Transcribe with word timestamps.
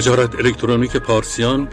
تجارت 0.00 0.34
الکترونیک 0.34 0.96
پارسیان 0.96 1.68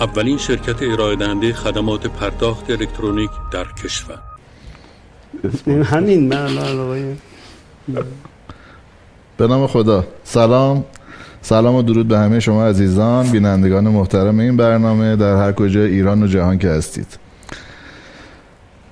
اولین 0.00 0.38
شرکت 0.38 0.82
ارائه 0.82 1.16
دهنده 1.16 1.52
خدمات 1.52 2.06
پرداخت 2.06 2.70
الکترونیک 2.70 3.30
در 3.52 3.64
کشور. 3.84 4.18
همین 5.84 6.28
من 6.28 6.48
به 9.36 9.46
نام 9.46 9.66
خدا. 9.66 10.04
سلام. 10.24 10.84
سلام 11.42 11.74
و 11.74 11.82
درود 11.82 12.08
به 12.08 12.18
همه 12.18 12.40
شما 12.40 12.66
عزیزان 12.66 13.30
بینندگان 13.30 13.88
محترم 13.88 14.38
این 14.38 14.56
برنامه 14.56 15.16
در 15.16 15.36
هر 15.36 15.52
کجا 15.52 15.82
ایران 15.82 16.22
و 16.22 16.26
جهان 16.26 16.58
که 16.58 16.68
هستید. 16.68 17.27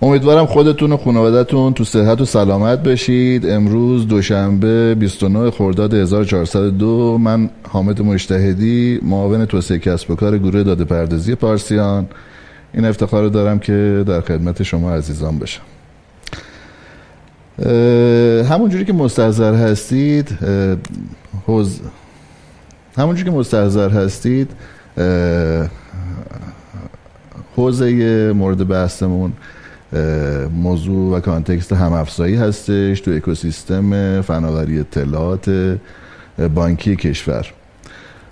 امیدوارم 0.03 0.47
خودتون 0.47 0.93
و 0.93 0.97
خانوادتون 0.97 1.73
تو 1.73 1.85
صحت 1.85 2.21
و 2.21 2.25
سلامت 2.25 2.83
بشید 2.83 3.47
امروز 3.47 4.09
دوشنبه 4.09 4.95
29 4.95 5.51
خرداد 5.51 5.95
1402 5.95 7.19
من 7.19 7.51
حامد 7.69 8.03
مجتهدی 8.03 9.01
معاون 9.03 9.47
توسعه 9.47 9.79
کسب 9.79 10.11
و 10.11 10.15
کار 10.15 10.39
گروه 10.39 10.63
داده 10.63 10.85
پردازی 10.85 11.35
پارسیان. 11.35 12.07
این 12.75 12.85
افتخار 12.85 13.23
رو 13.23 13.29
دارم 13.29 13.59
که 13.59 14.05
در 14.07 14.21
خدمت 14.21 14.63
شما 14.63 14.93
عزیزان 14.95 15.39
بشم 15.39 15.63
همونجوری 18.51 18.85
که 18.85 18.93
مستحضر 18.93 19.55
هستید 19.55 20.39
حوز 21.47 21.81
همونجوری 22.99 23.31
که 23.31 23.37
مستحضر 23.37 23.89
هستید 23.89 24.51
حوزه 27.57 28.33
مورد 28.33 28.69
بحثمون 28.69 29.33
موضوع 30.63 31.17
و 31.17 31.21
کانتکست 31.21 31.73
هم 31.73 31.93
افزایی 31.93 32.35
هستش 32.35 33.01
تو 33.01 33.11
اکوسیستم 33.11 34.21
فناوری 34.21 34.79
اطلاعات 34.79 35.77
بانکی 36.55 36.97
کشور. 36.97 37.47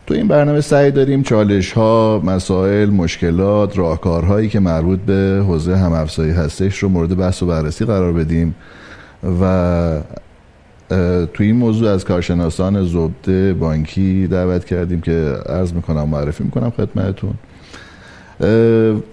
تو 0.07 0.15
این 0.15 0.29
برنامه 0.29 0.61
سعی 0.61 0.91
داریم 0.91 1.23
چالش 1.23 1.73
ها، 1.73 2.23
مسائل، 2.25 2.91
مشکلات، 2.91 3.79
راهکارهایی 3.79 4.49
که 4.49 4.61
مربوط 4.61 4.99
به 4.99 5.43
حوزه 5.49 5.77
هم 5.77 5.93
افزایی 5.93 6.33
هستش 6.33 6.79
رو 6.79 6.89
مورد 6.89 7.17
بحث 7.17 7.43
و 7.43 7.47
بررسی 7.47 7.85
قرار 7.85 8.13
بدیم 8.13 8.55
و 9.41 10.01
تو 11.35 11.43
این 11.43 11.57
موضوع 11.57 11.91
از 11.91 12.05
کارشناسان 12.05 12.85
زبده 12.85 13.55
بانکی 13.55 14.27
دعوت 14.27 14.65
کردیم 14.65 15.01
که 15.01 15.35
عرض 15.49 15.73
می‌کنم 15.73 16.09
معرفی 16.09 16.45
می‌کنم 16.45 16.71
خدمتتون. 16.71 17.35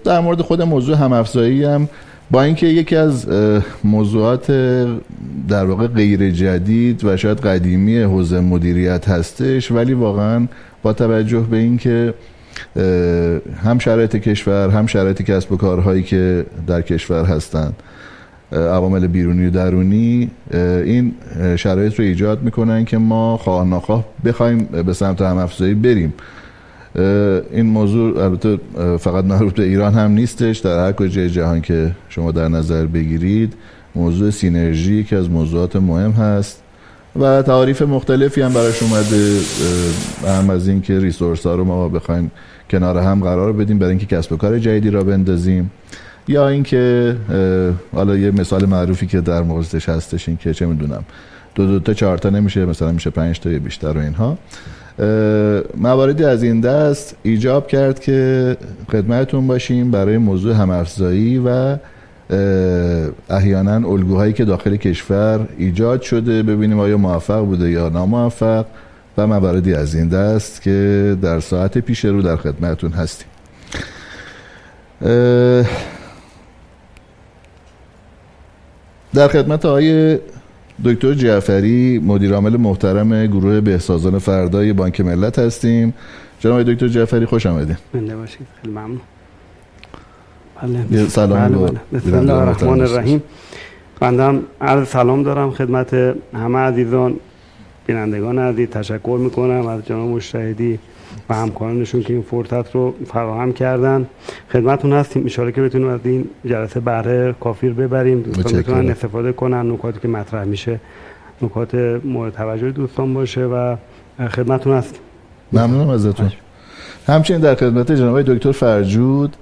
در 0.04 0.20
مورد 0.20 0.40
خود 0.40 0.62
موضوع 0.62 0.96
هم 0.96 1.12
افزایی 1.12 1.64
هم 1.64 1.88
با 2.32 2.42
اینکه 2.42 2.66
یکی 2.66 2.96
از 2.96 3.26
موضوعات 3.84 4.50
در 5.48 5.64
واقع 5.64 5.86
غیر 5.86 6.30
جدید 6.30 7.04
و 7.04 7.16
شاید 7.16 7.40
قدیمی 7.40 7.98
حوزه 7.98 8.40
مدیریت 8.40 9.08
هستش 9.08 9.72
ولی 9.72 9.92
واقعا 9.92 10.46
با 10.82 10.92
توجه 10.92 11.40
به 11.40 11.56
اینکه 11.56 12.14
هم 13.64 13.78
شرایط 13.78 14.16
کشور 14.16 14.70
هم 14.70 14.86
شرایط 14.86 15.22
کسب 15.22 15.52
و 15.52 15.56
کارهایی 15.56 16.02
که 16.02 16.46
در 16.66 16.82
کشور 16.82 17.24
هستند 17.24 17.74
عوامل 18.52 19.06
بیرونی 19.06 19.46
و 19.46 19.50
درونی 19.50 20.30
این 20.84 21.14
شرایط 21.56 21.94
رو 21.94 22.04
ایجاد 22.04 22.42
می‌کنن 22.42 22.84
که 22.84 22.98
ما 22.98 23.36
خواه 23.36 23.66
نخواه 23.66 24.04
بخوایم 24.24 24.58
به 24.86 24.92
سمت 24.92 25.22
هم 25.22 25.38
افزایی 25.38 25.74
بریم. 25.74 26.12
این 26.94 27.66
موضوع 27.66 28.22
البته 28.22 28.58
فقط 28.98 29.24
مربوط 29.24 29.54
به 29.54 29.62
ایران 29.62 29.94
هم 29.94 30.10
نیستش. 30.10 30.58
در 30.58 30.86
هر 30.86 30.92
کجای 30.92 31.30
جهان 31.30 31.60
که 31.60 31.90
شما 32.08 32.32
در 32.32 32.48
نظر 32.48 32.86
بگیرید 32.86 33.52
موضوع 33.94 34.30
سینرژی 34.30 35.04
که 35.04 35.16
از 35.16 35.30
موضوعات 35.30 35.76
مهم 35.76 36.10
هست 36.10 36.62
و 37.20 37.42
تعاریف 37.42 37.82
مختلفی 37.82 38.40
هم 38.40 38.52
براش 38.52 38.82
اومده. 38.82 39.38
هم 40.38 40.50
از 40.50 40.68
اینکه 40.68 40.98
ریسورس 40.98 41.46
ها 41.46 41.54
رو 41.54 41.64
ما 41.64 41.88
بخوایم 41.88 42.30
کنار 42.70 42.98
هم 42.98 43.20
قرار 43.20 43.52
بدیم 43.52 43.78
برای 43.78 43.90
اینکه 43.90 44.16
کسب 44.16 44.32
و 44.32 44.36
کار 44.36 44.58
جدیدی 44.58 44.90
را 44.90 45.04
بندازیم. 45.04 45.70
یا 46.28 46.48
اینکه 46.48 47.16
حالا 47.92 48.16
یه 48.16 48.30
مثال 48.30 48.66
معروفی 48.66 49.06
که 49.06 49.20
در 49.20 49.42
موردش 49.42 49.88
هستش 49.88 50.28
این 50.28 50.36
که 50.36 50.54
چه 50.54 50.66
می‌دونم 50.66 51.04
دو 51.54 51.66
دو 51.66 51.78
تا 51.78 51.94
چهار 51.94 52.18
تا 52.18 52.30
نمیشه 52.30 52.66
مثلا 52.66 52.92
میشه 52.92 53.10
پنج 53.10 53.40
تا 53.40 53.50
بیشتر 53.50 53.98
و 53.98 53.98
اینها. 53.98 54.38
مواردی 55.76 56.24
از 56.24 56.42
این 56.42 56.60
دست 56.60 57.16
ایجاب 57.22 57.66
کرد 57.66 58.00
که 58.00 58.56
خدمتتون 58.92 59.46
باشیم 59.46 59.90
برای 59.90 60.18
موضوع 60.18 60.54
همافزایی 60.54 61.38
و 61.38 61.76
احیانا 63.30 63.90
الگوهایی 63.90 64.32
که 64.32 64.44
داخل 64.44 64.76
کشور 64.76 65.48
ایجاد 65.58 66.02
شده. 66.02 66.42
ببینیم 66.42 66.80
آیا 66.80 66.96
موفق 66.98 67.40
بوده 67.40 67.70
یا 67.70 67.88
ناموفق 67.88 68.66
و 69.18 69.26
مواردی 69.26 69.74
از 69.74 69.94
این 69.94 70.08
دست 70.08 70.62
که 70.62 71.16
در 71.22 71.40
ساعت 71.40 71.78
پیش 71.78 72.04
رو 72.04 72.22
در 72.22 72.36
خدمتتون 72.36 72.92
هستیم. 72.92 73.28
در 79.14 79.28
خدمت 79.28 79.66
آقای 79.66 80.18
دکتر 80.84 81.14
جعفری 81.14 81.98
مدیر 81.98 82.34
عامل 82.34 82.56
محترم 82.56 83.26
گروه 83.26 83.60
بهسازان 83.60 84.18
فردای 84.18 84.72
بانک 84.72 85.00
ملت 85.00 85.38
هستیم. 85.38 85.94
جناب 86.40 86.62
دکتر 86.62 86.88
جعفری 86.88 87.26
خوش 87.26 87.46
آمدید. 87.46 87.76
بنده 87.94 88.16
باشید. 88.16 88.46
خیلی 88.62 88.74
ممنون. 88.74 89.00
بله. 90.62 91.08
سلام 91.08 91.48
بله 91.48 91.58
بله. 91.58 91.80
بسم 92.00 92.14
الله 92.14 92.32
الرحمن 92.32 92.80
الرحیم. 92.80 93.22
بنده 94.00 94.22
هم 94.22 94.42
عرض 94.60 94.88
سلام 94.88 95.22
دارم 95.22 95.50
خدمت 95.50 95.94
همه 96.34 96.58
عزیزان 96.58 97.16
بینندگان 97.86 98.38
عزیز 98.38 98.68
تشکر 98.68 99.18
می‌کنم 99.22 99.66
از 99.66 99.86
جناب 99.86 100.08
مشاهدی 100.08 100.78
و 101.28 101.34
همکارانشون 101.34 102.02
که 102.02 102.12
این 102.12 102.22
فرصت 102.22 102.74
رو 102.74 102.94
فراهم 103.06 103.52
کردن. 103.52 104.06
خدمتون 104.52 104.92
هستیم. 104.92 105.26
اشاره 105.26 105.52
که 105.52 105.62
بتونیم 105.62 105.88
از 105.88 106.00
این 106.04 106.24
جلسه 106.46 106.80
بهره 106.80 107.34
کافی 107.40 107.68
ببریم. 107.68 108.20
دوستان 108.20 108.60
بتونن 108.60 108.90
استفاده 108.90 109.32
کنن. 109.32 109.70
نکاتی 109.70 110.00
که 110.00 110.08
مطرح 110.08 110.44
میشه 110.44 110.80
نکات 111.42 111.74
مورد 112.04 112.32
توجه 112.32 112.70
دوستان 112.70 113.14
باشه 113.14 113.44
و 113.44 113.76
خدمتون 114.28 114.72
هست 114.72 115.00
ممنونم 115.52 115.88
ازتون. 115.88 116.32
همچنین 117.06 117.40
در 117.40 117.54
خدمت 117.54 117.92
جناب 117.92 118.22
دکتر 118.22 118.52
فرجود 118.52 119.36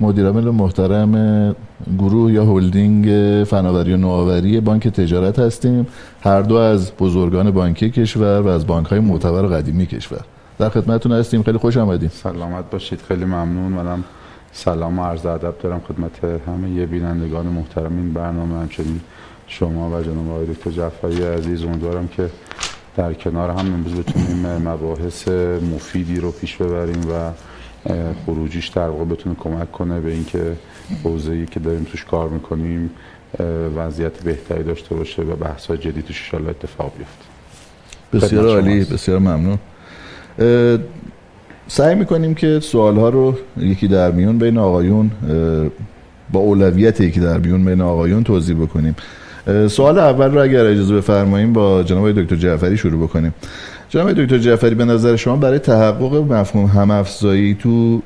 مدیرعامل 0.00 0.44
محترم 0.50 1.56
گروه 1.98 2.32
یا 2.32 2.44
هلدینگ 2.44 3.06
فناوری 3.44 3.92
و 3.92 3.96
نوآوری 3.96 4.60
بانک 4.60 4.88
تجارت 4.88 5.38
هستیم. 5.38 5.86
هر 6.20 6.42
دو 6.42 6.54
از 6.54 6.92
بزرگان 6.98 7.50
بانکی 7.50 7.90
کشور 7.90 8.40
و 8.40 8.46
از 8.46 8.66
بانک 8.66 8.86
های 8.86 9.00
معتبر 9.00 9.42
قدیمی 9.42 9.86
کشور. 9.86 10.20
در 10.58 10.68
خدمتتون 10.68 11.12
هستیم. 11.12 11.42
خیلی 11.42 11.58
خوش 11.58 11.76
آمدید. 11.76 12.10
سلامت 12.10 12.70
باشید. 12.70 13.00
خیلی 13.08 13.24
ممنون. 13.24 13.72
منم 13.72 14.04
سلام 14.52 14.98
و 14.98 15.04
عرض 15.04 15.26
ادب 15.26 15.58
دارم 15.58 15.80
خدمت 15.88 16.24
همه 16.48 16.70
یه 16.70 16.86
بینندگان 16.86 17.46
محترم 17.46 17.96
این 17.96 18.12
برنامه. 18.12 18.60
همچنین 18.60 19.00
شما 19.46 19.90
و 19.90 20.02
جناب 20.02 20.30
آقای 20.30 20.46
دکتر 20.46 20.70
جعفری 20.70 21.22
عزیز 21.22 21.64
امیدوارم 21.64 22.08
که 22.08 22.30
در 22.96 23.14
کنار 23.14 23.50
هم 23.50 23.74
امروز 23.74 23.94
بتونیم 23.94 24.68
مباحث 24.68 25.28
مفیدی 25.74 26.20
رو 26.20 26.30
پیش 26.30 26.56
ببریم 26.56 27.00
و 27.10 27.30
خروجیش 28.26 28.68
در 28.68 28.88
واقع 28.88 29.04
بتونه 29.04 29.34
کمک 29.34 29.72
کنه 29.72 30.00
به 30.00 30.12
اینکه 30.12 30.56
حوزه‌ای 31.04 31.46
که 31.46 31.60
داریم 31.60 31.84
توش 31.84 32.04
کار 32.04 32.28
می‌کنیم 32.28 32.90
وضعیت 33.76 34.22
بهتری 34.22 34.64
داشته 34.64 34.94
باشه 34.94 35.22
و 35.22 35.36
بحث 35.36 35.70
جدی 35.70 36.02
توش 36.02 36.34
ان 36.34 36.48
اتفاق 36.48 36.92
بیفته. 36.98 37.24
بسیار 38.26 38.48
عالی. 38.48 38.84
بسیار 38.84 39.18
ممنون. 39.18 39.58
سعی 41.68 41.94
می‌کنیم 41.94 42.34
که 42.34 42.60
سوال 42.60 42.96
ها 42.96 43.08
رو 43.08 43.34
یکی 43.56 43.88
در 43.88 44.10
میون 44.10 44.38
بین 44.38 44.58
آقایون 44.58 45.10
با 46.32 46.40
اولویت 46.40 47.00
یکی 47.00 47.20
در 47.20 47.38
میون 47.38 47.64
بین 47.64 47.80
آقایون 47.80 48.24
توضیح 48.24 48.56
بکنیم. 48.56 48.96
سوال 49.68 49.98
اول 49.98 50.34
رو 50.34 50.42
اگر 50.42 50.66
اجازه 50.66 50.96
بفرماییم 50.96 51.52
با 51.52 51.82
جناب 51.82 52.12
دکتر 52.12 52.36
جعفری 52.36 52.76
شروع 52.76 53.02
بکنیم. 53.02 53.34
جناب 53.88 54.12
دکتر 54.12 54.38
جعفری 54.38 54.74
به 54.74 54.84
نظر 54.84 55.16
شما 55.16 55.36
برای 55.36 55.58
تحقق 55.58 56.32
مفهوم 56.32 56.66
هم 56.66 56.90
افزایی 56.90 57.54
تو 57.54 58.02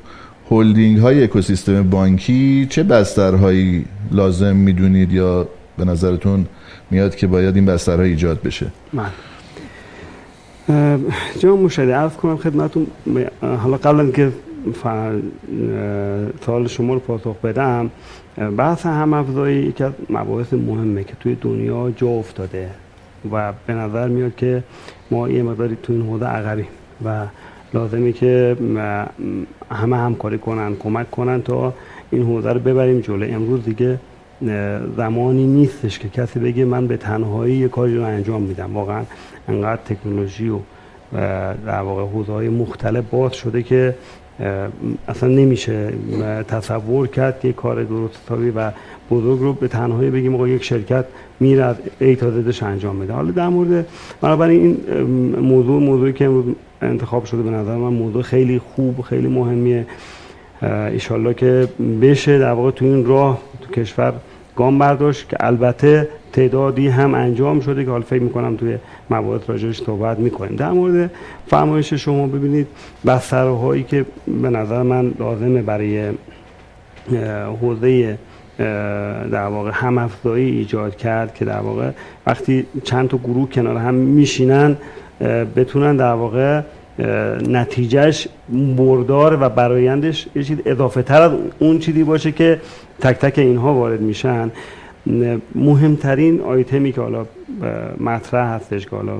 هلدینگ 0.51 0.97
های 0.97 1.23
اکوسیستم 1.23 1.89
بانکی 1.89 2.67
چه 2.69 2.83
بسترهایی 2.83 3.85
لازم 4.11 4.55
می‌دونید 4.55 5.13
یا 5.13 5.47
به 5.77 5.85
نظرتون 5.85 6.45
میاد 6.91 7.15
که 7.15 7.27
باید 7.27 7.55
این 7.55 7.65
بسترها 7.65 8.03
ایجاد 8.03 8.41
بشه؟ 8.41 8.65
من 8.93 9.05
جناب 11.39 11.59
مشاهده. 11.59 11.95
عرض 11.95 12.13
کنم 12.13 12.37
خدمتون 12.37 12.87
حالا 13.41 13.77
قبل 13.77 13.99
از 13.99 14.11
که 14.11 14.31
سوال 16.45 16.67
شما 16.67 16.93
رو 16.93 16.99
پاسخ 16.99 17.35
بدم 17.43 17.89
بحث 18.57 18.85
هم 18.85 19.13
افزایی 19.13 19.57
یکی 19.57 19.83
از 19.83 19.91
مباحث 20.09 20.53
مهمه 20.53 21.03
که 21.03 21.13
توی 21.19 21.35
دنیا 21.41 21.91
جا 21.97 22.07
افتاده 22.07 22.69
و 23.31 23.53
به 23.67 23.73
نظر 23.73 24.07
میاد 24.07 24.35
که 24.35 24.63
ما 25.11 25.29
یه 25.29 25.43
مقداری 25.43 25.77
تو 25.83 25.93
این 25.93 26.01
حوزه 26.01 26.25
عقبیم 26.25 26.67
و 27.05 27.25
لازمه 27.73 28.11
که 28.11 28.57
همه 29.71 29.97
همکاری 29.97 30.37
کنن 30.37 30.75
کمک 30.75 31.11
کنن 31.11 31.41
تا 31.41 31.73
این 32.11 32.23
حوزه 32.23 32.53
رو 32.53 32.59
ببریم 32.59 32.99
جلو. 32.99 33.33
امروز 33.33 33.63
دیگه 33.63 33.99
زمانی 34.97 35.47
نیستش 35.47 35.99
که 35.99 36.09
کسی 36.09 36.39
بگه 36.39 36.65
من 36.65 36.87
به 36.87 36.97
تنهایی 36.97 37.55
یه 37.55 37.67
کاری 37.67 37.97
رو 37.97 38.03
انجام 38.03 38.41
میدم. 38.41 38.73
واقعا 38.73 39.03
انقدر 39.47 39.81
تکنولوژی 39.81 40.49
و 40.49 40.59
در 41.65 41.81
واقع 41.81 42.03
حوزه 42.03 42.31
های 42.31 42.49
مختلف 42.49 43.03
باز 43.11 43.33
شده 43.33 43.63
که 43.63 43.95
اصلا 45.07 45.29
نمیشه 45.29 45.93
تصور 46.47 47.07
کرد 47.07 47.39
که 47.39 47.53
کار 47.53 47.83
درست 47.83 48.19
حسابی 48.25 48.49
و 48.49 48.71
بزرگ 49.11 49.39
رو 49.39 49.53
به 49.53 49.67
تنهایی 49.67 50.09
بگیم 50.09 50.35
آقا 50.35 50.47
یک 50.47 50.63
شرکت 50.63 51.05
میره 51.39 51.63
از 51.63 51.75
ای 51.99 52.15
تا 52.15 52.31
زدش 52.31 52.63
انجام 52.63 52.99
بده. 52.99 53.13
حالا 53.13 53.31
در 53.31 53.47
مورد 53.47 53.85
بنابراین 54.21 54.61
این 54.87 55.35
موضوع 55.39 55.81
موضوعی 55.81 56.13
که 56.13 56.29
انتخاب 56.81 57.25
شده 57.25 57.41
به 57.41 57.49
نظر 57.49 57.75
من 57.75 57.93
موضوع 57.93 58.21
خیلی 58.21 58.59
خوب 58.59 59.01
خیلی 59.01 59.27
مهمیه. 59.27 59.85
ایشالله 60.91 61.33
که 61.33 61.67
بشه 62.01 62.39
در 62.39 62.51
واقع 62.51 62.71
تو 62.71 62.85
این 62.85 63.05
راه 63.05 63.41
تو 63.61 63.81
کشور 63.81 64.13
گام 64.55 64.79
برداشت 64.79 65.29
که 65.29 65.37
البته 65.39 66.07
تعدادی 66.33 66.87
هم 66.87 67.13
انجام 67.13 67.59
شده 67.59 67.85
که 67.85 67.91
حالا 67.91 68.03
فکر 68.03 68.21
می‌کنم 68.21 68.55
توی 68.55 68.77
موارد 69.09 69.43
راجعش 69.47 69.81
صحبت 69.81 70.19
می‌کنیم. 70.19 70.55
در 70.55 70.71
مورد 70.71 71.11
فرمایش 71.47 71.93
شما 71.93 72.27
ببینید 72.27 72.67
بسترهایی 73.05 73.83
که 73.83 74.05
به 74.41 74.49
نظر 74.49 74.83
من 74.83 75.13
لازمه 75.19 75.61
برای 75.61 76.11
حوزه 77.61 78.17
در 79.31 79.47
واقع 79.47 79.71
هم 79.73 79.97
افزایی 79.97 80.49
ایجاد 80.49 80.95
کرد 80.95 81.33
که 81.33 81.45
در 81.45 81.59
واقع 81.59 81.89
وقتی 82.27 82.65
چند 82.83 83.09
تا 83.09 83.17
گروه 83.17 83.49
کنار 83.49 83.77
هم 83.77 83.93
میشینن 83.93 84.77
بتونن 85.55 85.95
در 85.95 86.13
واقع 86.13 86.61
نتیجهش 87.49 88.27
بردار 88.77 89.37
و 89.41 89.49
برایندش 89.49 90.27
یه 90.35 90.43
اضافه 90.65 91.01
تر 91.01 91.21
از 91.21 91.31
اون 91.59 91.79
چیزی 91.79 92.03
باشه 92.03 92.31
که 92.31 92.61
تک 93.01 93.17
تک 93.17 93.39
اینها 93.39 93.73
وارد 93.73 94.01
میشن. 94.01 94.51
مهمترین 95.55 96.41
آیتمی 96.41 96.91
که 96.91 97.01
حالا 97.01 97.25
مطرح 97.99 98.53
هستش 98.53 98.85
که 98.85 98.95
حالا 98.95 99.13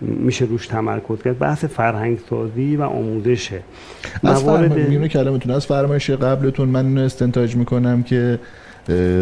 میشه 0.00 0.44
روش 0.44 0.66
تمرکز 0.66 1.22
کرد 1.24 1.38
بحث 1.38 1.64
فرهنگ 1.64 2.18
سازی 2.30 2.76
و 2.76 2.82
آموزشه. 2.82 3.60
از 4.24 4.44
موارد 4.44 5.06
کلمتون 5.06 5.52
از 5.52 5.66
فرمایش 5.66 6.10
قبلتون. 6.10 6.68
من 6.68 6.98
استنتاج 6.98 7.56
می‌کنم 7.56 8.02
که 8.02 8.38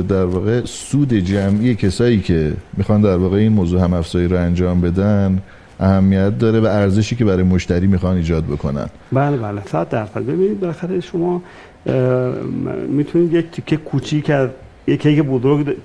در 0.09 0.25
واقع 0.25 0.61
سود 0.65 1.15
جمعی 1.15 1.75
کسایی 1.75 2.21
که 2.21 2.53
می‌خوان 2.77 3.01
در 3.01 3.17
واقع 3.17 3.37
این 3.37 3.53
موضوع 3.53 3.81
هم 3.81 3.93
افزایی 3.93 4.29
رو 4.29 4.37
انجام 4.37 4.81
بدن 4.81 5.43
اهمیت 5.81 6.39
داره 6.39 6.61
و 6.61 6.67
ارزشی 6.67 7.17
که 7.17 7.25
برای 7.25 7.43
مشتری 7.43 7.87
می‌خوان 7.87 8.17
ایجاد 8.17 8.45
بکنن. 8.45 8.87
بله 9.13 9.37
بله. 9.37 9.63
صد 9.67 9.89
درصد. 9.89 10.21
ببینید 10.21 10.61
بالاخره 10.61 11.01
شما 11.01 11.43
می‌تونید 12.89 13.33
یک 13.33 13.51
تیکه 13.51 13.77
کوچیک 13.77 14.31
از 14.31 14.49
یک 14.87 15.01
کیک 15.01 15.23
بزرگ 15.23 15.77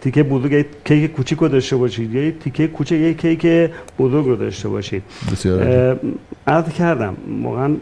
تیکه 0.00 0.22
بزرگ 0.22 0.66
کیک 0.84 1.12
کوچیک 1.12 1.38
رو 1.38 1.48
داشته 1.48 1.76
باشید 1.76 2.14
یا 2.14 2.30
تیکه 2.30 2.66
کوچیک 2.66 3.00
یک 3.00 3.20
کیک 3.20 3.70
بزرگ 3.98 4.26
رو 4.26 4.36
داشته 4.36 4.68
باشید 4.68 5.02
بسیار 5.32 5.98
عرض 6.46 6.68
کردم 6.68 7.16
واقعا 7.42 7.76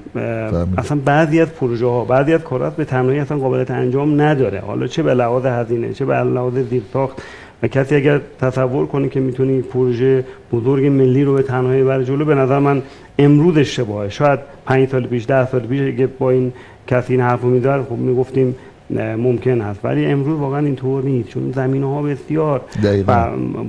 اصلا 0.78 0.98
بعضی 1.04 1.40
از 1.40 1.48
پروژه 1.48 1.86
ها 1.86 2.04
بعضی 2.04 2.32
از 2.32 2.40
کارات 2.40 2.76
به 2.76 2.84
تنهایی 2.84 3.18
اصلا 3.18 3.38
قابلیت 3.38 3.70
انجام 3.70 4.20
نداره 4.20 4.60
حالا 4.60 4.86
چه 4.86 5.02
به 5.02 5.14
لحاظ 5.14 5.46
هزینه 5.46 5.92
چه 5.92 6.04
به 6.04 6.14
لحاظ 6.14 6.54
زیرساخت 6.70 7.22
و 7.62 7.68
کسی 7.68 7.94
اگر 7.94 8.20
تصور 8.40 8.86
کنه 8.86 9.08
که 9.08 9.20
می‌تونی 9.20 9.62
پروژه 9.62 10.24
بزرگ 10.52 10.86
ملی 10.86 11.24
رو 11.24 11.34
به 11.34 11.42
تنهایی 11.42 11.82
بر 11.82 12.02
جلو 12.02 12.24
به 12.24 12.34
نظر 12.34 12.58
من 12.58 12.82
امروز 13.18 13.56
اشتباهه 13.56 14.08
شاید 14.08 14.40
5 14.66 14.88
سال 14.88 15.06
پیش 15.06 15.26
10 15.26 15.46
سال 15.46 15.60
پیش 15.60 15.80
اگه 15.80 16.06
با 16.06 16.30
این 16.30 16.52
کسی 16.86 17.12
این 17.12 17.22
حرفو 17.22 17.46
میدار 17.46 17.82
خب 17.82 17.96
می‌گفتیم 17.96 18.54
ممکن 19.00 19.60
هست 19.60 19.84
ولی 19.84 20.06
امروز 20.06 20.38
واقعا 20.38 20.58
اینطور 20.58 21.04
نیست 21.04 21.28
چون 21.28 21.52
زمینه 21.52 21.86
ها 21.86 22.02
بسیار 22.02 22.60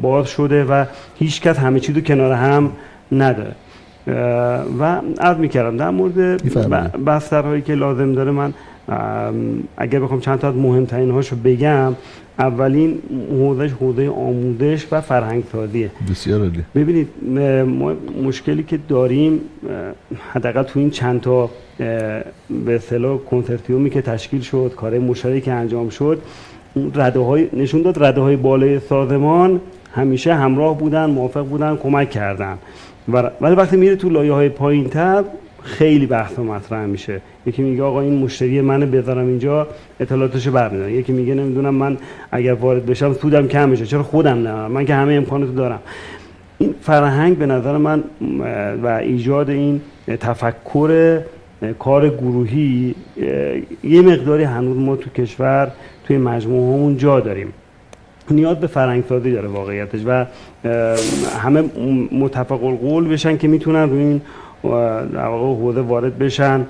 باز 0.01 0.27
شده 0.27 0.63
و 0.63 0.85
هیچ 1.19 1.41
کس 1.41 1.59
همه 1.59 1.79
چیزو 1.79 2.01
کنار 2.01 2.31
هم 2.31 2.71
نداره. 3.11 3.55
و 4.79 5.01
عرض 5.19 5.37
می‌کردم 5.37 5.77
در 5.77 5.89
مورد 5.89 6.43
بسترهایی 7.05 7.61
که 7.61 7.75
لازم 7.75 8.13
داره 8.13 8.31
من 8.31 8.53
اگر 9.77 10.00
بخوام 10.00 10.19
چند 10.19 10.39
تا 10.39 10.47
از 10.50 10.56
مهمترین 10.56 11.12
هاشو 11.12 11.35
بگم 11.35 11.95
اولین 12.39 12.97
حوزش 13.30 13.71
حوزه 13.71 14.09
آموزش 14.09 14.88
و 14.91 15.01
فرهنگ 15.01 15.44
سازیه 15.51 15.91
بسیار 16.09 16.39
عالی. 16.39 16.63
ببینید 16.75 17.07
ما 17.68 17.94
مشکلی 18.24 18.63
که 18.63 18.80
داریم 18.89 19.41
حداقل 20.33 20.63
تو 20.63 20.80
این 20.80 20.89
چند 20.89 21.21
تا 21.21 21.50
به 21.77 22.75
اصطلاح 22.75 23.18
کنسرتیومی 23.18 23.89
که 23.89 24.01
تشکیل 24.01 24.41
شد 24.41 24.74
کار 24.77 25.00
مشترکی 25.00 25.41
که 25.41 25.51
انجام 25.51 25.89
شد 25.89 26.21
رده 26.95 27.19
های 27.19 27.50
نشون 27.53 27.81
داد 27.81 28.03
رده 28.03 28.21
های 28.21 28.36
بالای 28.36 28.79
سازمان 28.79 29.62
همیشه 29.91 30.33
همراه 30.33 30.77
بودن 30.77 31.06
موافق 31.06 31.45
بودن 31.45 31.75
کمک 31.75 32.09
کردن. 32.09 32.57
ولی 33.41 33.56
وقتی 33.56 33.77
میره 33.77 33.95
تو 33.95 34.09
لایه 34.09 34.33
های 34.33 34.50
پایین 34.50 34.89
تر 34.89 35.24
خیلی 35.63 36.06
بحث 36.06 36.39
مطرح 36.39 36.86
میشه. 36.86 37.21
یکی 37.45 37.62
میگه 37.62 37.83
آقا 37.83 38.01
این 38.01 38.19
مشتری 38.19 38.62
منو 38.62 38.86
بذارم 38.86 39.27
اینجا 39.27 39.68
اطلاعاتشو 40.00 40.51
برمیدارم. 40.51 40.89
یکی 40.89 41.12
میگه 41.12 41.33
نمی‌دونم 41.33 41.75
من 41.75 41.98
اگر 42.31 42.54
وارد 42.54 42.86
بشم 42.86 43.13
سودم 43.13 43.48
کم 43.48 43.69
میشه. 43.69 43.86
چرا 43.86 44.04
خودم 44.04 44.48
نه؟ 44.48 44.68
من 44.68 44.86
که 44.86 44.95
همه 44.95 45.13
امکاناتو 45.13 45.54
دارم. 45.54 45.80
این 46.57 46.75
فرهنگ 46.81 47.38
به 47.38 47.45
نظر 47.45 47.77
من 47.77 48.04
و 48.83 48.88
ایجاد 48.88 49.50
این 49.50 49.81
تفکر 50.19 51.19
کار 51.80 52.10
گروهی 52.10 52.95
یه 53.83 54.01
مقداری 54.01 54.44
هنوز 54.44 54.77
ما 54.77 54.95
تو 54.95 55.10
کشور 55.10 55.72
توی 56.08 56.17
مجموعه 56.17 56.77
همون 56.77 56.98
جا 56.98 57.20
داریم. 57.20 57.53
نیاز 58.32 58.60
به 58.60 58.67
فرهنگ 58.67 59.03
سازی 59.10 59.32
داره 59.32 59.48
واقعیتش 59.48 60.00
و 60.05 60.25
همه 61.39 61.63
متفق 62.12 62.63
القول 62.63 63.08
بشن 63.08 63.38
که 63.38 63.48
می‌تونن 63.48 63.89
روی 63.89 64.00
این 64.00 64.22
در 64.63 65.25
واقع 65.25 65.62
حوزه 65.62 65.82
وارد 65.82 66.20
بشن 66.20 66.65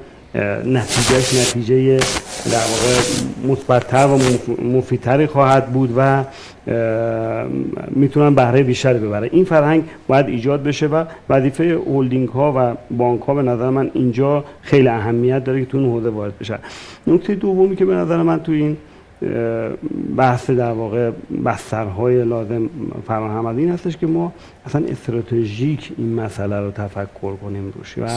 نتیجهش 0.65 1.33
نتیجه 1.33 1.97
در 2.45 2.65
واقع 2.71 2.99
مثبتتر 3.47 4.07
و 4.07 4.19
مفیدتری 4.63 5.27
خواهد 5.27 5.65
بود 5.65 5.93
و 5.97 6.23
می‌تونن 7.89 8.35
بهره 8.35 8.63
بیشتری 8.63 8.99
ببره 8.99 9.29
این 9.31 9.45
فرهنگ 9.45 9.83
باید 10.07 10.27
ایجاد 10.27 10.63
بشه 10.63 10.87
و 10.87 11.05
وظیفه 11.29 11.73
هولدینگ 11.73 12.29
ها 12.29 12.53
و 12.57 12.75
بانک 12.97 13.21
ها 13.21 13.33
به 13.33 13.41
نظر 13.41 13.69
من 13.69 13.91
اینجا 13.93 14.43
خیلی 14.61 14.87
اهمیت 14.87 15.43
داره 15.43 15.59
که 15.59 15.65
تو 15.65 15.77
اون 15.77 15.89
حوزه 15.89 16.09
وارد 16.09 16.37
بشن. 16.39 16.57
نکته 17.07 17.35
دومی 17.35 17.75
که 17.75 17.85
به 17.85 17.93
نظر 17.93 18.17
من 18.17 18.39
تو 18.39 18.51
این 18.51 18.77
بحث 20.17 20.49
در 20.49 20.71
واقع 20.71 21.11
بسترهای 21.45 22.23
لازم 22.25 22.69
فراهم 23.07 23.45
از 23.45 23.57
این 23.57 23.69
هستش 23.71 23.97
که 23.97 24.07
ما 24.07 24.33
اصلا 24.65 24.85
استراتژیک 24.85 25.91
این 25.97 26.13
مسئله 26.13 26.59
رو 26.59 26.71
تفکر 26.71 27.35
کنیم 27.35 27.73
روش 27.75 27.97
و 27.97 28.07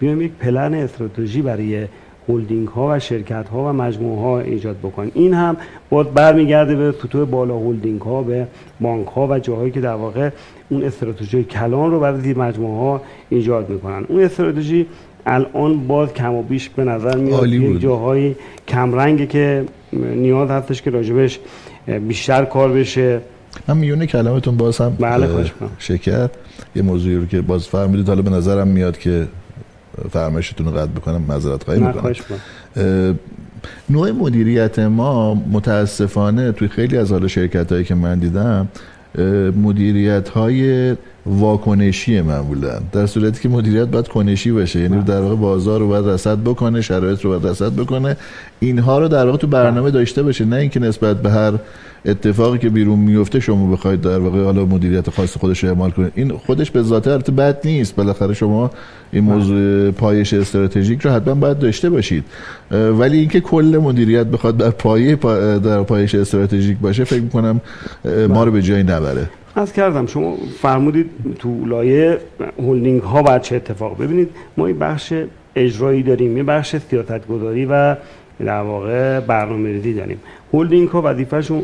بیایم 0.00 0.22
یک 0.22 0.32
پلن 0.32 0.74
استراتژی 0.74 1.42
برای 1.42 1.86
هولدینگ 2.28 2.68
ها 2.68 2.88
و 2.90 2.98
شرکت 2.98 3.48
ها 3.48 3.70
و 3.70 3.72
مجموعه 3.72 4.20
ها 4.20 4.40
ایجاد 4.40 4.76
بکنیم. 4.76 5.12
این 5.14 5.34
هم 5.34 5.56
باید 5.90 6.14
برمیگرده 6.14 6.76
به 6.76 6.92
سطوح 6.92 7.24
بالا 7.24 7.54
هولدینگ 7.54 8.00
ها 8.00 8.22
به 8.22 8.46
بانک 8.80 9.06
ها 9.06 9.26
و 9.26 9.38
جاهایی 9.38 9.70
که 9.70 9.80
در 9.80 9.94
واقع 9.94 10.30
اون 10.68 10.84
استراتژی 10.84 11.44
کلان 11.44 11.90
رو 11.90 12.00
برای 12.00 12.34
مجموعه 12.34 12.80
ها 12.80 13.02
ایجاد 13.28 13.70
می‌کنن. 13.70 14.04
اون 14.08 14.22
استراتژی 14.22 14.86
الان 15.30 15.86
باز 15.86 16.12
کم 16.12 16.34
و 16.34 16.42
بیش 16.42 16.68
به 16.68 16.84
نظر 16.84 17.16
میاد 17.16 17.46
یک 17.46 17.80
جاهای 17.80 18.34
کمرنگه 18.68 19.26
که 19.26 19.64
نیاز 19.92 20.50
هستش 20.50 20.82
که 20.82 20.90
راجبش 20.90 21.38
بیشتر 22.08 22.44
کار 22.44 22.72
بشه. 22.72 23.20
من 23.68 23.76
میونه 23.76 24.06
کلامتون 24.06 24.56
باز 24.56 24.78
هم 24.78 24.96
بله 25.00 25.50
شکر. 25.78 26.28
یه 26.76 26.82
موضوعی 26.82 27.16
رو 27.16 27.26
که 27.26 27.40
باز 27.40 27.68
فرمودید 27.68 28.08
حالا 28.08 28.22
به 28.22 28.30
نظرم 28.30 28.68
میاد 28.68 28.98
که 28.98 29.26
فرمایشتون 30.10 30.66
رو 30.66 30.72
قطع 30.72 30.90
بکنم 30.90 31.22
معذرت 31.28 31.64
خواهی 31.64 31.80
می‌کنم. 31.80 33.18
نوع 33.90 34.10
مدیریت 34.10 34.78
ما 34.78 35.34
متاسفانه 35.34 36.52
توی 36.52 36.68
خیلی 36.68 36.96
از 36.96 37.12
حال 37.12 37.26
شرکت 37.26 37.72
هایی 37.72 37.84
که 37.84 37.94
من 37.94 38.18
دیدم 38.18 38.68
مدیریت 39.62 40.28
های 40.28 40.94
واکنشی 41.26 42.20
معمولا 42.20 42.80
در 42.92 43.06
صورتی 43.06 43.40
که 43.40 43.48
مدیریت 43.48 43.88
باید 43.88 44.08
کنشی 44.08 44.52
باشه. 44.52 44.80
یعنی 44.80 45.02
در 45.02 45.20
واقع 45.20 45.34
بازار 45.34 45.80
رو 45.80 45.88
باید 45.88 46.06
رصد 46.06 46.38
بکنه 46.38 46.80
شرایط 46.80 47.20
رو 47.20 47.30
باید 47.30 47.46
رصد 47.46 47.72
بکنه. 47.72 48.16
اینها 48.60 48.98
رو 48.98 49.08
در 49.08 49.26
واقع 49.26 49.38
تو 49.38 49.46
برنامه 49.46 49.90
داشته 49.90 50.22
باشه. 50.22 50.44
نه 50.44 50.56
اینکه 50.56 50.80
نسبت 50.80 51.22
به 51.22 51.30
هر 51.30 51.52
اتفاقی 52.04 52.58
که 52.58 52.68
بیرون 52.68 52.98
میفته 52.98 53.40
شما 53.40 53.72
بخواید 53.72 54.00
در 54.00 54.18
واقع 54.18 54.44
حالا 54.44 54.64
مدیریت 54.64 55.10
خاص 55.10 55.36
خودش 55.36 55.64
رو 55.64 55.70
اعمال 55.70 55.90
کنید. 55.90 56.12
این 56.14 56.32
خودش 56.32 56.70
به 56.70 56.82
ذات 56.82 57.08
البته 57.08 57.32
بد 57.32 57.58
نیست. 57.64 57.96
بالاخره 57.96 58.34
شما 58.34 58.70
این 59.12 59.24
موضوع 59.24 59.90
پایش 59.90 60.34
استراتژیک 60.34 61.00
رو 61.00 61.10
حتما 61.10 61.34
باید 61.34 61.58
داشته 61.58 61.90
باشید. 61.90 62.24
ولی 62.70 63.18
اینکه 63.18 63.40
کل 63.40 63.80
مدیریت 63.82 64.26
بخواد 64.26 64.56
بر 64.56 64.70
پایه 64.70 65.16
در 65.64 65.82
پایش 65.82 66.14
استراتژیک 66.14 66.78
باشه 66.78 67.04
فکر 67.04 67.20
می‌کنم 67.20 67.60
ما 68.28 68.44
رو 68.44 68.52
به 68.52 68.62
جایی 68.62 68.82
نبره. 68.82 69.30
از 69.54 69.72
کردم 69.72 70.06
شما 70.06 70.36
فرمودید 70.62 71.10
تو 71.38 71.66
لایه 71.66 72.18
هولدینگ 72.58 73.02
ها 73.02 73.22
باید 73.22 73.42
چه 73.42 73.56
اتفاق 73.56 74.02
ببینید. 74.02 74.30
ما 74.56 74.66
این 74.66 74.78
بخش 74.78 75.12
اجرایی 75.56 76.02
داریم 76.02 76.36
یه 76.36 76.42
بخش 76.42 76.76
سیاست 76.90 77.26
گذاری 77.28 77.66
و 77.70 77.96
در 78.44 78.60
واقع 78.60 79.20
برنامه 79.20 79.68
ریزی 79.68 79.94
داریم. 79.94 80.20
هولدینگ 80.52 80.88
ها 80.88 81.02
وظیفهشون 81.04 81.62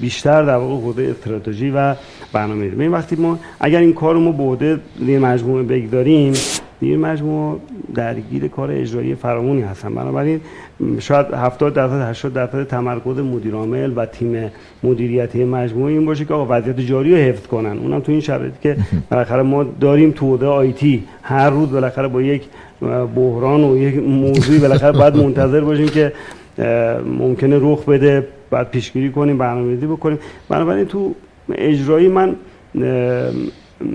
بیشتر 0.00 0.42
در 0.42 0.56
واقع 0.56 0.74
حوزه 0.74 1.02
استراتژی 1.02 1.70
و 1.70 1.94
برنامه 2.32 2.64
ریزی 2.64 2.88
وقتی 2.88 3.16
ما 3.16 3.38
اگر 3.60 3.80
این 3.80 3.92
کار 3.92 4.16
ما 4.16 4.32
به 4.32 4.42
عهده 4.42 4.80
مجموعه 5.18 5.62
بگذاریم 5.62 6.32
دیر 6.82 6.98
مجموعه 6.98 7.58
درگیر 7.94 8.48
کار 8.48 8.70
اجرایی 8.70 9.14
فرامونی 9.14 9.62
هستن. 9.62 9.94
بنابراین 9.94 10.40
شاید 10.98 11.26
70 11.26 11.74
درصد 11.74 12.10
80 12.10 12.32
درصد 12.32 12.66
تمرکز 12.66 13.18
مدیر 13.18 13.54
عامل 13.54 13.92
و 13.96 14.06
تیم 14.06 14.50
مدیریتی 14.82 15.44
مجموعه 15.44 15.92
این 15.92 16.06
باشه 16.06 16.24
که 16.24 16.34
آقا 16.34 16.56
وضعیت 16.56 16.80
جاری 16.80 17.10
رو 17.10 17.16
حفظ 17.16 17.46
کنن. 17.46 17.78
اونم 17.78 18.00
تو 18.00 18.12
این 18.12 18.20
شرایطی 18.20 18.56
که 18.62 18.76
بالاخره 19.10 19.42
ما 19.42 19.64
داریم 19.64 20.10
تو 20.10 20.26
حوزه 20.26 20.46
آیتی 20.46 21.04
هر 21.22 21.50
روز 21.50 21.70
بالاخره 21.70 22.08
با 22.08 22.22
یک 22.22 22.42
بحران 23.16 23.64
و 23.64 23.76
یک 23.76 23.94
موضوعی 24.02 24.58
بالاخره 24.58 24.92
باید 24.92 25.16
منتظر 25.16 25.60
باشیم 25.60 25.88
که 25.88 26.12
ممکنه 27.18 27.58
رخ 27.60 27.84
بده 27.84 28.26
بعد 28.50 28.70
پیشگیری 28.70 29.10
کنیم 29.10 29.38
برنامه‌ریزی 29.38 29.86
بکنیم. 29.86 30.18
بنابراین 30.48 30.84
تو 30.84 31.14
اجرایی 31.54 32.08
من 32.08 32.36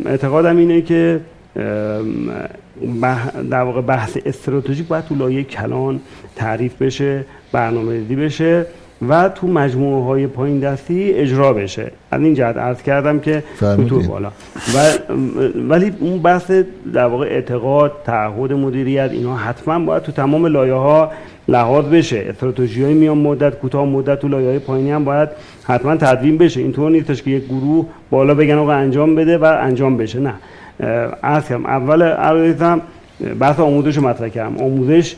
اعتقادم 0.05 0.57
اینه 0.57 0.81
که 0.81 1.19
در 3.49 3.61
واقع 3.61 3.81
بحث 3.81 4.17
استراتژیک 4.25 4.87
باید 4.87 5.05
تو 5.05 5.15
لایه 5.15 5.43
کلان 5.43 5.99
تعریف 6.35 6.81
بشه 6.81 7.25
برنامه 7.51 7.93
ریزی 7.93 8.15
بشه. 8.15 8.65
و 9.09 9.29
تو 9.29 9.47
مجموعه 9.47 10.03
های 10.05 10.27
پایین 10.27 10.59
دستی 10.59 11.11
اجرا 11.11 11.53
بشه. 11.53 11.91
از 12.11 12.21
این 12.21 12.33
جهت 12.33 12.57
عرض 12.57 12.81
کردم 12.81 13.19
که 13.19 13.43
تو 13.59 13.99
بالا. 13.99 14.31
و 14.75 14.77
ولی 15.69 15.93
اون 15.99 16.19
بحث 16.19 16.51
در 16.93 17.05
واقع 17.05 17.25
اعتقاد 17.25 17.91
تعهد 18.05 18.53
مدیریت 18.53 19.09
اینا 19.11 19.35
حتما 19.35 19.79
باید 19.79 20.03
تو 20.03 20.11
تمام 20.11 20.45
لایه 20.45 20.73
ها 20.73 21.11
لحاظ 21.47 21.85
بشه. 21.85 22.25
استراتژی 22.29 22.83
های 22.83 22.93
میان 22.93 23.17
مدت 23.17 23.59
کوتاه 23.59 23.85
مدت 23.85 24.19
تو 24.19 24.27
لایه 24.27 24.47
های 24.47 24.59
پایینی 24.59 24.91
هم 24.91 25.03
باید 25.03 25.29
حتما 25.63 25.95
تدوین 25.95 26.37
بشه. 26.37 26.59
اینطور 26.59 26.91
نیستش 26.91 27.23
که 27.23 27.31
یک 27.31 27.45
گروه 27.45 27.85
بالا 28.09 28.33
بگن 28.33 28.55
آقا 28.55 28.71
انجام 28.71 29.15
بده 29.15 29.37
و 29.37 29.57
انجام 29.61 29.97
بشه. 29.97 30.19
نه. 30.19 30.33
عرض 31.23 31.47
کردم 31.47 31.65
اول 31.65 32.01
عرضم 32.03 32.81
بحث 33.39 33.59
آموزش 33.59 33.97
مطرح 33.97 34.29
کردم. 34.29 34.57
آموزش 34.57 35.15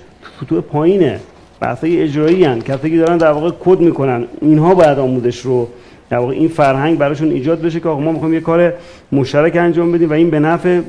تو 0.50 0.62
پایینه. 0.62 1.19
بحث 1.61 1.77
اجرایی 1.83 2.43
هن. 2.43 2.59
کسی 2.59 2.89
که 2.89 2.97
دارن 2.97 3.17
در 3.17 3.31
واقع 3.31 3.51
کد 3.59 3.79
می‌کنن. 3.79 4.23
اینها 4.41 4.75
باید 4.75 4.99
آموزش 4.99 5.39
رو 5.39 5.67
در 6.09 6.17
واقع 6.17 6.33
این 6.33 6.47
فرهنگ 6.47 6.97
براشون 6.97 7.31
ایجاد 7.31 7.61
بشه 7.61 7.79
که 7.79 7.89
آقا 7.89 8.01
ما 8.01 8.11
می‌خوایم 8.11 8.33
یه 8.33 8.39
کار 8.39 8.73
مشترک 9.11 9.55
انجام 9.55 9.91
بدیم 9.91 10.09
و 10.09 10.13
این 10.13 10.29
به 10.29 10.39
نفع 10.39 10.81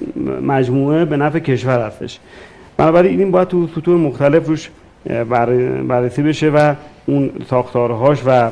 مجموعه 0.42 1.04
به 1.04 1.16
نفع 1.16 1.38
کشور 1.38 1.86
هستش 1.86 2.18
بنابراین 2.76 3.18
این 3.18 3.30
باید 3.30 3.48
تو 3.48 3.66
سطوح 3.74 4.00
مختلف 4.00 4.48
روش 4.48 4.70
بررسی 5.88 6.22
بشه 6.22 6.50
و 6.50 6.74
اون 7.06 7.30
ساختارهاش 7.50 8.18
و 8.26 8.50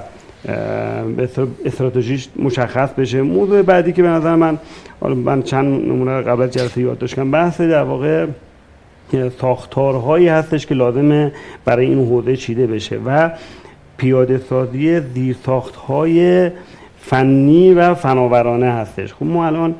استراتژیش 1.64 2.28
مشخص 2.36 2.90
بشه. 2.92 3.22
موضوع 3.22 3.62
بعدی 3.62 3.92
که 3.92 4.02
به 4.02 4.08
نظر 4.08 4.34
من 4.34 4.58
من 5.02 5.42
چند 5.42 5.88
نمونه 5.88 6.20
قبل 6.20 6.46
جلسه 6.46 6.80
یاد 6.80 6.98
داشتم 6.98 7.30
بحث 7.30 7.60
در 7.60 7.82
واقع 7.82 8.26
ساختارهایی 9.40 10.28
هستش 10.28 10.66
که 10.66 10.74
لازمه 10.74 11.32
برای 11.64 11.86
این 11.86 12.06
حوزه 12.08 12.36
چیده 12.36 12.66
بشه 12.66 13.00
و 13.06 13.30
پیاده 13.96 14.38
سازی 14.38 15.00
زیر 15.00 15.36
های 15.86 16.50
فنی 17.00 17.74
و 17.74 17.94
فناورانه 17.94 18.66
هستش. 18.66 19.14
خب 19.14 19.26
ما 19.26 19.46
الان 19.46 19.74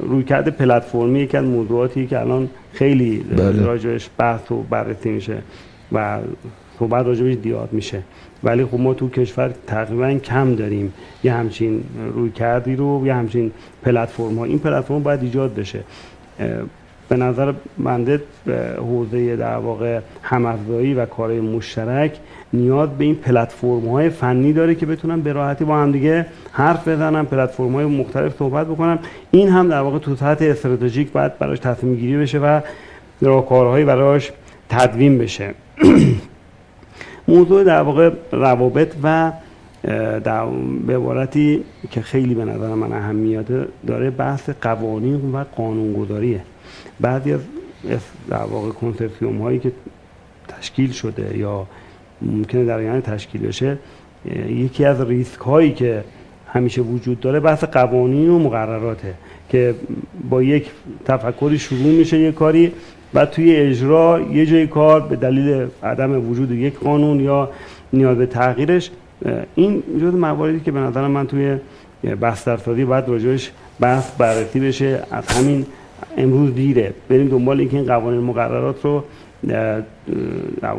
رویکرد 0.00 0.48
پلتفرمی 0.48 1.20
یکی 1.20 1.36
از 1.36 1.44
موضوعاتی 1.44 2.06
که 2.06 2.20
الان 2.20 2.50
خیلی 2.72 3.18
بله. 3.18 3.62
راجعش 3.62 4.10
بحث 4.18 4.52
و 4.52 4.62
بررسی 4.62 5.10
میشه 5.10 5.38
و 5.92 6.18
صحبت 6.78 7.06
راجبش 7.06 7.34
دیاد 7.42 7.68
میشه. 7.72 8.02
ولی 8.44 8.64
خب 8.64 8.80
ما 8.80 8.94
تو 8.94 9.08
کشور 9.08 9.54
تقریبا 9.66 10.14
کم 10.14 10.54
داریم 10.54 10.92
یه 11.24 11.32
همچین 11.32 11.84
روی 12.14 12.30
کردی 12.30 12.76
رو 12.76 13.06
یه 13.06 13.14
همچین 13.14 13.52
پلتفرم 13.82 14.38
ها 14.38 14.44
این 14.44 14.58
پلتفرم 14.58 15.02
باید 15.02 15.22
ایجاد 15.22 15.54
بشه. 15.54 15.80
به 17.12 17.18
نظر 17.18 17.52
بنده 17.78 18.22
حوزه 18.76 19.36
در 19.36 19.56
واقع 19.56 20.00
همافزایی 20.22 20.94
و 20.94 21.06
کارهای 21.06 21.40
مشترک 21.40 22.16
نیاز 22.52 22.88
به 22.88 23.04
این 23.04 23.14
پلتفرم 23.14 23.88
های 23.88 24.10
فنی 24.10 24.52
داره 24.52 24.74
که 24.74 24.86
بتونن 24.86 25.20
به 25.20 25.32
راحتی 25.32 25.64
با 25.64 25.76
هم 25.76 25.92
دیگه 25.92 26.26
حرف 26.52 26.88
بزنن 26.88 27.24
پلتفرم 27.24 27.72
های 27.72 27.84
مختلف 27.84 28.36
صحبت 28.38 28.66
بکنن. 28.66 28.98
این 29.30 29.48
هم 29.48 29.68
در 29.68 29.80
واقع 29.80 29.98
تو 29.98 30.16
سطح 30.16 30.44
استراتژیک 30.44 31.12
باید 31.12 31.38
براش 31.38 31.58
تصمیم 31.58 31.94
گیری 31.94 32.16
بشه 32.16 32.38
و 32.38 32.60
راهکارهایی 33.20 33.84
براش 33.84 34.32
تدوین 34.68 35.18
بشه. 35.18 35.54
موضوع 37.28 37.64
در 37.64 37.82
واقع 37.82 38.10
روابط 38.32 38.94
و 39.02 39.32
در 40.24 40.46
به 40.86 40.96
عبارتی 40.96 41.64
که 41.90 42.00
خیلی 42.00 42.34
به 42.34 42.44
نظر 42.44 42.74
من 42.74 42.92
اهمیت 42.92 43.46
داره 43.86 44.10
بحث 44.10 44.50
قوانین 44.62 45.32
و 45.32 45.44
قانونگذاریه. 45.56 46.40
بعضی 47.00 47.32
از 47.32 47.40
در 48.30 48.36
واقع 48.36 48.70
کنسرسیوم 48.70 49.42
هایی 49.42 49.58
که 49.58 49.72
تشکیل 50.48 50.92
شده 50.92 51.38
یا 51.38 51.66
ممکنه 52.22 52.64
در 52.64 52.82
یعنی 52.82 53.00
تشکیل 53.00 53.40
بشه 53.40 53.78
یکی 54.48 54.84
از 54.84 55.00
ریسک 55.00 55.40
هایی 55.40 55.72
که 55.72 56.04
همیشه 56.46 56.82
وجود 56.82 57.20
داره 57.20 57.40
بحث 57.40 57.64
قوانین 57.64 58.28
و 58.30 58.38
مقرراته 58.38 59.14
که 59.48 59.74
با 60.30 60.42
یک 60.42 60.70
تفکری 61.04 61.58
شروع 61.58 61.92
میشه 61.92 62.18
یک 62.18 62.34
کاری 62.34 62.72
و 63.14 63.26
توی 63.26 63.56
اجرا 63.56 64.20
یه 64.32 64.46
جای 64.46 64.66
کار 64.66 65.00
به 65.00 65.16
دلیل 65.16 65.66
عدم 65.82 66.30
وجود 66.30 66.50
یک 66.50 66.78
قانون 66.78 67.20
یا 67.20 67.50
نیاز 67.92 68.18
به 68.18 68.26
تغییرش 68.26 68.90
این 69.54 69.82
جز 70.00 70.14
مواردی 70.14 70.60
که 70.60 70.72
به 70.72 70.80
نظر 70.80 71.06
من 71.06 71.26
توی 71.26 71.56
بسترسازی 72.22 72.84
باید 72.84 73.08
راجعش 73.08 73.50
بحث 73.80 74.10
بررسی 74.18 74.60
بشه 74.60 75.02
از 75.10 75.26
همین 75.26 75.66
امروز 76.16 76.54
دیره 76.54 76.92
بریم 77.08 77.28
دنبال 77.28 77.60
اینکه 77.60 77.76
این 77.76 77.86
قوانین 77.86 78.20
مقررات 78.20 78.84
رو 78.84 79.04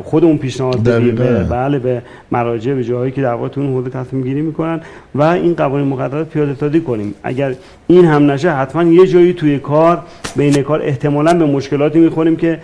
خودمون 0.02 0.38
پیشنهاد 0.38 0.82
بدیم. 0.82 1.14
بله 1.50 1.78
به 1.78 2.02
مراجع 2.30 2.74
به 2.74 2.84
جاهایی 2.84 3.12
که 3.12 3.30
اون 3.30 3.66
حوزه 3.66 3.90
تصمیم 3.90 4.22
گیری 4.22 4.42
می‌کنن 4.42 4.80
و 5.14 5.22
این 5.22 5.54
قوانین 5.54 5.88
مقررات 5.88 6.28
پیاده 6.28 6.54
سازی 6.54 6.80
کنیم. 6.80 7.14
اگر 7.22 7.54
این 7.86 8.04
هم 8.04 8.30
نشه 8.30 8.50
حتما 8.50 8.82
یه 8.82 9.06
جایی 9.06 9.32
توی 9.32 9.58
کار 9.58 10.02
بین 10.36 10.62
کار 10.62 10.82
احتمالا 10.82 11.34
به 11.34 11.46
مشکلاتی 11.46 11.98
می‌خوریم 11.98 12.36
که 12.36 12.58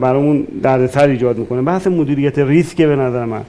برامون 0.00 0.46
دردسر 0.62 1.08
ایجاد 1.08 1.38
می‌کنه. 1.38 1.62
بحث 1.62 1.86
مدیریت 1.86 2.38
ریسک 2.38 2.82
به 2.82 2.96
نظر 2.96 3.24
من 3.24 3.42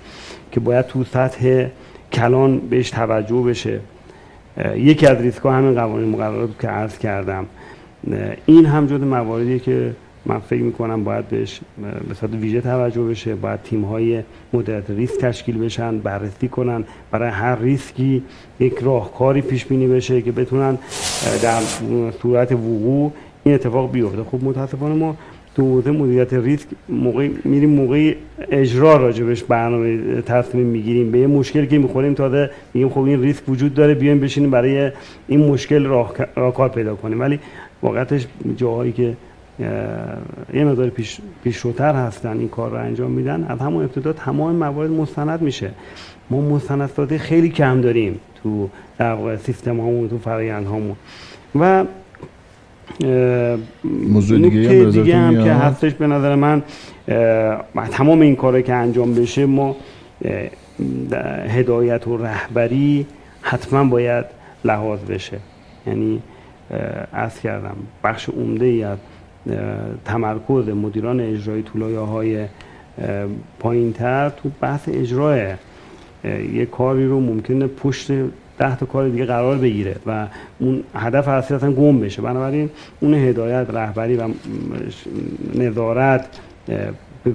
که 0.52 0.60
باید 0.60 0.88
تو 0.88 1.04
سطح 1.04 1.66
کلان 2.14 2.58
بهش 2.70 2.90
توجه 2.90 3.44
بشه. 3.48 3.80
یکی 4.76 5.08
از 5.08 5.22
ریسک 5.22 5.42
ها 5.42 5.52
همین 5.52 5.76
قوانین 5.76 6.10
مقررات 6.10 6.50
که 6.60 6.68
عرض 6.68 6.98
کردم. 6.98 7.46
این 8.46 8.66
هم 8.66 8.88
جز 8.88 9.02
مواردیه 9.02 9.60
که 9.60 9.92
من 10.26 10.40
فکر 10.40 10.62
می‌کنم 10.62 11.04
باید 11.04 11.28
بهش 11.28 11.62
به 12.08 12.14
صورت 12.14 12.34
ویژه 12.34 12.62
توجه 12.62 13.02
بشه 13.02 13.36
باید 13.36 13.60
تیم 13.64 13.82
های 13.82 14.24
مدیریت 14.54 14.90
ریسک 14.90 15.20
تشکیل 15.20 15.58
بشن 15.58 15.98
بررسی 15.98 16.48
کنن 16.48 16.84
برای 17.12 17.30
هر 17.30 17.60
ریسکی 17.60 18.24
یک 18.60 18.74
راهکاری 18.82 19.42
پیش 19.42 19.66
بینی 19.66 19.88
بشه 19.88 20.22
که 20.22 20.32
بتونن 20.32 20.78
در 21.42 21.60
صورت 22.22 22.52
وقوع 22.52 23.12
این 23.44 23.56
اتفاق 23.56 23.92
بیفته. 23.92 24.24
خب 24.24 24.44
متاسفانه 24.44 24.96
ما 24.96 25.16
تو 25.56 25.62
حوزه 25.62 25.92
مدیریت 25.92 26.34
ریسک 26.34 26.68
موقع 26.90 27.30
میریم 27.44 27.70
موقع 27.70 28.16
اجرا 28.52 28.98
راجبش 28.98 29.44
برنامه 29.44 30.22
تصمیم 30.22 30.66
می‌گیریم. 30.66 31.12
به 31.12 31.20
یه 31.20 31.28
مشکل 31.28 31.66
که 31.66 31.78
می‌خوریم 31.78 32.14
تازه 32.14 32.50
میگیم 32.74 32.90
خب 32.90 33.00
این 33.00 33.22
ریسک 33.22 33.50
وجود 33.50 33.74
داره 33.74 33.94
بیایم 33.94 34.20
بشینیم 34.20 34.52
برای 34.52 34.92
این 35.28 35.48
مشکل 35.48 35.86
راه 35.86 36.14
راهکار 36.36 36.70
پیدا 36.70 36.96
کنیم. 36.96 37.20
ولی 37.20 37.40
واقعتش 37.84 38.28
جاهایی 38.58 38.92
که 38.92 39.14
یه 40.54 40.64
مقدار 40.64 40.90
پیش 40.90 41.20
پیشروتر 41.44 41.96
هستن 41.96 42.38
این 42.38 42.50
کار 42.50 42.72
رو 42.72 42.78
انجام 42.78 43.12
میدن. 43.12 43.46
از 43.50 43.60
همون 43.60 43.84
ابتدا 43.84 44.14
تمام 44.14 44.56
موارد 44.56 44.92
مستند 44.92 45.42
میشه. 45.42 45.72
ما 46.30 46.42
مستندسازی 46.42 47.18
خیلی 47.18 47.50
کم 47.50 47.82
داریم 47.82 48.20
تو 48.44 48.70
در 48.98 49.14
واقع 49.14 49.36
سیستم 49.36 49.80
هامون 49.80 50.10
تو 50.10 50.18
فرایند 50.18 50.66
هامون. 50.66 50.96
و 51.60 51.86
موضوع 53.84 54.40
دیگه, 54.40 54.86
دیگه 54.86 55.18
هم 55.18 55.44
که 55.44 55.54
هستش 55.54 55.94
به 55.94 56.08
نظر 56.08 56.36
من 56.36 56.62
تمام 57.92 58.22
این 58.22 58.36
کاری 58.36 58.64
که 58.64 58.74
انجام 58.74 59.14
بشه 59.14 59.46
ما 59.46 59.76
هدایت 61.48 62.08
و 62.08 62.18
رهبری 62.18 63.06
حتما 63.42 63.84
باید 63.84 64.26
لحاظ 64.66 65.00
بشه. 65.00 65.38
یعنی 65.88 66.22
از 67.14 67.40
کردم 67.40 67.76
بخش 68.04 68.30
عمده 68.30 68.66
ای 68.66 68.84
از 68.84 68.98
تمرکز 70.06 70.70
مدیران 70.70 71.20
اجرایی 71.20 71.64
طولایه 71.64 72.00
های 72.00 72.46
پایین 73.60 73.94
تر 73.94 74.30
تو 74.30 74.52
بحث 74.62 74.90
اجراه 74.94 75.38
یه 76.54 76.66
کاری 76.72 77.08
رو 77.08 77.20
ممکنه 77.20 77.68
پشت 77.68 78.12
ده 78.58 78.76
تا 78.76 78.86
کار 78.86 79.10
دیگه 79.10 79.26
قرار 79.26 79.58
بگیره 79.58 79.96
و 80.06 80.28
اون 80.60 80.84
هدف 80.96 81.28
اصلی 81.28 81.58
اصلا 81.58 81.72
گم 81.72 82.00
بشه. 82.00 82.22
بنابراین 82.22 82.70
اون 83.00 83.14
هدایت 83.14 83.68
رهبری 83.70 84.16
و 84.16 84.28
نظارت 85.56 86.26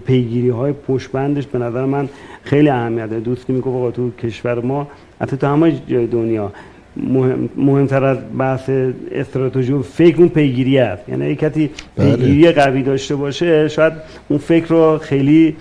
پیگیری 0.06 0.48
های 0.48 0.72
پشبندش 0.72 1.46
به 1.46 1.58
نظر 1.58 1.84
من 1.84 2.08
خیلی 2.42 2.68
اهمیت 2.68 3.10
داره 3.10 3.20
دوستی 3.20 3.52
میگه 3.52 3.90
تو 3.90 4.10
کشور 4.10 4.60
ما 4.60 4.88
حتی 5.20 5.36
تو 5.36 5.46
همه 5.46 5.80
جای 5.88 6.06
دنیا 6.06 6.52
مهم، 6.96 7.48
مهمتر 7.56 8.04
از 8.04 8.18
بحث 8.38 8.70
استراتژی 9.12 9.72
و 9.72 9.82
فکر 9.82 10.16
اون 10.18 10.28
پیگیری 10.28 10.78
است. 10.78 11.08
یعنی 11.08 11.26
یک 11.26 11.38
کسی 11.38 11.70
بله. 11.96 12.16
پیگیری 12.16 12.52
قوی 12.52 12.82
داشته 12.82 13.16
باشه 13.16 13.68
شاید 13.68 13.92
اون 14.28 14.38
فکر 14.38 14.66
رو 14.66 14.98
خیلی 14.98 15.56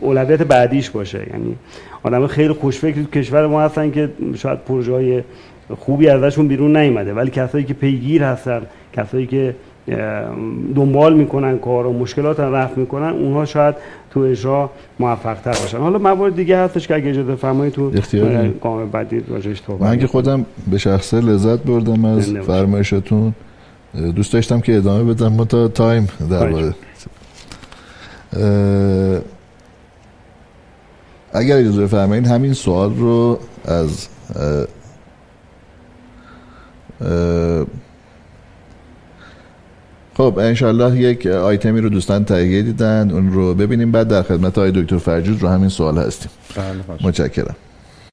اولویت 0.00 0.42
بعدیش 0.42 0.90
باشه. 0.90 1.18
یعنی 1.18 1.54
آدم 2.02 2.26
خیلی 2.26 2.52
خوشفکر 2.52 3.02
تو 3.02 3.20
کشور 3.20 3.46
ما 3.46 3.62
هستن 3.62 3.90
که 3.90 4.08
شاید 4.34 4.58
پروژه 4.58 4.92
های 4.92 5.22
خوبی 5.78 6.08
ازشون 6.08 6.48
بیرون 6.48 6.76
نیومده. 6.76 7.14
ولی 7.14 7.30
کسایی 7.30 7.64
که 7.64 7.74
پیگیر 7.74 8.22
هستن 8.22 8.62
کسایی 8.92 9.26
که 9.26 9.54
دنبال 10.76 11.14
می‌کنن 11.14 11.58
کار 11.58 11.86
و 11.86 11.92
مشکلات 11.92 12.40
رفع 12.40 12.80
می‌کنن 12.80 13.08
اونها 13.08 13.44
شاید 13.44 13.74
تو 14.10 14.20
اجرا 14.20 14.70
موفق 14.98 15.34
تر 15.34 15.50
باشن 15.50 15.78
حالا 15.78 15.98
موارد 15.98 16.36
دیگه 16.36 16.58
هستش 16.58 16.88
که 16.88 16.94
اگه 16.94 17.10
اجازه 17.10 17.34
فرمایید 17.34 17.74
تو. 17.74 17.92
گام 18.62 18.90
بعدی 18.90 19.24
راجعش 19.28 19.62
صحبت 19.66 19.82
من 19.82 19.98
که. 19.98 20.06
خودم 20.06 20.46
به 20.70 20.78
شخصه 20.78 21.20
لذت 21.20 21.58
بردم 21.58 22.04
از. 22.04 22.30
فرمایشتون 22.32 23.34
دوست 24.16 24.32
داشتم 24.32 24.60
که 24.60 24.76
ادامه 24.76 25.14
بدم 25.14 25.32
ما 25.32 25.44
تا 25.44 25.68
تایم 25.68 26.08
در 26.30 26.72
اگر 31.32 31.56
اجازه 31.56 31.86
فرمایید 31.86 32.26
همین 32.26 32.52
سوال 32.52 32.96
رو 32.96 33.38
از 33.64 34.08
اه، 34.36 34.66
اه، 37.00 37.66
خب 40.20 40.38
انشالله 40.38 41.00
یک 41.00 41.26
آیتمی 41.26 41.80
رو 41.80 41.88
دوستان 41.88 42.24
تهیه 42.24 42.62
دیدن 42.62 43.10
اون 43.10 43.32
رو 43.32 43.54
ببینیم. 43.54 43.92
بعد 43.92 44.08
در 44.08 44.22
خدمت 44.22 44.58
های 44.58 44.72
دکتر 44.74 44.98
فرجود 44.98 45.42
رو 45.42 45.48
همین 45.48 45.68
سوال 45.68 45.98
هستیم. 45.98 46.30
بله. 46.56 46.98
متشکرم. 47.08 47.56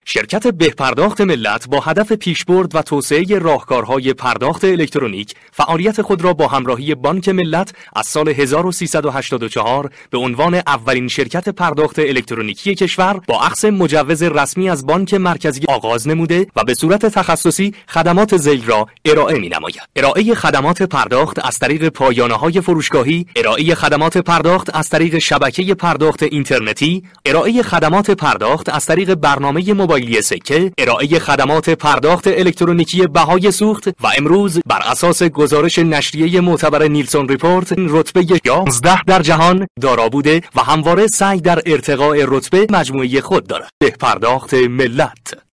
شرکت 0.09 0.47
بهپرداخت 0.47 1.21
ملت 1.21 1.67
با 1.69 1.79
هدف 1.79 2.11
پیشبرد 2.11 2.75
و 2.75 2.81
توسعه 2.81 3.39
راهکارهای 3.39 4.13
پرداخت 4.13 4.65
الکترونیک 4.65 5.33
فعالیت 5.51 6.01
خود 6.01 6.21
را 6.21 6.33
با 6.33 6.47
همراهی 6.47 6.95
بانک 6.95 7.29
ملت 7.29 7.73
از 7.95 8.07
سال 8.07 8.29
1384 8.29 9.91
به 10.09 10.17
عنوان 10.17 10.53
اولین 10.53 11.07
شرکت 11.07 11.49
پرداخت 11.49 11.99
الکترونیکی 11.99 12.75
کشور 12.75 13.21
با 13.27 13.41
اخذ 13.41 13.65
مجوز 13.65 14.23
رسمی 14.23 14.69
از 14.69 14.85
بانک 14.85 15.13
مرکزی 15.13 15.61
آغاز 15.67 16.07
نموده 16.07 16.47
و 16.55 16.63
به 16.63 16.73
صورت 16.73 17.05
تخصصی 17.05 17.73
خدمات 17.87 18.37
زیل 18.37 18.65
را 18.65 18.87
ارائه 19.05 19.39
می 19.39 19.49
نماید. 19.49 19.81
ارائه 19.95 20.35
خدمات 20.35 20.83
پرداخت 20.83 21.45
از 21.45 21.59
طریق 21.59 21.89
پایانه 21.89 22.33
های 22.33 22.61
فروشگاهی، 22.61 23.25
ارائه 23.35 23.75
خدمات 23.75 24.17
پرداخت 24.17 24.75
از 24.75 24.89
طریق 24.89 25.17
شبکه 25.17 25.75
پرداخت 25.75 26.23
اینترنتی، 26.23 27.03
ارائه 27.25 27.63
خدمات 27.63 28.11
پرداخت 28.11 28.69
از 28.69 28.85
طریق 28.85 29.15
برنامه 29.15 29.73
موبایلی 29.97 30.21
سکه، 30.21 30.71
ارائه 30.77 31.19
خدمات 31.19 31.69
پرداخت 31.69 32.27
الکترونیکی 32.27 33.07
بهای 33.07 33.51
سوخت 33.51 33.87
و 33.87 34.07
امروز 34.17 34.59
بر 34.65 34.81
اساس 34.85 35.23
گزارش 35.23 35.79
نشریه 35.79 36.41
معتبر 36.41 36.87
نیلسون 36.87 37.29
ریپورت 37.29 37.73
رتبه 37.77 38.25
11 38.45 39.03
در 39.03 39.21
جهان 39.21 39.67
دارا 39.81 40.09
بوده 40.09 40.41
و 40.55 40.61
همواره 40.61 41.07
سعی 41.07 41.41
در 41.41 41.61
ارتقاء 41.65 42.25
رتبه 42.27 42.67
مجموعه 42.71 43.21
خود 43.21 43.47
دارد. 43.47 43.69
به 43.79 43.89
پرداخت 43.89 44.53
ملت 44.53 45.46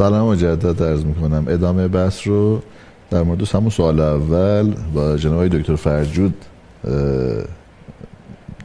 سلام 0.00 0.32
مجدد 0.32 0.82
عرض 0.82 1.04
می‌کنم. 1.04 1.44
ادامه 1.48 1.88
بحث 1.88 2.26
رو 2.26 2.62
در 3.10 3.22
مورد 3.22 3.48
همون 3.54 3.70
سوال 3.70 4.00
اول 4.00 4.74
با 4.94 5.16
جناب 5.16 5.48
دکتر 5.48 5.76
فرجود 5.76 6.34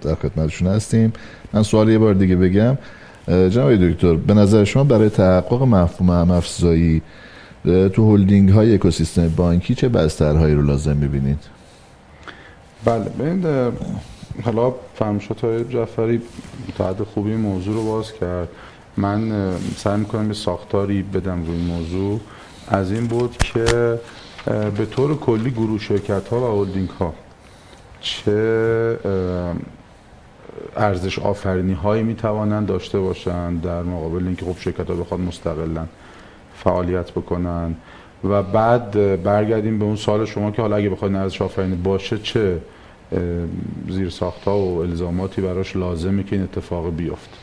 در 0.01 0.15
خدمتشون 0.21 0.67
هستیم. 0.67 1.13
من 1.53 1.63
سوال 1.63 1.89
یه 1.89 1.97
بار 1.97 2.13
دیگه 2.13 2.35
بگم. 2.35 2.77
جناب 3.27 3.75
دکتر 3.75 4.13
به 4.13 4.33
نظر 4.33 4.63
شما 4.63 4.83
برای 4.83 5.09
تحقق 5.09 5.63
مفهوم 5.63 6.09
هم 6.09 6.31
افزایی 6.31 7.01
تو 7.93 8.15
هلدینگ 8.15 8.49
های 8.49 8.73
اکوسیستم 8.73 9.27
بانکی 9.27 9.75
چه 9.75 9.89
بسترهایی 9.89 10.55
رو 10.55 10.61
لازم 10.61 10.97
می‌بینید؟ 10.97 11.39
بله 12.85 13.03
ببین 13.19 13.45
اه، 13.45 13.71
حالا 14.43 14.73
فرمایشات 14.95 15.41
های 15.41 15.63
جعفری 15.63 16.21
تا 16.77 16.89
حد 16.89 17.03
خوبی 17.03 17.35
موضوع 17.35 17.75
رو 17.75 17.85
باز 17.85 18.13
کرد. 18.13 18.47
من 18.97 19.51
سعی 19.77 19.97
می‌کنم 19.97 20.27
یه 20.27 20.33
ساختاری 20.33 21.01
بدم 21.03 21.45
روی 21.45 21.57
موضوع. 21.57 22.19
از 22.67 22.91
این 22.91 23.07
بود 23.07 23.37
که 23.37 23.65
به 24.77 24.85
طور 24.91 25.19
کلی 25.19 25.51
گروه 25.51 25.79
شرکت 25.79 26.27
ها 26.27 26.55
و 26.55 26.65
هلدینگ 26.65 26.89
ها 26.89 27.13
چه 28.01 28.97
ارزش 30.77 31.19
آفرینی 31.19 31.73
هایی 31.73 32.03
می 32.03 32.15
توانند 32.15 32.67
داشته 32.67 32.99
باشند 32.99 33.61
در 33.61 33.83
مقابل 33.83 34.27
اینکه 34.27 34.45
خب 34.45 34.59
شرکت 34.59 34.89
ها 34.89 34.95
بخواد 34.95 35.19
مستقلا 35.19 35.85
فعالیت 36.55 37.11
بکنن. 37.11 37.75
و 38.23 38.43
بعد 38.43 38.91
برگردیم 39.23 39.79
به 39.79 39.85
اون 39.85 39.95
سال 39.95 40.25
شما 40.25 40.51
که 40.51 40.61
حالا 40.61 40.75
اگه 40.75 40.89
بخواید 40.89 41.15
ارزش 41.15 41.41
آفرینی 41.41 41.75
باشه 41.75 42.17
چه 42.17 42.57
زیر 43.89 44.13
ها 44.45 44.59
و 44.59 44.81
الزاماتی 44.81 45.41
براش 45.41 45.75
لازمه 45.75 46.23
که 46.23 46.35
این 46.35 46.43
اتفاق 46.43 46.95
بیفته. 46.95 47.37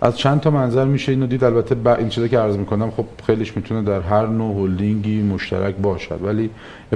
از 0.00 0.18
چند 0.18 0.40
تا 0.40 0.50
منظر 0.50 0.84
میشه 0.84 1.12
اینو 1.12 1.26
دید. 1.26 1.44
البته 1.44 1.74
ب... 1.74 1.88
این 1.88 2.08
چیزی 2.08 2.28
که 2.28 2.38
عرض 2.38 2.56
می‌کنم 2.56 2.90
خب 2.90 3.04
خیلیش 3.26 3.56
می‌تونه 3.56 3.82
در 3.82 4.00
هر 4.00 4.26
نوع 4.26 4.54
هلدینگی 4.62 5.22
مشترک 5.22 5.74
باشد 5.74 6.18
ولی 6.22 6.50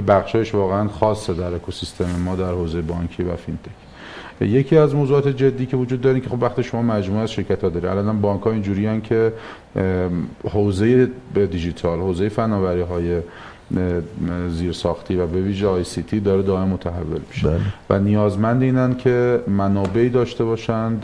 بخشایش 0.07 0.55
واقعا 0.55 0.87
خاصه 0.87 1.33
در 1.33 1.55
اکوسیستم 1.55 2.05
ما 2.25 2.35
در 2.35 2.51
حوزه 2.51 2.81
بانکی 2.81 3.23
و 3.23 3.35
فینتک. 3.35 3.71
یکی 4.41 4.77
از 4.77 4.95
موضوعات 4.95 5.27
جدی 5.27 5.65
که 5.65 5.77
وجود 5.77 6.01
داره 6.01 6.19
که 6.19 6.29
خب 6.29 6.43
وقتی 6.43 6.63
شما 6.63 6.81
مجموعه 6.81 7.23
از 7.23 7.31
شرکت 7.31 7.63
ها 7.63 7.69
داری 7.69 7.87
الان 7.87 8.21
بانک 8.21 8.41
ها 8.41 8.99
که 8.99 9.33
حوزه 10.49 11.09
دیجیتال 11.33 11.99
حوزه 11.99 12.29
فناوری 12.29 12.81
های 12.81 13.21
زیر 14.49 14.71
ساختی 14.71 15.15
و 15.15 15.27
به 15.27 15.41
ویژه 15.41 15.67
آی 15.67 15.83
سی 15.83 16.03
تی 16.03 16.19
داره 16.19 16.41
دائم 16.41 16.67
متحول 16.67 17.21
میشه. 17.29 17.47
بله. 17.47 17.59
و 17.89 17.99
نیازمند 17.99 18.61
اینن 18.61 18.95
که 18.95 19.39
منابعی 19.47 20.09
داشته 20.09 20.43
باشند 20.43 21.01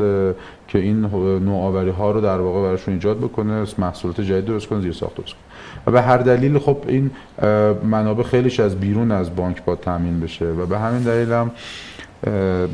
که 0.68 0.80
این 0.80 1.02
نوآوری 1.46 1.90
ها 1.90 2.12
رو 2.12 2.22
در 2.22 2.40
واقع 2.40 2.62
براشون 2.62 2.94
ایجاد 2.94 3.18
بکنه 3.18 3.66
محصولات 3.78 4.22
جدید 4.22 4.46
درست 4.46 4.68
کنه 4.68 4.82
زیر 4.82 4.94
ساخت 4.94 5.16
درست 5.16 5.34
کنه 5.34 5.38
و 5.86 5.92
به 5.92 6.02
هر 6.02 6.18
دلیل 6.18 6.60
خب 6.60 6.78
این 6.88 7.12
منابع 7.84 8.24
خیلیش 8.24 8.60
از 8.60 8.76
بیرون 8.76 9.12
از 9.12 9.36
بانک 9.36 9.66
با 9.66 9.76
تامین 9.76 10.20
بشه. 10.20 10.46
و 10.46 10.66
به 10.66 10.80
همین 10.80 11.04
دلیل 11.04 11.32
هم 11.32 11.52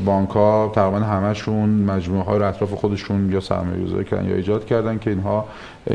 بانک 0.04 0.30
ها 0.30 0.72
تقریبا 0.74 0.98
همشون 0.98 1.68
مجموعه 1.68 2.24
های 2.24 2.38
رو 2.38 2.48
اطراف 2.48 2.72
خودشون 2.72 3.32
یا 3.32 3.40
سرمایه 3.40 3.84
گذاری 3.84 4.04
کردن 4.04 4.28
یا 4.28 4.36
ایجاد 4.36 4.66
کردن 4.66 4.98
که 4.98 5.10
اینها 5.10 5.48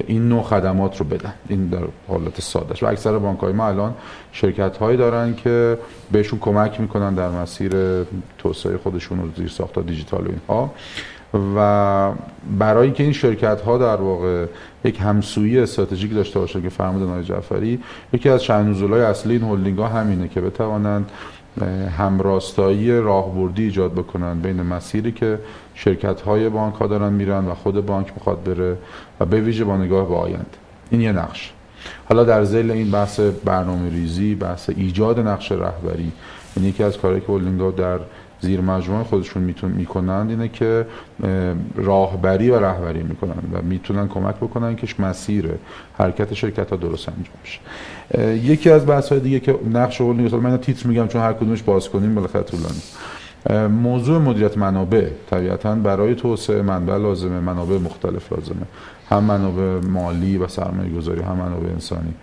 این 0.08 0.30
نوع 0.30 0.44
خدمات 0.44 0.98
رو 0.98 1.06
بدن. 1.06 1.34
این 1.48 1.68
در 1.68 1.84
حالت 2.08 2.42
سادهش. 2.42 2.84
و 2.84 2.86
اکثر 2.86 3.18
بانک 3.18 3.40
های 3.40 3.54
ما 3.54 3.68
الان 3.68 3.94
شرکت 4.32 4.78
هایی 4.78 4.98
دارن 4.98 5.36
که 5.36 5.78
بهشون 6.12 6.40
کمک 6.40 6.82
می‌کنن 6.82 7.14
در 7.14 7.30
مسیر 7.30 7.72
توسعه 8.38 8.78
خودشون 8.78 9.20
و 9.20 9.24
زیر 9.38 9.50
ساخت 9.50 9.80
دیجیتال 9.80 10.28
و 10.28 10.30
اینها. 10.30 10.72
و 11.56 12.12
برای 12.60 12.86
اینکه 12.86 13.04
این 13.04 13.14
شرکت 13.14 13.62
ها 13.62 13.78
در 13.78 13.96
واقع 13.96 14.46
یک 14.84 15.00
همسویی 15.02 15.60
استراتژیک 15.60 16.14
داشته 16.14 16.40
باشه 16.40 16.62
که 16.62 16.70
فرمود 16.70 17.10
آقای 17.10 17.24
جعفری 17.24 17.80
یکی 18.14 18.30
از 18.30 18.48
های 18.48 19.02
اصلی 19.02 19.34
این 19.34 19.44
هلدینگ 19.44 19.80
ها 19.80 19.88
همینه 19.88 20.28
که 20.28 20.42
بتوانند 20.42 21.12
همراستایی 21.98 22.91
راهبردی 22.91 23.63
ایجاد 23.63 23.93
بکنن 23.93 24.39
بین 24.39 24.62
مسیری 24.62 25.12
که 25.12 25.39
شرکت 25.76 26.22
های 26.22 26.50
بانک 26.50 26.76
ها 26.76 26.88
دارن 26.88 27.13
میرن 27.13 27.45
و 27.45 27.54
خود 27.54 27.86
بانک 27.86 28.13
می‌خواد 28.15 28.43
بره 28.43 28.78
و 29.19 29.26
به 29.26 29.41
ویژه 29.41 29.63
با 29.63 29.78
نگاه 29.78 30.10
به 30.10 30.15
آینده 30.15 30.45
این 30.89 31.02
یه 31.02 31.12
نقش. 31.12 31.54
حالا 32.10 32.24
در 32.24 32.43
زیل 32.43 32.72
این 32.72 32.91
بحث 32.91 33.19
برنامه 33.19 33.89
ریزی 33.89 34.36
بحث 34.36 34.69
ایجاد 34.69 35.19
نقش 35.19 35.52
رهبری 35.52 36.12
این 36.56 36.65
یکی 36.65 36.84
از 36.84 36.98
کارهایی 36.98 37.26
که 37.26 37.32
هلدینگ 37.32 37.76
در 37.76 38.00
زیر 38.41 38.62
مجموعه 38.62 39.04
خودشون 39.04 39.43
میتون 39.43 39.72
می‌کنند 39.72 40.30
اینه 40.30 40.48
که 40.48 40.86
راهبری 41.76 42.50
و 42.50 42.60
رهبری 42.60 43.04
می‌کنن 43.04 43.38
و 43.54 43.62
می‌تونن 43.62 44.08
کمک 44.08 44.36
بکنن 44.36 44.76
که 44.76 44.88
مسیر 45.00 45.50
حرکت 45.98 46.34
شرکت 46.34 46.69
ها 46.69 46.76
درست 46.76 47.10
انجام 47.10 47.36
بشه. 47.43 47.60
یکی 48.43 48.69
از 48.69 48.86
بحث 48.86 49.10
های 49.10 49.19
دیگه 49.19 49.39
که 49.39 49.56
نقش 49.74 50.02
هلدینگ 50.02 50.36
من 50.36 50.58
تیتر 50.58 50.88
میگم 50.88 51.08
چون 51.08 51.22
هر 51.22 51.34
کدومش 51.34 51.63
باز 51.63 51.89
کنیم 51.89 52.15
بالاخره 52.15 52.43
طولانی. 52.43 52.82
موضوع 53.69 54.22
مدیریت 54.22 54.58
منابع 54.58 55.08
طبیعتا 55.30 55.76
برای 55.76 56.15
توسعه 56.15 56.62
منبع 56.62 56.98
لازمه 56.98 57.39
منابع 57.39 57.78
مختلف 57.78 58.34
لازمه. 58.34 58.65
هم 59.10 59.24
منابع 59.24 59.88
مالی 59.88 60.38
و 60.38 60.48
سرمایه 60.48 60.89
گذاری 60.89 61.22
هم 61.22 61.36
منابع 61.36 61.69
انسانی 61.69 62.13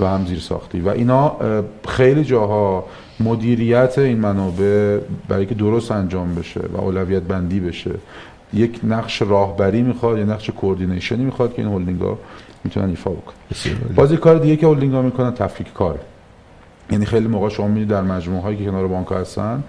و 0.00 0.06
هم 0.06 0.26
زیر 0.26 0.38
ساختی 0.38 0.80
و 0.80 0.88
اینا 0.88 1.36
خیلی 1.88 2.24
جاها 2.24 2.84
مدیریت 3.20 3.98
این 3.98 4.18
منابع 4.18 4.98
برای 5.28 5.46
که 5.46 5.54
درست 5.54 5.90
انجام 5.90 6.34
بشه 6.34 6.60
و 6.72 6.80
اولویت 6.80 7.22
بندی 7.22 7.60
بشه 7.60 7.90
یک 8.54 8.80
نقش 8.84 9.22
راهبری 9.22 9.82
می‌خواد 9.82 10.18
یا 10.18 10.24
نقش 10.24 10.50
coordination 10.50 11.18
ی 11.18 11.24
می‌خواد 11.24 11.54
که 11.54 11.62
این 11.62 11.72
هلدینگ 11.72 12.00
ها 12.00 12.18
می‌تونن 12.66 12.88
ایفا 12.88 13.10
بکنن. 13.10 13.36
باز 13.94 14.12
کار 14.12 14.38
دیگه 14.38 14.56
که 14.56 14.66
هلدینگ 14.66 14.94
ها 14.94 15.02
می‌کنن 15.02 15.34
تفکیک 15.34 15.72
کاره 15.72 16.00
یعنی 16.90 17.06
خیلی 17.06 17.28
موقع 17.28 17.48
شما 17.48 17.68
می‌دید 17.68 17.88
در 17.88 18.02
مجموعه 18.02 18.42
هایی 18.42 18.56
که 18.56 18.64
کنار 18.64 18.86
بانک 18.86 19.06
هستن 19.10 19.64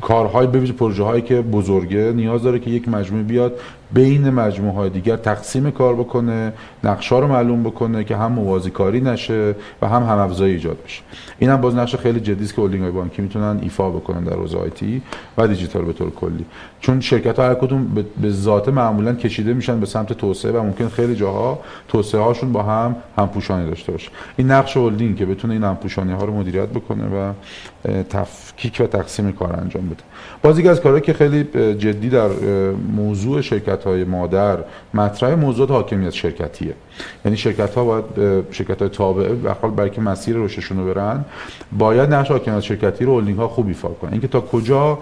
کارهای 0.00 0.46
بویژه 0.46 0.72
پروژه 0.72 1.04
هایی 1.04 1.22
که 1.22 1.42
بزرگه 1.42 2.12
نیاز 2.12 2.42
داره 2.42 2.58
که 2.58 2.70
یک 2.70 2.88
مجموعه 2.88 3.22
بیاد 3.22 3.60
بین 3.92 4.30
مجموعه 4.30 4.74
های 4.74 4.90
دیگر 4.90 5.16
تقسیم 5.16 5.70
کار 5.70 5.94
بکنه 5.94 6.52
نقشه 6.84 7.18
رو 7.18 7.26
معلوم 7.26 7.62
بکنه 7.62 8.04
که 8.04 8.16
هم 8.16 8.32
موازی 8.32 8.70
کاری 8.70 9.00
نشه 9.00 9.54
و 9.82 9.88
هم 9.88 10.02
هم 10.02 10.18
افزایی 10.18 10.52
ایجاد 10.52 10.76
بشه. 10.84 11.02
این 11.38 11.50
هم 11.50 11.60
باز 11.60 11.74
نقش 11.74 11.96
خیلی 11.96 12.20
جدی 12.20 12.44
است 12.44 12.54
که 12.54 12.62
هلدینگ 12.62 12.82
های 12.82 12.92
بانکی 12.92 13.22
می‌تونن 13.22 13.58
ایفا 13.62 13.90
بکنن 13.90 14.24
در 14.24 14.36
حوزه 14.36 14.58
آیتی 14.58 15.02
و 15.38 15.46
دیجیتال 15.46 15.84
به 15.84 15.92
طور 15.92 16.10
کلی. 16.10 16.44
چون 16.80 17.00
شرکت 17.00 17.38
ها 17.38 17.44
هر 17.44 17.54
کدوم 17.54 18.04
به 18.20 18.30
ذات 18.30 18.68
معمولا 18.68 19.14
کشیده 19.14 19.54
میشن 19.54 19.80
به 19.80 19.86
سمت 19.86 20.12
توسعه 20.12 20.52
و 20.52 20.62
ممکن 20.62 20.88
خیلی 20.88 21.16
جاها 21.16 21.58
توسعه 21.88 22.20
هاشون 22.20 22.52
با 22.52 22.62
هم 22.62 22.96
همپوشانی 23.18 23.68
داشته 23.68 23.92
باشه. 23.92 24.10
این 24.36 24.50
نقش 24.50 24.76
هلدینگ 24.76 25.16
که 25.16 25.26
بتونه 25.26 25.54
این 25.54 25.64
همپوشانی 25.64 26.12
ها 26.12 26.24
رو 26.24 26.34
مدیریت 26.34 26.68
بکنه 26.68 27.04
و 27.04 27.32
تفکیک 28.02 28.76
و 28.80 28.86
تقسیم 28.86 29.32
کار 29.32 29.60
انجام 29.60 29.86
بده. 29.86 30.02
باز 30.42 30.66
از 30.66 30.80
کارهایی 30.80 31.04
که 31.04 31.12
خیلی 31.12 31.44
جدی 31.74 32.08
در 32.08 32.28
موضوع 32.96 33.40
شرکت 33.40 33.79
های 33.84 34.04
مادر 34.04 34.58
مطرح 34.94 35.34
موضوعات 35.34 35.70
حاکمیت 35.70 36.10
شرکتیه. 36.10 36.74
یعنی 37.24 37.36
شرکت 37.36 37.74
ها 37.74 37.84
باید 37.84 38.04
شرکت 38.50 38.78
های 38.78 38.88
تابعه 38.88 39.34
بخوان 39.34 39.70
برای 39.70 39.90
مسیر 39.98 40.36
رشدشون 40.36 40.78
رو 40.78 40.94
برن 40.94 41.24
باید 41.72 42.14
نقش 42.14 42.30
حاکمیت 42.30 42.60
شرکتی 42.60 43.04
رو 43.04 43.18
هلدینگ 43.20 43.38
ها 43.38 43.48
خوب 43.48 43.66
ایفا 43.66 43.88
کنن. 43.88 44.12
اینکه 44.12 44.28
تا 44.28 44.40
کجا 44.40 44.98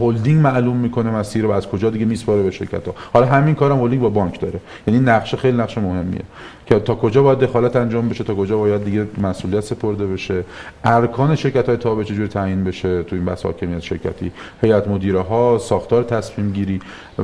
هلدینگ 0.00 0.42
معلوم 0.42 0.76
می‌کنه 0.76 1.10
مسیر 1.10 1.46
و 1.46 1.50
از 1.50 1.68
کجا 1.68 1.90
دیگه 1.90 2.04
میسپاره 2.04 2.42
به 2.42 2.50
شرکت 2.50 2.86
ها 2.86 2.94
حالا 3.12 3.26
همین 3.26 3.54
کارم 3.54 3.82
هلدینگ 3.82 4.02
با 4.02 4.08
بانک 4.08 4.40
داره. 4.40 4.60
یعنی 4.86 5.00
نقشه 5.00 5.36
خیلی 5.36 5.56
نقش 5.56 5.78
مهمیه. 5.78 6.22
که 6.66 6.78
تا 6.78 6.94
کجا 6.94 7.22
باید 7.22 7.38
دخالت 7.38 7.76
انجام 7.76 8.08
بشه 8.08 8.24
تا 8.24 8.34
کجا 8.34 8.58
باید 8.58 8.84
دیگه 8.84 9.06
مسئولیت 9.22 9.60
سپرده 9.60 10.06
بشه. 10.06 10.44
ارکان 10.84 11.34
شرکت 11.36 11.68
های 11.68 11.76
تابع 11.76 12.02
چجوری 12.02 12.28
تعیین 12.28 12.64
بشه 12.64 13.02
تو 13.02 13.16
این 13.16 13.24
بحث 13.24 13.44
حاکمیت 13.44 13.80
شرکتی. 13.80 14.32
هیئت 14.62 14.88
مدیره 14.88 15.20
ها 15.20 15.58
ساختار 15.58 16.02
تصمیم 16.02 16.52
گیری 16.52 16.80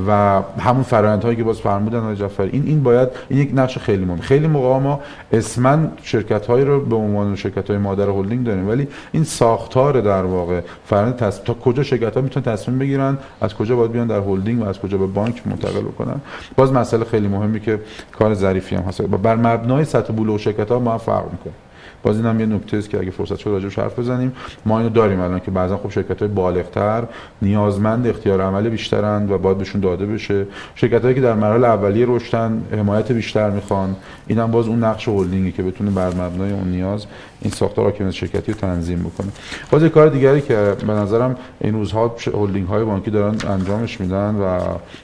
و 0.09 0.43
همون 0.59 0.83
فرآیندهایی 0.83 1.37
که 1.37 1.45
باز 1.45 1.61
فرمودن 1.61 1.99
آقای 1.99 2.17
جعفری 2.17 2.51
این 2.53 2.63
این 2.67 2.83
باید 2.83 3.09
این 3.29 3.41
یک 3.41 3.51
نقش 3.55 3.79
خیلی 3.79 4.05
مهم. 4.05 4.21
خیلی 4.21 4.47
موقع 4.47 4.79
ما 4.79 5.01
اسما 5.33 5.79
شرکت 6.03 6.47
هایی 6.47 6.65
رو 6.65 6.81
به 6.81 6.97
عنوان 6.97 7.37
شرکت 7.37 7.71
های 7.71 7.79
مادر 7.79 8.09
هلدینگ 8.09 8.47
داریم. 8.47 8.69
ولی 8.69 8.89
این 9.13 9.25
ساختار 9.25 10.01
در 10.01 10.23
واقع 10.23 10.61
فرآیند 10.87 11.17
تا 11.17 11.55
کجا 11.55 11.83
شرکت 11.83 12.17
ها 12.17 12.21
می‌تونن 12.21 12.50
تصمیم 12.53 12.79
بگیرن 12.79 13.19
از 13.41 13.55
کجا 13.55 13.77
باید 13.77 13.93
بیان 13.93 14.07
در 14.07 14.21
هلدینگ 14.21 14.63
و 14.63 14.65
از 14.65 14.81
کجا 14.81 14.99
به 14.99 15.07
بانک 15.07 15.47
منتقل 15.47 15.81
بکنن. 15.81 16.21
باز 16.57 16.73
مسئله 16.73 17.05
خیلی 17.05 17.29
مهمی 17.29 17.61
که 17.61 17.81
کار 18.19 18.35
ظریفی 18.35 18.77
هم 18.77 18.83
هست. 18.83 19.03
بر 19.03 19.37
مبنای 19.37 19.85
سطح 19.85 20.13
بلوغ 20.13 20.37
شرکت 20.37 20.71
ها 20.71 20.79
ما 20.79 20.99
فرق 20.99 21.25
می‌کنه. 21.25 21.53
باز 22.03 22.17
این 22.17 22.27
هم 22.27 22.41
یه 22.41 22.47
نکته 22.47 22.77
است 22.77 22.91
که 22.91 22.99
اگه 22.99 23.11
فرصت 23.11 23.37
شد 23.37 23.51
راجعش 23.51 23.79
حرف 23.79 23.99
بزنیم. 23.99 24.33
ما 24.67 24.79
اینو 24.79 24.91
داریم 24.91 25.21
الان 25.21 25.41
که 25.41 25.51
بعضا 25.51 25.77
خب 25.77 25.91
شرکت 25.91 26.19
های 26.19 26.29
بالغتر 26.29 27.05
نیازمند 27.43 28.07
اختیار 28.07 28.41
عمل 28.41 28.69
بیشترند 28.69 29.31
و 29.31 29.39
باید 29.39 29.59
بهشون 29.59 29.81
داده 29.81 30.07
بشه. 30.07 30.47
شرکت 30.75 31.03
هایی 31.03 31.15
که 31.15 31.21
در 31.21 31.35
مراحل 31.35 31.65
اولیه 31.65 32.07
رشدن 32.09 32.63
حمایت 32.73 33.13
بیشتر 33.13 33.51
می‌خوان. 33.51 33.97
اینم 34.27 34.51
باز 34.51 34.69
اون 34.69 34.85
نقش 34.85 35.09
هلدینگی 35.09 35.53
که 35.53 35.63
بتونه 35.63 35.91
بر 35.91 36.09
مبنای 36.09 36.53
اون 36.53 36.69
نیاز 36.69 37.07
این 37.43 37.53
ساختار 37.53 37.85
حاکمیت 37.85 38.11
شرکتی 38.11 38.53
رو 38.53 38.59
تنظیم 38.59 38.99
بکنه. 38.99 39.29
باز 39.71 39.85
کار 39.85 40.09
دیگری 40.09 40.41
که 40.41 40.77
به 40.87 40.93
نظرم 40.93 41.37
این 41.61 41.75
روزها 41.75 42.17
هلدینگ 42.35 42.69
های 42.69 42.85
بانکی 42.85 43.11
دارن 43.11 43.35
انجامش 43.49 44.01
میدن 44.01 44.35
و 44.35 44.59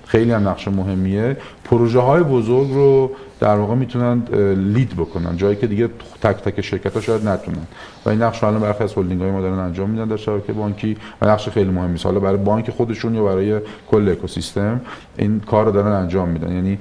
خیلی 0.06 0.32
هم 0.32 0.48
نقش 0.48 0.68
مهمیه 0.68 1.36
پروژه 1.64 2.00
های 2.00 2.22
بزرگ 2.22 2.70
رو 2.70 3.10
در 3.40 3.56
واقع 3.56 3.74
می‌تونن 3.74 4.22
لید 4.54 4.96
بکنن. 4.96 5.36
جایی 5.36 5.56
که 5.56 5.66
دیگه 5.66 5.88
تک 6.22 6.36
تک 6.36 6.60
شرکت 6.60 6.94
ها 6.94 7.00
شاید 7.00 7.28
نتونن. 7.28 7.66
و 8.06 8.10
این 8.10 8.22
نقش 8.22 8.44
الان 8.44 8.60
برخی 8.60 8.84
از 8.84 8.94
هلدینگ 8.94 9.20
های 9.20 9.30
ما 9.30 9.40
دارن 9.40 9.58
انجام 9.58 9.90
میدن 9.90 10.04
در 10.04 10.16
شبکه 10.16 10.52
بانکی 10.52 10.96
و 11.22 11.28
نقش 11.28 11.48
خیلی 11.48 11.70
مهمی 11.70 11.94
است 11.94 12.06
حالا 12.06 12.20
برای 12.20 12.36
بانک 12.36 12.70
خودشون 12.70 13.14
یا 13.14 13.24
برای 13.24 13.60
کل 13.90 14.08
اکوسیستم 14.08 14.80
این 15.16 15.40
کار 15.40 15.64
رو 15.64 15.72
دارن 15.72 15.92
انجام 15.92 16.28
میدن. 16.28 16.52
یعنی 16.52 16.78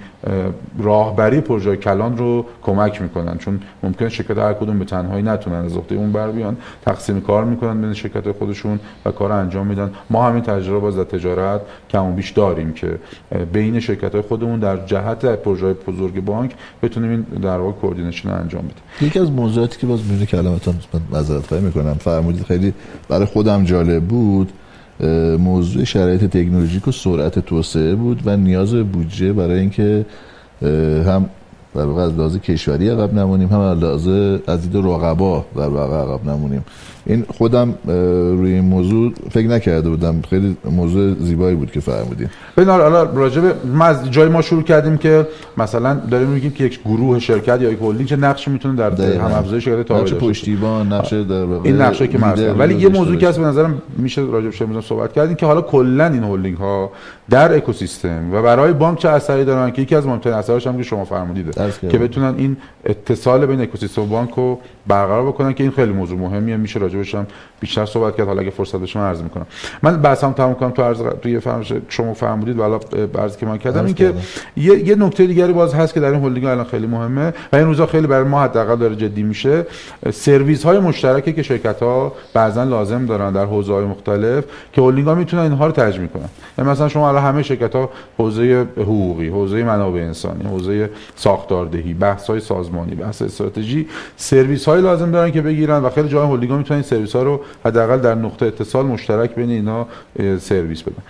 راهبری 0.80 1.42
پروژه 1.42 1.78
کلان 1.78 2.18
رو 2.18 2.46
کمک 2.62 3.02
می‌کنن. 3.02 3.38
چون 3.38 3.60
ممکن 3.84 4.10
شرکت 4.10 4.38
هر 4.38 4.54
کدوم 4.54 4.80
به 4.80 4.86
تنهایی 4.86 5.24
نتونن 5.24 5.66
از 5.66 5.78
عهده 5.78 5.96
اون 5.96 6.12
بر 6.12 6.32
بیان 6.32 6.58
تقسیم 6.86 7.22
کار 7.22 7.46
می‌کنن 7.46 7.82
بین 7.82 7.94
شرکت 7.94 8.32
خودشون 8.32 8.80
و 9.06 9.12
کار 9.12 9.32
انجام 9.32 9.68
میدن. 9.68 9.92
ما 10.10 10.28
همین 10.28 10.44
تجربه 10.44 10.80
باز 10.80 10.98
در 10.98 11.04
تجارت 11.04 11.62
کم 11.90 12.16
بیش 12.16 12.30
داریم 12.30 12.74
که 12.74 13.00
بین 13.54 13.80
شرکت 13.80 14.12
های 14.12 14.22
خودمون 14.22 14.60
در 14.60 14.86
جهت 14.86 15.26
پروژه 15.26 15.74
بزرگ 15.74 16.26
بانک 16.26 16.52
بتونیم 16.84 17.10
این 17.10 17.22
در 17.22 17.58
واقع 17.58 17.72
کوردینیشن 17.72 18.30
انجام 18.30 18.62
بدیم. 18.62 19.08
یکی 19.08 19.20
از 19.20 19.32
موضوعاتی 19.32 19.80
که 19.80 19.88
باز 19.88 20.00
میونه 20.10 20.26
کلماتون 20.26 20.76
معذرت 21.16 21.48
خواهی 21.48 21.64
می‌کنم. 21.64 21.94
فرمودید 21.94 22.44
خیلی 22.44 22.74
برای 23.10 23.26
خودم 23.26 23.64
جالب 23.64 24.04
بود. 24.04 24.52
موضوع 25.40 25.84
شرایط 25.84 26.24
تکنولوژیک 26.24 26.88
و 26.88 26.92
سرعت 26.92 27.40
توسعه 27.40 27.96
بود 27.96 28.22
و 28.26 28.38
نیاز 28.38 28.74
بودجه 28.74 29.34
برای 29.34 29.60
اینکه 29.60 30.06
هم 31.06 31.30
در 31.76 31.86
واقع 31.86 32.02
از 32.02 32.14
لحاظ 32.14 32.38
کشوری 32.38 32.90
عقب 32.90 33.14
نمونیم 33.14 33.50
هم 33.50 33.60
از 33.60 33.78
لحاظ 33.78 34.08
از 34.48 34.62
دید 34.62 34.76
رقبا 34.76 35.46
در 35.56 35.68
واقع 35.68 35.96
عقب 35.96 36.30
نمونیم. 36.30 36.66
این 37.06 37.26
خودم 37.38 37.74
روی 38.38 38.54
این 38.54 38.66
موضوع 38.66 39.14
فکر 39.32 39.48
نکرده 39.48 39.90
بودم. 39.90 40.22
خیلی 40.30 40.58
موضوع 40.72 41.16
زیبایی 41.20 41.56
بود 41.56 41.72
که 41.72 41.80
فرمودین. 41.80 42.28
ببین 42.58 42.70
حالا 42.70 43.04
راجع 43.04 43.42
ما 43.74 43.86
از 43.86 44.12
جای 44.12 44.30
ما 44.30 44.42
شروع 44.42 44.64
کردیم 44.64 44.98
که 44.98 45.28
مثلا 45.58 45.94
داریم 45.94 46.28
میگیم 46.28 46.52
که 46.52 46.64
یک 46.64 46.80
گروه 46.86 47.20
شرکت 47.20 47.62
یا 47.62 47.72
یک 47.72 47.80
هلدینگ 47.82 48.08
چه 48.08 48.16
نقشی 48.16 48.52
می‌تونه 48.52 48.76
در 48.76 49.18
هم 49.18 49.32
افزایش 49.32 49.66
شرکت 49.66 49.92
نقش 49.92 50.14
پشتیبان 50.14 50.94
نقش 50.94 51.14
در 51.14 51.34
این 51.64 51.82
نقشه 51.82 52.08
که 52.08 52.18
مثلا 52.18 52.56
ولی 52.56 52.76
یه 52.76 52.90
موضوعی 52.90 53.18
که 53.18 53.28
هست 53.28 53.40
به 53.40 53.46
نظرم 53.46 53.82
میشه 53.98 54.22
راجع 54.22 54.66
بهش 54.66 54.86
صحبت 54.86 55.14
کردیم 55.14 55.36
که 55.36 55.46
حالا 55.46 55.62
کلا 55.62 56.06
این 56.06 56.24
هلدینگ 56.24 56.58
ها 56.58 56.92
در 57.30 57.56
اکوسیستم 57.56 58.34
و 58.34 58.42
برای 58.42 58.74
بانک 58.74 59.00
چه 59.00 59.10
اثری 59.10 59.46
دارن 59.46 59.72
که 59.72 59.82
یکی 59.82 59.96
از 59.96 60.08
مهمترین 60.08 60.36
اثرش 60.36 60.68
هم 60.68 60.78
که 60.78 60.84
شما 60.84 61.06
فرمودید 61.06 61.58
که 61.90 61.98
بتونن 61.98 62.36
این 62.38 62.58
اتصال 62.86 63.46
بین 63.46 63.62
اکوسیستم 63.62 64.02
و 64.02 64.06
بانک 64.06 64.30
رو 64.30 64.60
برقرار 64.88 65.26
بکنن 65.26 65.54
که 65.54 65.64
این 65.64 65.72
خیلی 65.72 65.92
موضوع 65.92 66.20
مهمیه. 66.20 66.58
میشه 66.58 66.80
راجبش 66.80 67.16
هم 67.16 67.28
بیشتر 67.60 67.86
صحبت 67.86 68.16
کرد. 68.16 68.28
حالا 68.28 68.42
اگه 68.42 68.50
فرصت 68.50 68.76
بشه 68.76 69.00
من 69.00 69.06
عرض 69.06 69.22
می‌کنم. 69.22 69.46
من 69.82 70.02
بحثم 70.02 70.32
تموم 70.32 70.54
کنم. 70.54 70.72
تو 70.72 70.82
عرض 70.82 71.02
توی 71.22 71.40
فرمش 71.40 71.74
شما 71.90 72.14
فرمودید 72.14 72.58
والا 72.58 72.80
عرض 73.20 73.38
که 73.38 73.46
من 73.46 73.58
کردم 73.58 73.86
این 73.86 73.94
که 73.94 74.14
یه, 74.58 74.88
یه 74.88 74.96
نکته 74.96 75.26
دیگری 75.26 75.54
باز 75.54 75.74
هست 75.74 75.94
که 75.94 76.00
در 76.00 76.12
این 76.12 76.24
هلدینگ 76.24 76.46
الان 76.46 76.66
خیلی 76.66 76.88
مهمه 76.88 77.34
و 77.54 77.56
این 77.56 77.66
روزا 77.66 77.86
خیلی 77.86 78.08
برای 78.08 78.24
ما 78.24 78.44
حداقل 78.44 78.76
داره 78.76 78.96
جدی 78.96 79.24
میشه. 79.24 79.66
سرویس 80.14 80.64
های 80.64 80.80
مشترکی 80.80 81.34
که 81.34 81.44
شرکت 81.44 81.80
ها 81.80 82.14
بعضا 82.34 82.64
لازم 82.64 83.06
دارن 83.06 83.32
در 83.32 83.46
حوزه 83.46 83.74
های 83.74 83.86
مختلف 83.86 84.44
که 84.74 84.82
هلدینگ 84.82 85.08
ها 85.08 85.16
می‌تونن 85.16 85.44
اینها 85.44 85.66
رو 85.66 85.72
تجمیع 85.72 86.08
کنن. 86.08 86.30
یعنی 86.58 86.72
مثلا 86.72 86.88
شما 86.88 87.15
الان 87.16 87.28
همه 87.28 87.44
شرکت 87.44 87.76
ها 87.76 87.90
حوزه 88.18 88.68
حقوقی 88.78 89.30
حوزه 89.30 89.64
منابع 89.64 90.00
انسانی 90.00 90.44
حوزه 90.44 90.90
ساختاردهی 91.16 91.94
بحث 91.94 92.30
های 92.30 92.40
سازمانی 92.40 92.96
بحث 92.96 93.22
استراتژی 93.22 93.88
سرویس 94.18 94.66
های 94.66 94.82
لازم 94.82 95.12
دارن 95.12 95.32
که 95.32 95.42
بگیرن 95.42 95.84
و 95.84 95.90
خیلی 95.90 96.10
جای 96.10 96.28
هلدینگ 96.28 96.52
ها 96.52 96.58
می‌تونن 96.58 96.82
سرویس 96.82 97.16
ها 97.16 97.24
رو 97.24 97.42
حداقل 97.66 97.98
در 97.98 98.16
نقطه 98.16 98.46
اتصال 98.46 98.86
مشترک 98.86 99.36
بین 99.36 99.50
اینا 99.50 99.88
سرویس 100.40 100.84
بدن. 100.84 101.04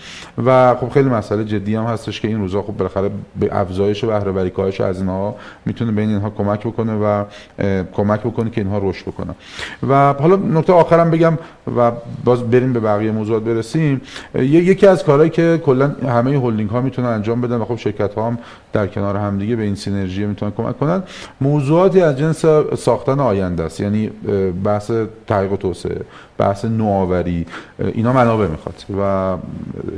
و 0.45 0.75
خب 0.75 0.89
خیلی 0.89 1.09
مسئله 1.09 1.43
جدی 1.43 1.75
هم 1.75 1.83
هستش 1.83 2.21
که 2.21 2.27
این 2.27 2.39
روزا 2.39 2.61
خب 2.61 2.77
بالاخره 2.77 3.11
به 3.39 3.49
افزایش 3.51 4.05
بهره 4.05 4.31
وری 4.31 4.49
کاهش 4.49 4.81
از 4.81 4.99
اینها 4.99 5.35
می‌تونه 5.65 5.91
بین 5.91 6.09
اینها 6.09 6.29
کمک 6.29 6.67
بکنه 6.67 6.93
و 6.95 7.23
کمک 7.93 8.19
بکنه 8.19 8.49
که 8.49 8.61
اینها 8.61 8.79
رشد 8.83 9.05
بکنن. 9.05 9.35
و 9.89 10.13
حالا 10.13 10.35
نکته 10.35 10.73
آخرم 10.73 11.11
بگم 11.11 11.37
و 11.77 11.91
باز 12.23 12.43
بریم 12.43 12.73
به 12.73 12.79
بقیه 12.79 13.11
موضوعات 13.11 13.43
برسیم. 13.43 14.01
یکی 14.35 14.87
از 14.87 15.03
کارهایی 15.03 15.29
که 15.29 15.61
کلا 15.65 15.94
همه 16.03 16.39
هلدینگ 16.39 16.69
ها 16.69 16.81
می‌تونن 16.81 17.07
انجام 17.07 17.41
بدن 17.41 17.55
و 17.55 17.65
خب 17.65 17.75
شرکت 17.75 18.13
ها 18.13 18.27
هم 18.27 18.37
در 18.73 18.87
کنار 18.87 19.17
همدیگه 19.17 19.55
به 19.55 19.63
این 19.63 19.75
سینرژی 19.75 20.25
می‌تونن 20.25 20.51
کمک 20.51 20.79
کنن. 20.79 21.03
موضوعاتی 21.41 22.01
از 22.01 22.17
جنس 22.17 22.45
ساختن 22.77 23.19
آینده 23.19 23.63
است. 23.63 23.79
یعنی 23.79 24.09
بحث 24.63 24.91
تحقیق 25.27 25.51
و 25.51 25.57
توسعه 25.57 26.01
بحث 26.37 26.65
نوآوری 26.65 27.45
اینا 27.93 28.13
منابع 28.13 28.47
می‌خواد 28.47 28.85
و 29.01 29.35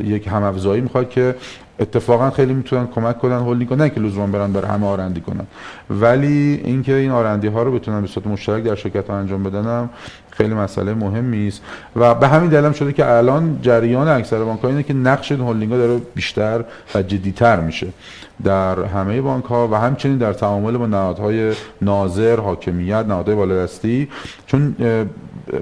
یک 0.03 0.27
هم 0.27 0.43
افزایی 0.43 0.81
می‌خواد 0.81 1.09
که 1.09 1.35
اتفاقا 1.79 2.29
خیلی 2.29 2.53
می‌تونن 2.53 2.87
کمک 2.87 3.19
کنن 3.19 3.39
هولدینگ 3.39 3.73
نه 3.73 3.89
که 3.89 3.99
لزوما 3.99 4.27
برن 4.27 4.53
برای 4.53 4.67
همه 4.67 4.87
آرندی 4.87 5.21
کنن. 5.21 5.47
ولی 5.89 6.61
اینکه 6.63 6.93
این 6.93 7.11
آرندی 7.11 7.47
ها 7.47 7.63
رو 7.63 7.71
بتونن 7.71 8.01
به 8.01 8.07
صورت 8.07 8.27
مشترک 8.27 8.63
در 8.63 8.75
شرکت 8.75 9.09
ها 9.09 9.15
انجام 9.15 9.43
بدن 9.43 9.89
خیلی 10.37 10.53
مسئله 10.53 10.93
مهمی 10.93 11.47
است. 11.47 11.61
و 11.95 12.15
به 12.15 12.27
همین 12.27 12.49
دلیل 12.49 12.71
شده 12.71 12.93
که 12.93 13.11
الان 13.11 13.59
جریان 13.61 14.07
اکثر 14.07 14.43
بانک 14.43 14.61
ها 14.61 14.67
اینه 14.67 14.83
که 14.83 14.93
نقش 14.93 15.31
هلدینگ 15.31 15.71
ها 15.71 15.77
داره 15.77 16.01
بیشتر 16.15 16.63
و 16.95 17.01
جدیتر 17.01 17.59
میشه 17.59 17.87
در 18.43 18.83
همه 18.83 19.21
بانک 19.21 19.45
ها 19.45 19.67
و 19.67 19.75
همچنین 19.75 20.17
در 20.17 20.33
تعامل 20.33 20.77
با 20.77 20.87
نهادهای 20.87 21.53
ناظر 21.81 22.39
حاکمیت 22.39 23.05
نهادهای 23.07 23.35
بالادستی. 23.35 24.07
چون 24.47 24.75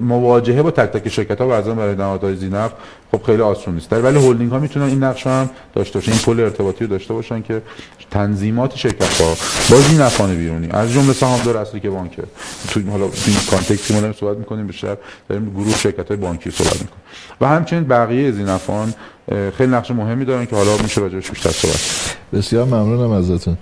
مواجهه 0.00 0.62
با 0.62 0.70
تک 0.70 0.90
تک 0.92 1.08
شرکت 1.08 1.40
ها 1.40 1.46
بعضا 1.46 1.74
برای 1.74 1.94
نهادهای 1.94 2.36
زینف 2.36 2.70
خب 3.12 3.22
خیلی 3.22 3.42
آسون 3.42 3.74
نیست. 3.74 3.92
ولی 3.92 4.18
هلدینگ 4.18 4.50
ها 4.50 4.58
می‌تونن 4.58 4.86
این 4.86 5.04
نقش 5.04 5.26
هم 5.26 5.50
داشته 5.74 5.98
باشن 5.98 6.12
این 6.12 6.20
پل 6.20 6.40
ارتباطی 6.40 6.84
رو 6.84 6.90
داشته 6.90 7.14
باشن 7.14 7.42
که 7.42 7.62
تنظیمات 8.10 8.76
شرکت 8.76 9.20
ها 9.20 9.34
با 9.70 9.76
زینفان 9.80 10.36
بیرونی 10.36 10.68
از 10.70 10.92
جمله 10.92 11.12
سهامدار 11.12 11.56
اصلی 11.56 11.80
که 11.80 11.90
بانکه. 11.90 12.22
تو 12.68 12.80
حالا 12.90 13.04
این 13.04 13.36
کانتکستی 13.50 13.94
ما 13.94 14.00
داریم 14.00 14.16
صحبت 14.20 14.36
می‌کنیم 14.36 14.66
بیشتر 14.66 14.96
داریم 15.28 15.50
گروه 15.50 15.76
شرکت 15.76 16.08
های 16.08 16.16
بانکی 16.16 16.50
صحبت 16.50 16.72
می‌کنیم. 16.72 17.02
و 17.40 17.48
همچنین 17.48 17.84
بقیه 17.84 18.32
زینفان 18.32 18.94
خیلی 19.58 19.72
نقش 19.72 19.90
مهمی 19.90 20.24
دارن 20.24 20.46
که 20.46 20.56
حالا 20.56 20.70
میشه 20.82 21.00
راجعش 21.00 21.30
بیشتر 21.30 21.50
صحبت 21.50 22.16
بسیار 22.32 22.64
ممنونم 22.64 23.10
ازتون. 23.10 23.56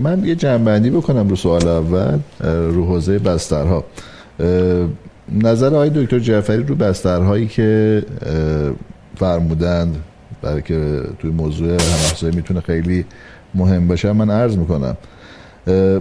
من 0.00 0.24
یه 0.24 0.34
جنبندی 0.34 0.90
بکنم 0.90 1.28
رو 1.28 1.36
سوال 1.36 1.68
اول 1.68 2.18
رو 2.44 2.86
حوزه 2.86 3.18
بسترها. 3.18 3.84
نظر 5.28 5.66
آقای 5.66 5.90
دکتر 5.94 6.18
جعفری 6.18 6.62
رو 6.62 6.74
بسترهایی 6.74 7.46
که 7.46 8.02
فرمودند 9.16 9.96
برای 10.42 10.62
که 10.62 11.00
توی 11.18 11.30
موضوع 11.30 11.68
همافزایی 11.68 12.36
می‌تونه 12.36 12.60
خیلی 12.60 13.04
مهم 13.54 13.88
باشه 13.88 14.12
من 14.12 14.30
عرض 14.30 14.56
می‌کنم. 14.56 14.96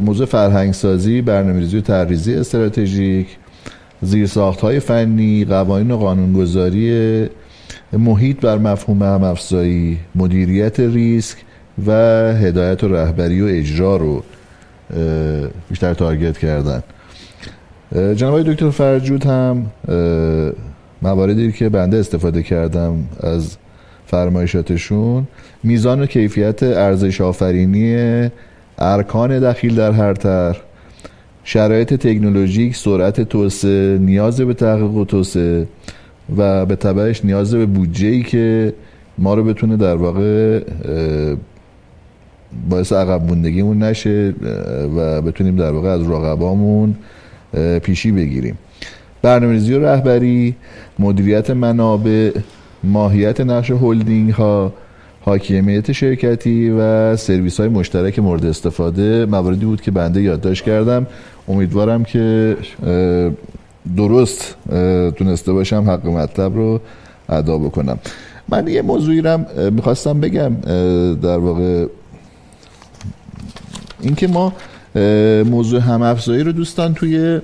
موضوع 0.05 0.25
فرهنگسازی 0.25 1.21
برنامه‌ریزی 1.21 1.77
و 1.77 1.81
طرحریزی 1.81 2.35
استراتژیک 2.35 3.27
زیرساخت 4.01 4.61
های 4.61 4.79
فنی 4.79 5.45
قوانین 5.45 5.91
و 5.91 5.97
قانونگذاری 5.97 7.29
محیط 7.93 8.39
بر 8.41 8.57
مفهوم 8.57 9.03
همافزایی 9.03 9.99
مدیریت 10.15 10.79
ریسک 10.79 11.37
و 11.87 11.91
هدایت 12.33 12.83
و 12.83 12.87
رهبری 12.87 13.41
و 13.41 13.45
اجرا 13.45 13.95
رو 13.95 14.23
بیشتر 15.69 15.93
تارگت 15.93 16.37
کردن. 16.37 16.83
جناب 17.95 18.41
دکتر 18.41 18.69
فرجود 18.69 19.25
هم 19.25 19.65
مواردی 21.01 21.51
که 21.51 21.69
بنده 21.69 21.97
استفاده 21.97 22.43
کردم 22.43 23.03
از 23.19 23.57
فرمایشاتشون. 24.05 25.27
میزان 25.63 26.01
و 26.01 26.05
کیفیت 26.05 26.63
ارزش 26.63 27.21
آفرینی 27.21 28.29
ارکان 28.77 29.39
دخیل 29.39 29.75
در 29.75 29.91
هر 29.91 30.13
طرح. 30.13 30.57
شرایط 31.43 31.93
تکنولوژیک 31.93 32.75
سرعت 32.75 33.21
توسعه 33.21 33.97
نیاز 33.97 34.41
به 34.41 34.53
تحقیق 34.53 34.91
و 34.91 35.05
توسعه 35.05 35.67
و 36.37 36.65
به 36.65 36.75
تبعش 36.75 37.25
نیاز 37.25 37.55
به 37.55 37.65
بودجه 37.65 38.07
ای 38.07 38.23
که 38.23 38.73
ما 39.17 39.33
رو 39.33 39.43
بتونه 39.43 39.77
در 39.77 39.95
واقع 39.95 40.59
باعث 42.69 42.93
عقب 42.93 43.23
موندگیمون 43.23 43.83
نشه 43.83 44.33
و 44.97 45.21
بتونیم 45.21 45.55
در 45.55 45.71
واقع 45.71 45.89
از 45.89 46.01
رقبامون 46.01 46.95
پیشی 47.83 48.11
بگیریم. 48.11 48.57
برنامه‌ریزی 49.21 49.73
و 49.73 49.85
رهبری 49.85 50.55
مدیریت 50.99 51.49
منابع 51.49 52.31
ماهیت 52.83 53.41
نقش 53.41 53.71
هلدینگ 53.71 54.31
ها 54.31 54.73
حاکمیت 55.21 55.91
شرکتی 55.91 56.69
و 56.69 57.15
سرویس 57.15 57.59
های 57.59 57.69
مشترک 57.69 58.19
مورد 58.19 58.45
استفاده 58.45 59.25
مواردی 59.25 59.65
بود 59.65 59.81
که 59.81 59.91
بنده 59.91 60.21
یادداشت 60.21 60.63
کردم. 60.63 61.07
امیدوارم 61.47 62.03
که 62.03 62.57
درست 63.97 64.55
تونسته 65.17 65.53
باشم 65.53 65.83
حق 65.87 66.07
مطلب 66.07 66.55
رو 66.55 66.81
ادا 67.29 67.57
بکنم. 67.57 67.99
من 68.49 68.67
یه 68.67 68.81
موضوعی 68.81 69.21
رو 69.21 69.39
می‌خواستم 69.71 70.19
بگم 70.19 70.55
در 71.21 71.37
واقع 71.37 71.85
اینکه 74.01 74.27
ما 74.27 74.53
موضوع 75.45 75.79
هم 75.79 76.01
افزایی 76.01 76.43
رو 76.43 76.51
دوستان 76.51 76.93
توی 76.93 77.39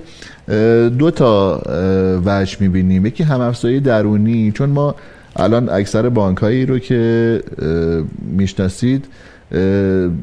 دو 0.98 1.10
تا 1.10 1.62
وجه 2.24 2.56
می‌بینیم. 2.60 3.06
یکی 3.06 3.22
هم 3.22 3.40
افزایی 3.40 3.80
درونی 3.80 4.52
چون 4.52 4.70
ما 4.70 4.94
الان 5.36 5.68
اکثر 5.68 6.08
بانک 6.08 6.38
هایی 6.38 6.66
رو 6.66 6.78
که 6.78 7.42
می‌شناسید 8.36 9.04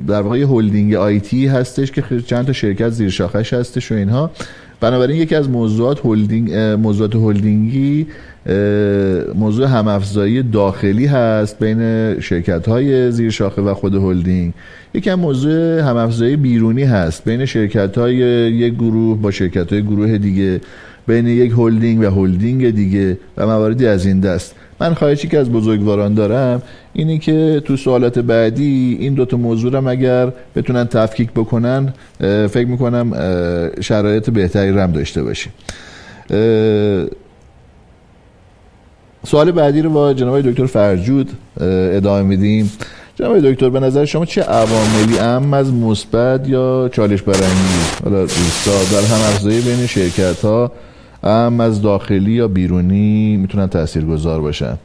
در 0.07 0.21
واقع 0.21 0.41
هلدینگ 0.41 0.93
IT 0.93 1.47
هستش 1.47 1.91
که 1.91 2.03
چند 2.27 2.45
تا 2.45 2.53
شرکت 2.53 2.89
زیر 2.89 3.09
شاخش 3.09 3.53
هستش 3.53 3.91
و 3.91 3.95
اینها. 3.95 4.31
بنابراین 4.79 5.17
یکی 5.17 5.35
از 5.35 5.49
موضوعات 5.49 6.05
هلدینگ 6.05 6.53
موضوعات 6.55 7.15
هلدینگی 7.15 8.07
موضوع 9.35 9.67
همافزایی 9.67 10.43
داخلی 10.43 11.05
هست 11.05 11.59
بین 11.59 11.79
شرکت 12.19 12.67
های 12.67 13.11
زیر 13.11 13.29
شاخه 13.29 13.61
و 13.61 13.73
خود 13.73 13.95
هلدینگ. 13.95 14.53
یکی 14.93 15.09
از 15.09 15.19
موضوع 15.19 15.79
همافزایی 15.79 16.35
بیرونی 16.35 16.83
هست 16.83 17.23
بین 17.25 17.45
شرکت 17.45 17.97
های 17.97 18.15
یک 18.15 18.73
گروه 18.73 19.21
با 19.21 19.31
شرکت 19.31 19.73
های 19.73 19.81
گروه 19.81 20.17
دیگه 20.17 20.61
بین 21.07 21.27
یک 21.27 21.53
هلدینگ 21.57 21.99
و 22.01 22.09
هلدینگ 22.09 22.69
دیگه 22.69 23.17
و 23.37 23.47
مواردی 23.47 23.87
از 23.87 24.05
این 24.05 24.19
دست. 24.19 24.55
من 24.79 24.93
خواهشی 24.93 25.27
که 25.27 25.39
از 25.39 25.51
بزرگواران 25.51 26.13
دارم 26.13 26.61
اینی 26.93 27.19
که 27.19 27.61
تو 27.65 27.77
سوالات 27.77 28.19
بعدی 28.19 28.97
این 28.99 29.13
دوتا 29.13 29.37
موضوع 29.37 29.71
رو 29.71 29.87
اگر 29.87 30.31
بتونن 30.55 30.85
تفکیک 30.85 31.31
بکنن 31.31 31.93
فکر 32.47 32.67
می‌کنم 32.67 33.11
شرایط 33.81 34.29
بهتری 34.29 34.71
رم 34.71 34.91
داشته 34.91 35.23
باشیم. 35.23 35.53
سوال 39.27 39.51
بعدی 39.51 39.81
رو 39.81 39.89
با 39.89 40.13
جناب 40.13 40.41
دکتر 40.41 40.65
فرجود 40.65 41.31
ادامه 41.61 42.21
میدیم. 42.21 42.71
جناب 43.15 43.39
دکتر 43.39 43.69
به 43.69 43.79
نظر 43.79 44.05
شما 44.05 44.25
چه 44.25 44.41
عواملی 44.41 45.19
ام 45.19 45.53
از 45.53 45.73
مثبت 45.73 46.49
یا 46.49 46.89
چالش 46.93 47.21
برانگیز؟ 47.21 47.91
حالا 48.03 48.25
در 48.25 49.07
هم 49.07 49.33
افزایی 49.33 49.61
بین 49.61 49.87
شرکت 49.87 50.41
ها 50.41 50.71
ام 51.23 51.59
از 51.59 51.81
داخلی 51.81 52.31
یا 52.31 52.47
بیرونی 52.47 53.37
می‌تونن 53.37 53.67
تاثیرگذار 53.67 54.41
باشن؟ 54.41 54.77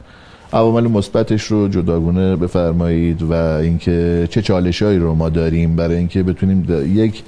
عوامل 0.53 0.87
مثبتش 0.87 1.43
رو 1.43 1.67
جداگونه 1.67 2.35
بفرمایید 2.35 3.21
و 3.21 3.33
اینکه 3.33 4.27
چه 4.31 4.41
چالشهایی 4.41 4.99
رو 4.99 5.15
ما 5.15 5.29
داریم 5.29 5.75
برای 5.75 5.95
اینکه 5.95 6.23
بتونیم 6.23 6.85
یک 6.95 7.23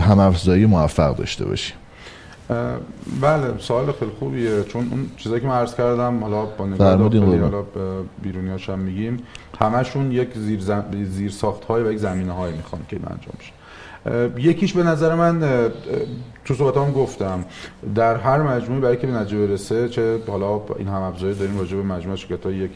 هم 0.00 0.34
موفق 0.66 1.16
داشته 1.16 1.44
باشیم. 1.44 1.76
بله 3.20 3.58
سوال 3.58 3.92
خیلی 3.92 4.10
خوبیه. 4.18 4.64
چون 4.64 4.88
اون 4.90 5.10
چیزایی 5.16 5.40
که 5.40 5.46
من 5.46 5.54
عرض 5.54 5.74
کردم 5.74 6.24
حالا 6.24 6.44
با 6.44 6.66
نگاه 6.66 6.96
حالا 7.40 7.64
بیرونی 8.22 8.50
هم 8.68 8.78
میگیم 8.78 9.22
همشون 9.60 10.12
یک 10.12 10.28
زیر, 10.34 10.60
زم... 10.60 10.84
زیر 11.04 11.30
ساخت 11.30 11.64
های 11.64 11.82
و 11.82 11.92
یک 11.92 11.98
زمینه 11.98 12.32
های 12.32 12.52
می‌خوان 12.52 12.82
که 12.88 12.96
انجام 12.96 13.34
شه 13.40 13.52
یکیش 14.36 14.72
به 14.72 14.82
نظر 14.82 15.14
من 15.14 15.40
تو 16.44 16.54
صحبتام 16.54 16.92
گفتم 16.92 17.44
در 17.94 18.16
هر 18.16 18.42
مجموعه 18.42 18.80
برای 18.80 18.96
که 18.96 19.06
به 19.06 19.12
نتیجه 19.12 19.46
برسه 19.46 19.88
چه 19.88 20.18
حالا 20.28 20.60
این 20.78 20.88
هم 20.88 21.02
ابزاری 21.02 21.34
داریم 21.34 21.58
راجع 21.58 21.76
به 21.76 21.82
مجموعه 21.82 22.16
شرکت 22.16 22.46
های 22.46 22.54
یک 22.54 22.70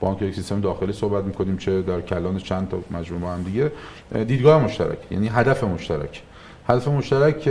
بانک 0.00 0.22
یک 0.22 0.34
سیستم 0.34 0.60
داخلی 0.60 0.92
صحبت 0.92 1.24
می‌کنیم 1.24 1.56
چه 1.56 1.82
در 1.82 2.00
کلان 2.00 2.38
چند 2.38 2.68
تا 2.68 2.78
مجموعه 2.98 3.32
هم 3.32 3.42
دیگه 3.42 3.72
دیدگاه 4.24 4.64
مشترک 4.64 4.98
یعنی 5.10 5.28
هدف 5.28 5.64
مشترک. 5.64 6.22
هدف 6.68 6.88
مشترک 6.88 7.48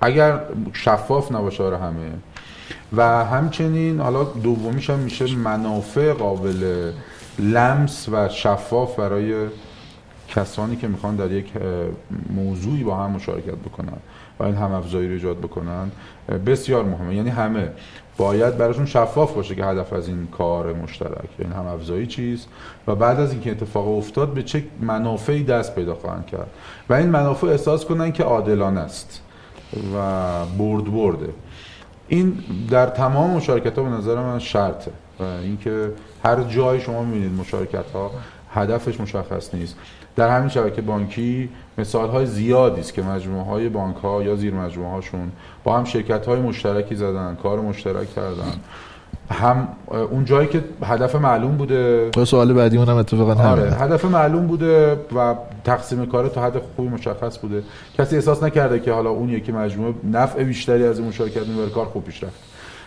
اگر 0.00 0.40
شفاف 0.72 1.32
نباشه 1.32 1.64
برای 1.64 1.80
همه. 1.80 2.10
و 2.96 3.24
همچنین 3.24 4.00
حالا 4.00 4.24
دومیش 4.24 4.90
هم 4.90 4.98
میشه 4.98 5.36
منافع 5.36 6.12
قابل 6.12 6.92
لمس 7.38 8.08
و 8.12 8.28
شفاف 8.28 8.98
برای 8.98 9.46
کسانی 10.28 10.76
که 10.76 10.88
می‌خوان 10.88 11.16
در 11.16 11.32
یک 11.32 11.52
موضوعی 12.30 12.84
با 12.84 12.96
هم 12.96 13.10
مشارکت 13.10 13.54
بکنن 13.54 13.98
و 14.38 14.42
این 14.42 14.54
هم 14.54 14.72
افزایی 14.72 15.08
رو 15.08 15.14
ایجاد 15.14 15.38
بکنن 15.38 15.90
بسیار 16.46 16.84
مهمه. 16.84 17.14
یعنی 17.14 17.30
همه 17.30 17.68
باید 18.16 18.58
براشون 18.58 18.86
شفاف 18.86 19.34
باشه 19.34 19.54
که 19.54 19.64
هدف 19.64 19.92
از 19.92 20.08
این 20.08 20.26
کار 20.26 20.72
مشترک. 20.72 21.28
این 21.38 21.52
هم 21.52 21.66
افزایی 21.66 22.06
چیست؟ 22.06 22.48
و 22.86 22.94
بعد 22.94 23.20
از 23.20 23.32
اینکه 23.32 23.50
اتفاق 23.50 23.88
افتاد 23.88 24.34
به 24.34 24.42
چه 24.42 24.64
منافعی 24.80 25.44
دست 25.44 25.74
پیدا 25.74 25.94
خواهند 25.94 26.26
کرد؟ 26.26 26.50
و 26.88 26.94
این 26.94 27.08
منافع 27.08 27.46
احساس 27.46 27.84
کنن 27.84 28.12
که 28.12 28.24
عادلانه 28.24 28.80
است. 28.80 29.22
و 29.94 30.46
برد 30.58 30.84
برده. 30.84 31.28
این 32.08 32.38
در 32.70 32.86
تمام 32.86 33.30
مشارکت 33.30 33.78
ها 33.78 33.84
به 33.84 33.90
نظر 33.90 34.14
من 34.14 34.38
شرطه 34.38 34.90
و 35.20 35.22
اینکه 35.22 35.92
هر 36.24 36.42
جای 36.42 36.80
شما 36.80 37.04
می‌بینید 37.04 37.40
مشارکت 37.40 37.90
ها 37.90 38.10
هدفش 38.54 39.00
مشخص 39.00 39.54
نیست. 39.54 39.76
در 40.16 40.36
همین 40.36 40.48
شبکه 40.48 40.82
بانکی 40.82 41.48
مثال 41.78 42.08
های 42.08 42.26
زیادی 42.26 42.80
است 42.80 42.94
که 42.94 43.02
مجموعه 43.02 43.44
های 43.44 43.68
بانک 43.68 43.96
ها 43.96 44.22
یا 44.22 44.36
زیر 44.36 44.54
مجموعه 44.54 44.90
هاشون 44.90 45.32
با 45.64 45.78
هم 45.78 45.84
شرکت 45.84 46.26
های 46.26 46.40
مشترکی 46.40 46.94
زدن 46.94 47.36
کار 47.42 47.60
مشترک 47.60 48.14
کردن. 48.14 48.52
هم 49.30 49.68
اون 50.10 50.24
جایی 50.24 50.48
که 50.48 50.64
هدف 50.82 51.14
معلوم 51.14 51.56
بوده. 51.56 52.10
سوال 52.24 52.52
بعدی 52.52 52.76
اونم 52.76 52.96
اتفاقا 52.96 53.50
آره 53.50 53.70
هدف 53.70 54.04
معلوم 54.04 54.46
بوده 54.46 54.92
و 54.92 55.34
تقسیم 55.64 56.06
کار 56.06 56.28
تا 56.28 56.42
حد 56.42 56.62
خوبی 56.76 56.88
مشخص 56.88 57.38
بوده. 57.38 57.62
کسی 57.98 58.16
احساس 58.16 58.42
نکرده 58.42 58.80
که 58.80 58.92
حالا 58.92 59.10
اون 59.10 59.28
یکی 59.28 59.52
مجموعه 59.52 59.94
نفع 60.12 60.44
بیشتری 60.44 60.84
از 60.84 60.98
این 60.98 61.08
مشارکت 61.08 61.46
می‌بره 61.46 61.70
کار 61.70 61.86
خوب 61.86 62.04
پیش 62.04 62.24
رفت. 62.24 62.42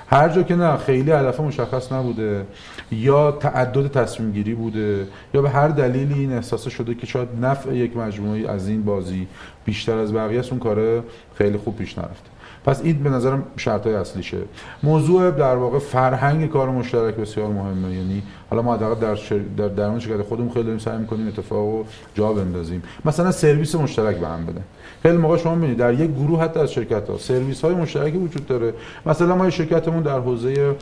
هر 0.08 0.30
جا 0.30 0.44
که 0.44 0.56
نه 0.56 0.78
خیلی 0.78 1.12
هدف 1.12 1.40
مشخص 1.40 1.92
نبوده. 1.92 2.46
یا 2.92 3.32
تعدد 3.32 3.88
تصمیم 3.88 4.32
گیری 4.32 4.54
بوده 4.54 5.08
یا 5.34 5.42
به 5.42 5.50
هر 5.50 5.68
دلیلی 5.68 6.14
این 6.14 6.34
احساس 6.34 6.68
شده 6.68 6.96
که 6.96 7.08
شاید 7.08 7.28
نفع 7.42 7.76
یک 7.76 7.98
مجموعه 7.98 8.52
از 8.52 8.68
این 8.68 8.84
بازی 8.84 9.28
بیشتر 9.66 9.98
از 9.98 10.14
بقیه 10.14 10.44
اون 10.52 10.60
کار 10.60 11.04
خیلی 11.36 11.58
خوب 11.58 11.76
پیش 11.76 11.98
نرفته. 11.98 12.31
پس 12.66 12.82
این 12.84 13.04
به 13.04 13.10
نظرم 13.10 13.44
شرط 13.58 13.88
های 13.88 13.96
اصلیشه. 13.96 14.38
موضوع 14.84 15.32
در 15.32 15.56
واقع 15.56 15.80
فرهنگ 15.80 16.50
کار 16.50 16.70
مشترک 16.70 17.16
بسیار 17.16 17.48
مهمه. 17.48 17.96
یعنی 17.96 18.24
حالا 18.50 18.62
ما 18.62 18.78
در 18.78 18.94
در 18.94 19.16
در 19.58 19.68
درون 19.68 20.00
شرکت 20.00 20.22
خودمون 20.22 20.50
خیلی 20.50 20.64
داریم 20.64 20.80
سعی 20.80 20.98
می‌کنیم 20.98 21.28
اتفاق 21.28 21.60
رو 21.60 21.86
جا 22.14 22.34
بندازیم. 22.34 22.84
مثلا 23.06 23.32
سرویس 23.32 23.76
مشترک 23.76 24.16
به 24.16 24.28
هم 24.28 24.46
بده. 24.46 24.62
خیلی 25.04 25.18
موقع 25.18 25.38
شما 25.38 25.56
می‌بینید 25.56 25.78
در 25.78 25.94
یک 25.94 26.12
گروه 26.12 26.42
حتی 26.42 26.60
از 26.60 26.72
شرکت 26.72 27.10
ها 27.10 27.18
سرویس 27.18 27.62
های 27.62 27.74
مشترکی 27.76 28.18
وجود 28.18 28.48
داره. 28.48 28.74
مثلا 29.06 29.36
ما 29.36 29.50
شرکتمون 29.50 30.04
در 30.04 30.20
حوزه 30.20 30.76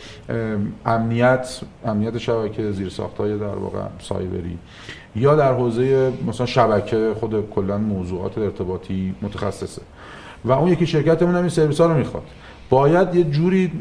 امنیت 0.85 1.59
امنیت 1.85 2.17
شبکه 2.17 2.71
زیر 2.71 2.93
های 3.17 3.37
در 3.37 3.45
واقع 3.45 3.79
سایبری 3.99 4.57
یا 5.15 5.35
در 5.35 5.53
حوزه 5.53 6.11
مثلا 6.27 6.45
شبکه 6.45 7.13
خود 7.19 7.49
کلا 7.49 7.77
موضوعات 7.77 8.37
ارتباطی 8.37 9.15
متخصصه. 9.21 9.81
و 10.45 10.51
اون 10.51 10.67
یکی 10.67 10.87
شرکتمون 10.87 11.35
هم 11.35 11.41
این 11.41 11.49
سرویس 11.49 11.81
ها 11.81 11.87
رو 11.87 11.93
می‌خواد. 11.93 12.23
باید 12.69 13.15
یه 13.15 13.23
جوری 13.23 13.71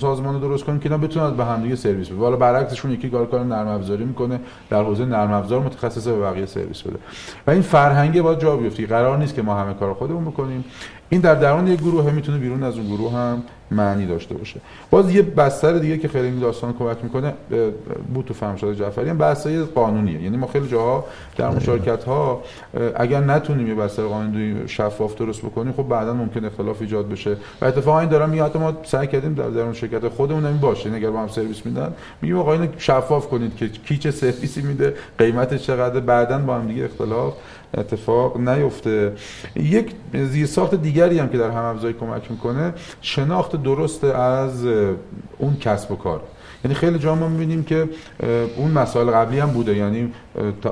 سازمان 0.00 0.34
رو 0.34 0.40
درست 0.40 0.64
کنیم 0.64 0.78
که 0.78 0.92
اینا 0.92 1.06
بتونن 1.06 1.36
به 1.36 1.44
همدیگه 1.44 1.76
سرویس 1.76 2.08
بده 2.08 2.20
حالا 2.20 2.36
برعکسشون 2.36 2.90
یکی 2.90 3.10
کار 3.10 3.26
کار 3.26 3.44
نرم 3.44 3.68
افزاری 3.68 4.04
می‌کنه 4.04 4.40
در 4.70 4.82
حوزه 4.82 5.04
نرم 5.04 5.32
افزار 5.32 5.60
متخصص 5.60 6.06
به 6.08 6.20
بقیه 6.20 6.46
سرویس 6.46 6.82
بده. 6.82 6.98
و 7.46 7.50
این 7.50 7.62
فرهنگ 7.62 8.22
باید 8.22 8.38
جا 8.40 8.56
بیفته. 8.56 8.86
قرار 8.86 9.18
نیست 9.18 9.34
که 9.34 9.42
ما 9.42 9.54
همه 9.54 9.74
کار 9.74 9.94
خودمون 9.94 10.24
بکنیم. 10.24 10.64
این 11.08 11.20
در 11.20 11.34
درون 11.34 11.66
یک 11.66 11.80
گروه 11.80 12.12
می‌تونه 12.12 12.38
بیرون 12.38 12.62
از 12.62 12.76
اون 12.76 12.86
گروه 12.86 13.12
هم 13.12 13.42
معنی 13.70 14.06
داشته 14.06 14.34
باشه. 14.34 14.60
باز 14.90 15.14
یه 15.14 15.22
بستر 15.22 15.72
دیگه 15.72 15.98
که 15.98 16.08
خیلی 16.08 16.26
این 16.26 16.38
داستان 16.38 16.72
کمک 16.72 16.96
می‌کنه 17.02 17.34
بود 18.14 18.24
تو 18.24 18.34
فرمشاد 18.34 18.74
جعفری 18.74 19.10
هم 19.10 19.18
بحثای 19.18 19.62
قانونیه. 19.62 20.22
یعنی 20.22 20.36
ما 20.36 20.46
خیلی 20.46 20.68
جاها 20.68 21.04
در 21.36 21.50
مشارکت 21.50 22.04
ها 22.04 22.42
اگر 22.96 23.20
نتونیم 23.20 23.68
یه 23.68 23.74
بستر 23.74 24.02
قانونی 24.02 24.68
شفاف 24.68 25.14
درست 25.14 25.42
بکنیم 25.42 25.72
خب 25.72 25.82
بعدا 25.82 26.14
ممکن 26.14 26.44
اختلاف 26.44 26.80
ایجاد 26.80 27.08
بشه. 27.08 27.36
و 27.60 27.64
اتفاقا 27.64 28.00
این 28.00 28.08
دارم 28.08 28.30
میاد 28.30 28.56
ما 28.56 28.72
سعی 28.84 29.06
کردیم 29.06 29.34
در 29.34 29.48
درون 29.48 29.72
شرکت 29.72 30.08
خودمون 30.08 30.44
این 30.44 30.58
باشه. 30.58 30.92
اگر 30.94 31.10
با 31.10 31.20
هم 31.20 31.28
سرویس 31.28 31.66
میدن 31.66 31.94
میگیم 32.22 32.38
آقا 32.38 32.52
اینو 32.52 32.66
شفاف 32.78 33.28
کنید 33.28 33.56
که 33.56 33.68
کی 33.68 33.98
چه 33.98 34.10
سرویسی 34.10 34.62
میده 34.62 34.94
قیمت 35.18 35.56
چقدر 35.56 36.00
بعدا 36.00 36.38
با 36.38 36.54
هم 36.54 36.66
دیگه 36.66 36.84
اختلاف. 36.84 37.34
اتفاق 37.74 38.40
نیفته. 38.40 39.12
یک 39.56 39.92
زیرساخت 40.14 40.74
دیگری 40.74 41.18
هم 41.18 41.28
که 41.28 41.38
در 41.38 41.50
هم 41.50 41.64
افزایی 41.64 41.94
کمک 42.00 42.30
می‌کنه 42.30 42.74
شناخت 43.00 43.62
درست 43.62 44.04
از 44.04 44.66
اون 45.38 45.56
کسب 45.60 45.92
و 45.92 45.96
کار. 45.96 46.20
یعنی 46.64 46.74
خیلی 46.74 46.98
جا 46.98 47.14
ما 47.14 47.28
می‌بینیم 47.28 47.64
که 47.64 47.88
اون 48.56 48.70
مسائل 48.70 49.10
قبلی 49.10 49.38
هم 49.38 49.50
بوده. 49.50 49.76
یعنی 49.76 50.12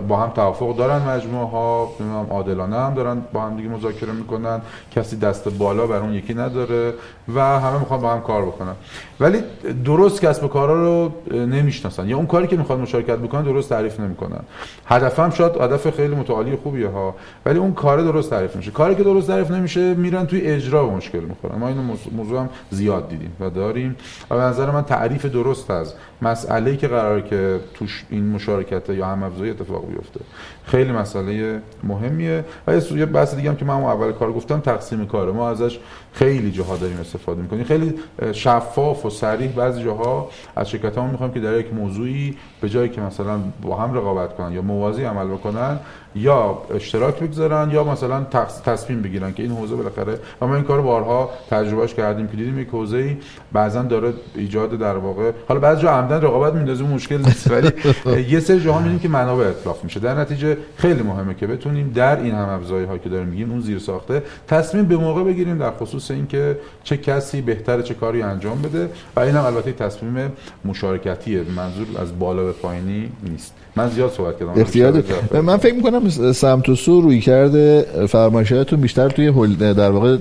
با 0.09 0.17
هم 0.17 0.31
توافق 0.31 0.77
دارن 0.77 1.09
مجموعه 1.09 1.49
ها 1.49 1.91
عادلانه 2.31 2.77
هم 2.77 2.95
دارن 2.95 3.23
با 3.33 3.41
هم 3.41 3.57
دیگه 3.57 3.69
مذاکره 3.69 4.13
می‌کنن. 4.13 4.61
کسی 4.91 5.17
دست 5.17 5.49
بالا 5.49 5.87
بر 5.87 5.99
اون 5.99 6.15
یکی 6.15 6.35
نداره 6.35 6.95
و 7.35 7.41
همه 7.61 7.79
می‌خوان 7.79 8.01
با 8.01 8.13
هم 8.13 8.21
کار 8.21 8.43
بکنن. 8.43 8.75
ولی 9.21 9.39
درست 9.85 10.21
کسب 10.21 10.45
و 10.45 10.49
کارا 10.49 10.83
رو 10.83 11.13
نمی‌شناسن. 11.37 12.09
یا 12.09 12.17
اون 12.17 12.27
کاری 12.27 12.47
که 12.47 12.57
می‌خوان 12.57 12.81
مشارکت 12.81 13.17
بکنن 13.17 13.43
درست 13.43 13.69
تعریف 13.69 14.01
نمی‌کنن. 14.01 14.41
هدفم 14.87 15.31
شاید 15.31 15.57
هدف 15.61 15.91
خیلی 15.91 16.15
متعالی 16.15 16.57
خوبیه 16.57 16.89
ها 16.89 17.15
ولی 17.47 17.59
اون 17.59 17.73
کار 17.75 18.03
درست 18.03 18.31
تعریف 18.31 18.55
نمیشه. 18.55 18.71
کاری 18.71 18.95
که 18.95 19.03
درست 19.03 19.27
تعریف 19.27 19.51
نمیشه 19.51 19.95
میرن 19.95 20.27
توی 20.27 20.41
اجرا 20.41 20.87
به 20.87 20.97
مشکل 20.97 21.21
می‌خورن. 21.21 21.59
ما 21.59 21.69
اینو 21.69 21.83
موضوع 22.13 22.41
هم 22.41 22.49
زیاد 22.71 23.09
دیدیم 23.09 23.37
و 23.41 23.51
داریم. 23.51 23.97
و 24.31 24.37
به 24.37 24.43
نظر 24.43 24.71
من 24.71 24.83
تعریف 24.83 25.27
درست 25.27 25.71
از 25.71 25.95
مسئله 26.23 26.77
که 26.77 26.89
قراره 26.89 27.23
که 27.23 27.61
توش 27.75 28.05
این 28.11 28.29
مشارکت 28.29 28.89
یا 28.89 29.07
هم 29.07 29.23
افزایی 29.23 29.51
اتفاق 29.51 29.89
بیفته. 29.89 30.21
خیلی 30.67 30.93
مسئله 30.93 31.63
مهمیه. 31.83 32.45
و 32.67 32.75
یه 32.97 33.07
بحث 33.07 33.35
دیگه 33.35 33.51
هم 33.51 33.57
که 33.57 33.65
من 33.65 33.75
اول 33.75 34.13
کار 34.13 34.33
گفتم 34.33 34.61
تقسیم 34.61 35.07
کاره. 35.07 35.33
ما 35.33 35.51
ازش 35.51 35.79
خیلی 36.13 36.51
جاها 36.51 36.77
داریم 36.77 37.01
استفاده 37.01 37.43
می‌کنیم. 37.43 37.65
خیلی 37.65 37.95
شفاف 38.33 39.07
و 39.07 39.11
صریح 39.11 39.53
بعضی 39.53 39.85
جاها 39.85 40.31
از 40.57 40.71
شرکت 40.71 40.99
ها 40.99 41.07
می‌خوایم 41.07 41.33
که 41.33 41.41
در 41.41 41.59
یک 41.59 41.75
موضوعی 41.75 42.37
به 42.61 42.69
جایی 42.69 42.89
که 42.89 43.01
مثلا 43.01 43.39
با 43.63 43.77
هم 43.77 43.95
رقابت 43.95 44.37
کنن 44.37 44.53
یا 44.53 44.63
موازی 44.63 45.05
عمل 45.05 45.27
بکنن 45.27 45.79
یا 46.17 46.63
اشتراک 46.75 47.19
بگذارن 47.19 47.71
یا 47.71 47.85
مثلا 47.85 48.25
تصمیم 48.65 49.03
بگیرن 49.03 49.33
که 49.33 49.43
این 49.43 49.53
حوزه 49.53 49.77
بالاخره 49.77 50.19
و 50.41 50.47
ما 50.47 50.55
این 50.55 50.65
کارو 50.65 50.83
بارها 50.83 51.31
تجربهش 51.51 51.95
کردیم 51.95 52.29
که 52.29 52.37
دیدیم 52.37 52.59
یک 52.59 52.69
حوزه 52.69 53.17
بعضا 53.53 53.83
داره 53.83 54.13
ایجاد 54.35 54.79
در 54.79 54.97
واقع 54.97 55.33
حالا 55.49 55.61
بعضی 55.61 55.83
جا 55.83 55.91
عمدن 55.91 56.17
رقابت 56.17 56.55
میندازیم 56.55 56.87
مشکل 56.87 57.19
نیست. 57.19 57.51
ولی 57.51 57.71
یه 58.33 58.41
سری 58.41 58.61
جاها 58.61 58.79
می‌بینیم 58.79 59.01
که 59.01 59.09
منابع 59.09 59.47
اطلاف 59.47 59.85
میشه. 59.85 60.01
در 60.01 60.21
نتیجه 60.21 60.54
خیلی 60.77 61.03
مهمه 61.03 61.35
که 61.35 61.47
بتونیم 61.47 61.93
در 61.95 62.21
این 62.21 62.35
هم 62.35 62.49
ابزاری 62.49 62.85
ها 62.85 62.99
که 62.99 63.09
داریم 63.09 63.29
میگیم 63.29 63.51
اون 63.51 63.61
زیر 63.61 63.79
ساخته 63.79 64.23
تصمیم 64.49 64.85
به 64.85 64.97
موقع 64.97 65.25
بگیریم 65.25 65.59
در 65.59 65.71
خصوص 65.71 66.11
اینکه 66.11 66.59
چه 66.85 66.97
کسی 66.97 67.43
بهتره 67.43 67.83
چه 67.83 67.95
کاری 67.95 68.23
انجام 68.23 68.63
بده. 68.63 68.89
و 69.17 69.21
این 69.21 69.35
هم 69.35 69.45
البته 69.45 69.73
تصمیم 69.73 70.33
مشارکتیه. 70.65 71.43
منظور 71.43 71.87
از 71.99 72.19
بالا 72.19 72.45
به 72.45 72.53
پایینی 72.53 73.13
نیست. 73.23 73.55
من 73.77 73.89
زیاد 73.89 74.11
صحبت 74.11 74.39
کردم. 74.39 74.61
اختیار 74.61 75.03
من 75.43 75.57
فکر 75.57 75.75
می‌کنم 75.75 76.09
سمت 76.33 76.69
و 76.69 76.75
سو 76.75 77.01
روی 77.01 77.21
کرده 77.21 77.87
فرمایشاتتون 78.09 78.81
بیشتر 78.81 79.09
توی 79.09 79.57
در 79.57 79.91
واقع 79.91 80.17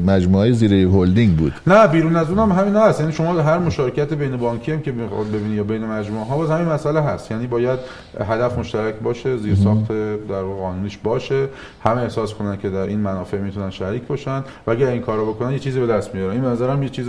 مجموعه 0.00 0.52
زیر 0.52 0.72
هلدینگ 0.88 1.36
بود. 1.36 1.52
نه 1.66 1.86
بیرون 1.86 2.16
از 2.16 2.30
اونم 2.30 2.52
همین 2.52 2.76
هست. 2.76 3.00
یعنی 3.00 3.12
شما 3.12 3.42
هر 3.42 3.58
مشارکت 3.58 4.14
بین 4.14 4.36
بانکی 4.36 4.72
هم 4.72 4.80
که 4.80 4.92
می‌خواد 4.92 5.26
ببینی 5.26 5.54
یا 5.54 5.62
بین 5.62 5.84
مجموعه 5.84 6.24
ها 6.24 6.36
باز 6.36 6.50
همین 6.50 6.68
مسئله 6.68 7.00
هست. 7.00 7.30
یعنی 7.30 7.46
باید 7.46 7.78
هدف 8.20 8.58
مشترک 8.58 8.94
باشه 8.94 9.36
زیر 9.36 9.54
ساخت 9.54 9.88
در 10.28 10.42
واقع 10.42 10.60
قانونیش 10.60 10.98
باشه. 11.04 11.46
همه 11.84 12.02
احساس 12.02 12.34
کنن 12.34 12.56
که 12.56 12.70
در 12.70 12.76
این 12.76 13.00
منافع 13.00 13.38
می‌تونن 13.38 13.70
شریک 13.70 14.02
باشن. 14.02 14.44
و 14.66 14.70
اگر 14.70 14.86
این 14.86 15.02
کارو 15.02 15.32
بکنن 15.32 15.52
یه 15.52 15.58
چیزی 15.58 15.80
به 15.80 15.86
دست 15.86 16.14
میارن 16.14 16.32
این 16.32 16.44
نظرم 16.44 16.82
یه 16.82 16.88
چیز 16.88 17.06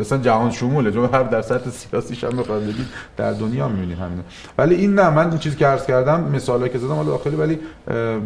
مثلا 0.00 0.18
جهان 0.18 0.50
شموله. 0.50 0.92
چون 0.92 1.08
هر 1.12 1.22
در 1.22 1.42
سطح 1.42 1.70
سیاسیش 1.70 2.24
هم 2.24 2.30
بخواد 2.30 2.62
بگید 2.62 2.86
در 3.16 3.32
دنیا 3.32 3.68
می‌بینی 3.68 3.92
همینه 3.92 4.22
ولی 4.58 4.74
این 4.74 4.94
نه 4.94 5.19
من 5.20 5.30
این 5.30 5.38
چیزی 5.38 5.56
که 5.56 5.66
عرض 5.66 5.86
کردم 5.86 6.30
مثالی 6.34 6.68
که 6.68 6.78
زدم 6.78 6.92
حالا 6.92 7.08
داخلی 7.10 7.36
ولی 7.36 7.58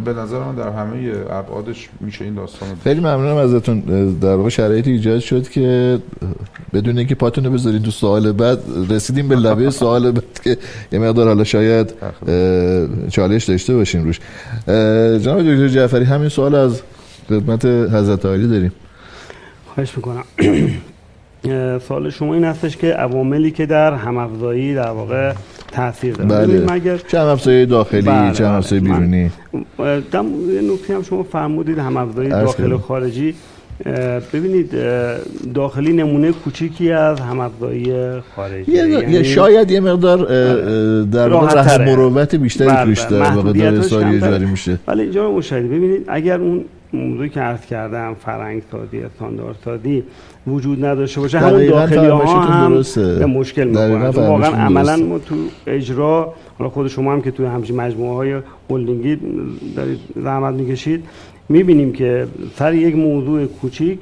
به 0.04 0.12
نظر 0.12 0.38
من 0.38 0.54
در 0.54 0.68
همه 0.68 1.12
ابعادش 1.30 1.88
میشه 2.00 2.24
این 2.24 2.34
داستان 2.34 2.68
خیلی 2.84 3.00
ممنونم 3.00 3.36
ازتون. 3.36 3.80
در 4.20 4.34
واقع 4.34 4.48
شرایطی 4.48 4.90
ایجاد 4.90 5.18
شد 5.18 5.48
که 5.48 5.98
بدون 6.74 6.98
اینکه 6.98 7.14
پاتونو 7.14 7.50
بذارید 7.50 7.82
تو 7.82 7.90
سوال 7.90 8.32
بعد 8.32 8.58
رسیدیم 8.90 9.28
به 9.28 9.36
لبه 9.36 9.70
سوال 9.70 10.10
بعد 10.10 10.24
که 10.44 10.56
یه 10.92 10.98
مقدار 10.98 11.26
حالا 11.26 11.44
شاید 11.44 11.94
چالش 13.10 13.44
داشته 13.44 13.74
باشیم 13.74 14.04
روش. 14.04 14.20
جناب 15.24 15.42
دکتر 15.42 15.68
جعفری 15.68 16.04
همین 16.04 16.28
سوال 16.28 16.54
از 16.54 16.82
خدمت 17.28 17.64
حضرت 17.64 18.26
عالی 18.26 18.48
داریم. 18.48 18.72
خواهش 19.74 19.96
می‌کنم. 19.96 20.24
سوال 21.88 22.10
شما 22.10 22.34
این 22.34 22.44
هستش 22.44 22.76
که 22.76 22.86
عواملی 22.86 23.50
که 23.50 23.66
در 23.66 23.94
همافزایی 23.94 24.74
در 24.74 24.90
واقع 24.90 25.32
تاثیر 25.74 26.14
داره. 26.14 26.46
بله. 26.46 26.72
مگر 26.72 26.96
چه 26.96 27.20
همافزایی 27.20 27.66
داخلی 27.66 28.02
بله 28.02 28.32
چه 28.32 28.46
همافزایی 28.46 28.80
بله. 28.80 28.92
بیرونی؟ 28.92 29.30
در 30.12 30.22
نکته 30.72 30.94
هم 30.94 31.02
شما 31.02 31.22
فرمودید 31.22 31.78
همافزایی 31.78 32.28
داخل 32.28 32.72
و 32.72 32.78
خارجی. 32.78 33.34
ببینید 34.32 34.70
داخلی 35.54 35.92
نمونه 35.92 36.32
کوچیکی 36.32 36.92
از 36.92 37.20
همافزایی 37.20 37.92
خارجی. 38.36 38.72
یعنی 38.72 39.24
شاید 39.24 39.70
یه 39.70 39.80
مقدار 39.80 40.18
در 41.04 41.28
واقع 41.28 41.84
مروت 41.84 42.34
بیشتری 42.34 42.68
بله، 42.68 42.84
توش 42.84 43.12
واقع 43.12 43.52
داره 43.52 43.82
ساری 43.82 44.20
جاری 44.20 44.46
میشه. 44.46 44.78
ولی 44.88 45.02
اینجا 45.02 45.30
مشاهده 45.30 45.68
ببینید 45.68 46.04
اگر 46.08 46.40
اون 46.40 46.64
موضوعی 46.94 47.28
که 47.28 47.40
عرض 47.40 47.66
کردم 47.66 48.14
فرنگ 48.14 48.62
سادی 48.72 49.00
استاندارد 49.00 49.56
سادی 49.64 50.02
وجود 50.46 50.84
نداشته 50.84 51.20
باشه. 51.20 51.38
همون 51.38 51.66
داخلی 51.66 52.06
ها 52.06 52.42
هم 52.42 52.82
به 52.94 53.26
مشکل 53.26 53.64
می‌کنن 53.64 54.06
واقعا 54.06 54.50
عملا 54.50 54.96
ما 54.96 55.18
تو 55.18 55.34
اجرا 55.66 56.34
حالا 56.58 56.70
خود 56.70 56.88
شما 56.88 57.12
هم 57.12 57.22
که 57.22 57.30
توی 57.30 57.46
همچین 57.46 57.76
مجموعه 57.76 58.14
های 58.14 58.40
هلدینگی 58.70 59.18
دارید 59.76 59.98
زحمت 60.16 60.54
می‌کشید 60.54 61.04
می‌بینیم 61.48 61.92
که 61.92 62.26
سر 62.56 62.74
یک 62.74 62.96
موضوع 62.96 63.46
کوچیک 63.46 63.98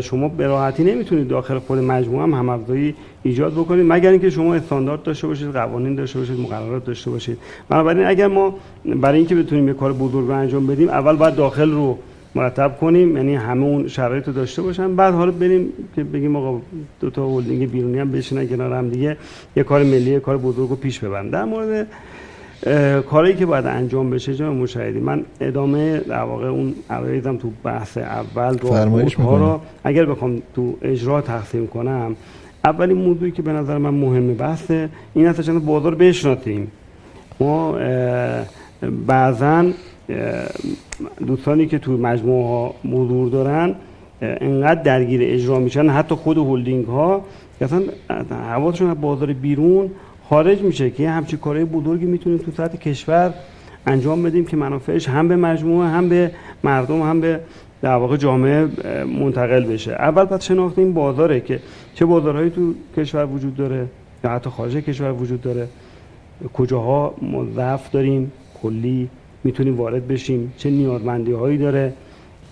شما 0.00 0.28
به 0.28 0.46
راحتی 0.46 0.84
نمی‌تونید 0.84 1.28
داخل 1.28 1.58
خود 1.58 1.78
مجموعه 1.78 2.22
هم 2.22 2.34
همافزایی 2.34 2.94
ایجاد 3.22 3.52
بکنید. 3.52 3.86
مگر 3.88 4.10
اینکه 4.10 4.30
شما 4.30 4.54
استاندارد 4.54 5.02
داشته 5.02 5.26
باشید 5.26 5.52
قوانین 5.52 5.94
داشته 5.94 6.18
باشید 6.18 6.40
مقررات 6.40 6.84
داشته 6.84 7.10
باشید. 7.10 7.38
بنابراین 7.68 8.06
اگر 8.06 8.26
ما 8.26 8.54
برای 8.96 9.18
اینکه 9.18 9.34
بتونیم 9.34 9.68
یه 9.68 9.74
کار 9.74 9.92
بزرگ 9.92 10.28
رو 10.28 10.34
انجام 10.34 10.66
بدیم 10.66 10.88
اول 10.88 11.16
باید 11.16 11.34
داخل 11.34 11.70
رو 11.70 11.98
مرتب 12.34 12.78
کنیم 12.80 13.16
یعنی 13.16 13.34
همه 13.34 13.64
اون 13.64 13.88
شرایط 13.88 14.26
رو 14.26 14.32
داشته 14.32 14.62
باشن. 14.62 14.96
بعد 14.96 15.14
حالا 15.14 15.30
بریم 15.30 15.72
که 15.96 16.04
بگیم 16.04 16.36
آقا 16.36 16.60
دو 17.00 17.10
تا 17.10 17.28
هلدینگ 17.28 17.70
بیرونی 17.70 17.98
هم 17.98 18.10
بشینن 18.10 18.48
کنار 18.48 18.72
هم 18.72 18.88
دیگه 18.88 19.16
یه 19.56 19.62
کار 19.62 19.82
ملی 19.82 20.10
یه 20.10 20.20
کار 20.20 20.38
بزرگ 20.38 20.68
رو 20.68 20.76
پیش 20.76 20.98
ببرن. 20.98 21.30
در 21.30 21.44
مورد 21.44 21.86
کاری 23.10 23.34
که 23.34 23.46
باید 23.46 23.66
انجام 23.66 24.10
بشه 24.10 24.34
جناب 24.34 24.54
مشاهدی 24.54 25.00
من 25.00 25.24
ادامه 25.40 25.98
در 25.98 26.22
واقع 26.22 26.46
اون 26.46 26.74
عرایزم 26.90 27.36
تو 27.36 27.50
بحث 27.64 27.98
اول 27.98 28.58
رو 28.58 28.74
ها 29.22 29.36
رو 29.36 29.60
اگر 29.84 30.06
بخوام 30.06 30.42
تو 30.54 30.76
اجرا 30.82 31.20
تقسیم 31.20 31.66
کنم 31.66 32.16
اولین 32.64 32.96
موضوعی 32.96 33.30
که 33.30 33.42
به 33.42 33.52
نظر 33.52 33.78
من 33.78 33.94
مهمه 33.94 34.34
بحث 34.34 34.70
این 35.14 35.26
است 35.26 35.42
که 35.42 35.52
بازار 35.52 35.94
بشناسیم. 35.94 36.70
ما 37.40 37.78
بعضا 39.06 39.64
دوستانی 41.26 41.66
که 41.66 41.78
تو 41.78 41.92
مجموعه 41.92 42.48
ها 42.48 42.74
حضور 42.84 43.28
دارن 43.28 43.74
انقدر 44.22 44.82
درگیر 44.82 45.20
اجرا 45.24 45.58
میشن 45.58 45.88
حتی 45.88 46.14
خود 46.14 46.38
هلدینگ 46.38 46.84
ها 46.84 47.24
اصلا 47.60 47.82
حواسشون 48.30 48.90
از 48.90 49.00
بازار 49.00 49.32
بیرون 49.32 49.90
خارج 50.28 50.62
میشه 50.62 50.90
که 50.90 51.10
همچی 51.10 51.36
کارهای 51.36 51.64
بزرگی 51.64 52.06
می‌تونیم 52.06 52.38
تو 52.38 52.50
سطح 52.50 52.76
کشور 52.76 53.34
انجام 53.86 54.22
بدیم 54.22 54.44
که 54.44 54.56
منافعش 54.56 55.08
هم 55.08 55.28
به 55.28 55.36
مجموعه 55.36 55.88
هم 55.88 56.08
به 56.08 56.30
مردم 56.64 57.02
هم 57.02 57.20
به 57.20 57.40
در 57.82 57.94
واقع 57.94 58.16
جامعه 58.16 58.68
منتقل 59.04 59.64
بشه. 59.64 59.92
اول 59.92 60.24
باید 60.24 60.40
شناخت 60.40 60.78
این 60.78 60.94
بازاره 60.94 61.40
که 61.40 61.60
چه 61.94 62.04
بازارهایی 62.04 62.50
تو 62.50 62.74
کشور 62.96 63.26
وجود 63.26 63.56
داره 63.56 63.86
یا 64.24 64.30
حتی 64.30 64.50
خارج 64.50 64.76
کشور 64.76 65.12
وجود 65.12 65.40
داره. 65.40 65.68
کجاها 66.54 67.14
ما 67.22 67.44
ضعف 67.44 67.90
داریم؟ 67.90 68.32
کلی. 68.62 69.08
می‌تونیم 69.44 69.76
وارد 69.76 70.08
بشیم 70.08 70.52
چه 70.56 70.70
نیازمندی 70.70 71.32
هایی 71.32 71.58
داره 71.58 71.92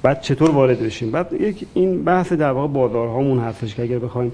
بعد 0.02 0.20
چطور 0.20 0.50
وارد 0.50 0.82
بشیم. 0.82 1.10
بعد 1.10 1.32
یک 1.40 1.66
این 1.74 2.04
بحث 2.04 2.32
در 2.32 2.50
واقع 2.50 2.72
بازارهامون 2.72 3.38
هستش 3.38 3.74
که 3.74 3.82
اگر 3.82 3.98
بخوایم 3.98 4.32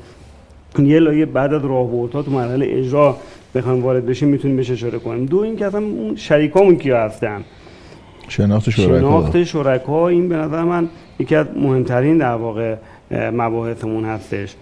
یه 0.79 0.99
لایه 0.99 1.27
بعد 1.27 1.55
از 1.55 1.65
راهبردها 1.65 2.23
تو 2.23 2.31
مرحله 2.31 2.67
اجرا 2.69 3.17
بخوایم 3.55 3.83
وارد 3.83 4.07
بشیم 4.07 4.29
می‌تونیم 4.29 4.57
بهش 4.57 4.71
اشاره 4.71 4.99
کنیم. 4.99 5.27
دو 5.27 5.39
این 5.39 5.57
که 5.57 5.67
اصلا 5.67 5.81
اون 5.81 6.17
شریکامون 6.17 6.77
کیا 6.77 7.01
هستن؟ 7.01 7.45
شناخت 8.29 8.71
شرکا. 8.71 8.99
شناخت 8.99 9.45
شرکا 9.45 10.09
این 10.09 10.29
به 10.29 10.37
نظر 10.37 10.63
من 10.63 10.89
یکی 11.19 11.35
از 11.35 11.47
مهمترین 11.57 12.19
در 12.19 12.35
واقع 12.35 12.77
مباحثمون 13.11 14.05
هستش. 14.05 14.55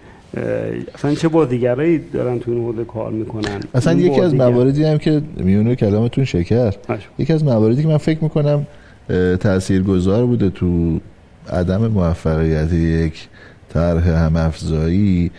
اصلا 0.95 1.15
چه 1.15 1.27
بازیگرایی 1.27 2.01
دارن 2.13 2.39
تو 2.39 2.51
این 2.51 2.63
حوزه 2.63 2.83
کار 2.85 3.11
می‌کنن؟ 3.11 3.59
اصلا 3.75 3.93
یکی 3.93 4.21
از 4.21 4.33
مواردی 4.33 4.83
هم 4.83 4.97
که 4.97 5.21
میونه 5.37 5.75
کلامتون 5.75 6.25
شکر 6.25 6.73
یکی 7.17 7.33
از 7.33 7.43
مواردی 7.43 7.81
که 7.81 7.87
من 7.87 7.97
فکر 7.97 8.23
می‌کنم 8.23 8.67
تاثیرگذار 9.39 10.25
بوده 10.25 10.49
تو 10.49 10.99
عدم 11.49 11.87
موفقیت 11.87 12.73
یک 12.73 13.27
طرح 13.73 14.09
هم 14.09 14.35
افزایی 14.35 15.31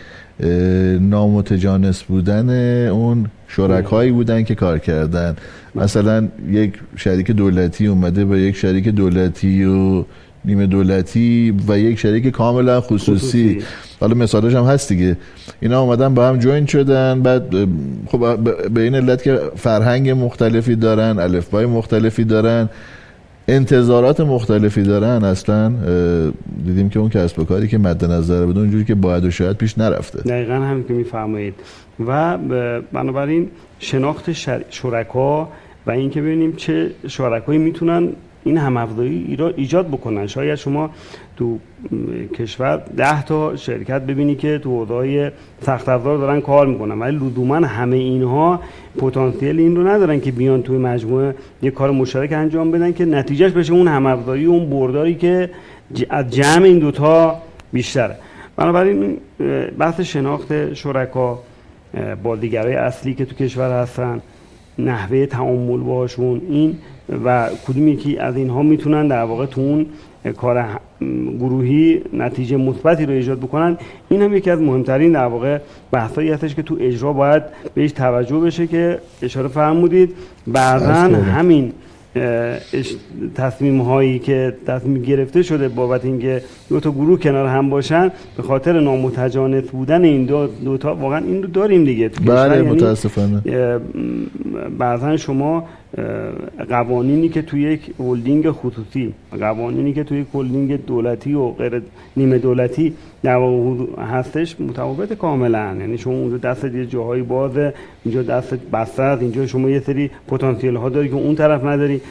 نامتجانس 0.99 2.03
بودن 2.03 2.49
اون 2.87 3.25
شرکایی 3.47 4.11
بودن 4.11 4.43
که 4.43 4.55
کار 4.55 4.79
کردن. 4.79 5.35
مثلا 5.75 6.27
یک 6.51 6.73
شریک 6.95 7.31
دولتی 7.31 7.87
اومده 7.87 8.25
با 8.25 8.37
یک 8.37 8.55
شریک 8.55 8.87
دولتی 8.87 9.63
و 9.63 10.03
نیمه 10.45 10.67
دولتی 10.67 11.53
و 11.67 11.79
یک 11.79 11.99
شریک 11.99 12.27
کاملا 12.27 12.81
خصوصی, 12.81 13.61
حالا 13.99 14.15
مثالش 14.15 14.53
هم 14.55 14.63
هست 14.63 14.89
دیگه. 14.89 15.17
اینا 15.61 15.81
اومدن 15.81 16.13
با 16.13 16.27
هم 16.27 16.37
جوین 16.37 16.65
شدن. 16.65 17.21
بعد 17.21 17.55
خب 18.07 18.37
به 18.73 18.81
این 18.81 18.95
علت 18.95 19.23
که 19.23 19.39
فرهنگ 19.55 20.09
مختلفی 20.09 20.75
دارن 20.75 21.19
الفبای 21.19 21.65
مختلفی 21.65 22.23
دارن 22.23 22.69
انتظارات 23.47 24.19
مختلفی 24.19 24.83
دارن. 24.83 25.23
اصلا 25.23 25.73
دیدیم 26.65 26.89
که 26.89 26.99
اون 26.99 27.09
کسب 27.09 27.39
و 27.39 27.43
کاری 27.43 27.67
که 27.67 27.77
مد 27.77 28.05
نظر 28.05 28.45
بود 28.45 28.57
اونجوری 28.57 28.85
که 28.85 28.95
باید 28.95 29.25
و 29.25 29.31
شاید 29.31 29.57
پیش 29.57 29.77
نرفته. 29.77 30.21
دقیقا 30.21 30.53
همین 30.53 30.83
که 30.87 30.93
میفرمایید. 30.93 31.53
و 32.07 32.37
بنابراین 32.93 33.49
شناخت 33.79 34.31
شرکا 34.69 35.49
و 35.87 35.91
اینکه 35.91 36.21
ببینیم 36.21 36.53
چه 36.55 36.91
شرکایی 37.07 37.59
می‌تونن 37.59 38.09
این 38.45 38.57
هم 38.57 38.77
افزایی 38.77 39.37
ایجاد 39.55 39.87
بکنن. 39.87 40.27
شاید 40.27 40.55
شما 40.55 40.89
تو 41.37 41.59
کشور 42.33 42.83
ده 42.97 43.23
تا 43.23 43.55
شرکت 43.55 44.01
ببینی 44.01 44.35
که 44.35 44.57
تو 44.57 44.69
حوزه‌های 44.69 45.31
سخت 45.61 45.89
افزار 45.89 46.17
دارن 46.17 46.41
کار 46.41 46.67
می‌کنن 46.67 46.99
ولی 46.99 47.15
لزوما 47.15 47.55
همه 47.55 47.97
اینها 47.97 48.59
پتانسیل 48.97 49.59
این 49.59 49.75
رو 49.75 49.87
ندارن 49.87 50.19
که 50.19 50.31
بیان 50.31 50.61
توی 50.61 50.77
مجموعه 50.77 51.35
یه 51.61 51.71
کار 51.71 51.91
مشترک 51.91 52.33
انجام 52.33 52.71
بدن 52.71 52.93
که 52.93 53.05
نتیجهش 53.05 53.51
بشه 53.51 53.73
اون 53.73 53.87
هم 53.87 54.05
افزایی 54.05 54.45
اون 54.45 54.69
برداری 54.69 55.15
که 55.15 55.49
از 56.09 56.29
جمع 56.29 56.63
این 56.63 56.79
دوتا 56.79 57.41
بیشتره. 57.73 58.15
بنابراین 58.55 59.17
بحث 59.79 59.99
شناخت 59.99 60.73
شرکا 60.73 61.39
با 62.23 62.35
دیگرای 62.35 62.75
اصلی 62.75 63.13
که 63.13 63.25
تو 63.25 63.35
کشور 63.35 63.81
هستن 63.81 64.21
نحوه 64.79 65.25
تعامل 65.25 65.79
باشون 65.79 66.41
این 66.49 66.77
و 67.25 67.49
کدوم 67.67 67.87
یکی 67.87 68.17
از 68.17 68.37
اینها 68.37 68.61
می‌تونن 68.63 69.07
در 69.07 69.23
واقع 69.23 69.45
تو 69.45 69.61
اون 69.61 69.85
کار 70.37 70.65
گروهی 71.39 72.01
نتیجه 72.13 72.57
مثبتی 72.57 73.05
رو 73.05 73.13
ایجاد 73.13 73.39
بکنن؟ 73.39 73.77
این 74.09 74.21
هم 74.21 74.35
یکی 74.35 74.49
از 74.49 74.61
مهمترین 74.61 75.11
در 75.11 75.25
واقع 75.25 75.57
بحثایی 75.91 76.31
هستش 76.31 76.55
که 76.55 76.61
تو 76.61 76.77
اجرا 76.79 77.13
باید 77.13 77.43
بهش 77.73 77.91
توجه 77.91 78.39
بشه 78.39 78.67
که 78.67 78.99
اشاره 79.21 79.47
فرمودید. 79.47 80.13
بعضا 80.47 80.93
همین 80.93 81.71
تصمیم 83.35 83.81
هایی 83.81 84.19
که 84.19 84.53
تصمیم 84.67 85.01
گرفته 85.01 85.41
شده 85.41 85.69
بابت 85.69 86.05
اینکه 86.05 86.41
دو 86.69 86.79
تا 86.79 86.91
گروه 86.91 87.19
کنار 87.19 87.47
هم 87.47 87.69
باشن 87.69 88.11
به 88.37 88.43
خاطر 88.43 88.79
نامتجانس 88.79 89.63
بودن 89.63 90.03
این 90.03 90.25
دو, 90.25 90.47
دو 90.47 90.77
تا 90.77 90.95
واقعا 90.95 91.17
این 91.17 91.43
رو 91.43 91.49
داریم 91.49 91.85
دیگه 91.85 92.09
بله 92.25 92.55
یعنی 92.55 92.69
متاسفانه. 92.69 93.41
بعضا 94.77 95.17
شما 95.17 95.63
قوانینی 96.69 97.29
که 97.29 97.41
توی 97.41 97.61
یک 97.61 97.93
هلدینگ 97.99 98.51
خصوصی 98.51 99.13
قوانینی 99.39 99.93
که 99.93 100.03
توی 100.03 100.19
یک 100.19 100.27
هلدینگ 100.33 100.85
دولتی 100.85 101.33
و 101.33 101.49
غیر 101.49 101.81
نیمه 102.17 102.37
دولتی 102.37 102.93
در 103.23 103.39
هستش 104.11 104.61
متفاوت 104.61 105.13
کاملا. 105.13 105.75
یعنی 105.79 105.97
شما 105.97 106.13
اونجا 106.13 106.37
دست 106.37 106.63
یه 106.63 106.85
جاهایی 106.85 107.23
بازه 107.23 107.73
اینجا 108.05 108.23
دست 108.23 108.53
بسته 108.53 109.03
است 109.03 109.21
اینجا 109.21 109.47
شما 109.47 109.69
یه 109.69 109.79
سری 109.79 110.11
پتانسیل 110.27 110.75
ها 110.75 110.89
داری 110.89 111.09
که 111.09 111.15
اون 111.15 111.35
طرف 111.35 111.65
نداری. 111.65 112.01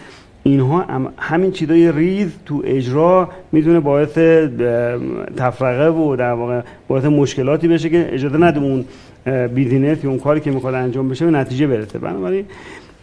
اینها 0.42 0.84
همین 1.16 1.50
چیزای 1.50 1.92
ریز 1.92 2.32
تو 2.46 2.62
اجرا 2.64 3.28
می‌تونه 3.52 3.80
باعث 3.80 4.18
تفرقه 5.36 5.88
و 5.88 6.16
در 6.16 6.32
واقع 6.32 6.60
باعث 6.88 7.04
مشکلاتی 7.04 7.68
بشه 7.68 7.90
که 7.90 8.08
اجازه 8.12 8.38
نده 8.38 8.60
اون 8.60 8.84
business 9.54 10.04
یا 10.04 10.10
اون 10.10 10.18
کاری 10.18 10.40
که 10.40 10.50
می‌خواد 10.50 10.74
انجام 10.74 11.08
بشه 11.08 11.24
به 11.24 11.30
نتیجه 11.30 11.66
برسه. 11.66 11.98
بنابراین 11.98 12.44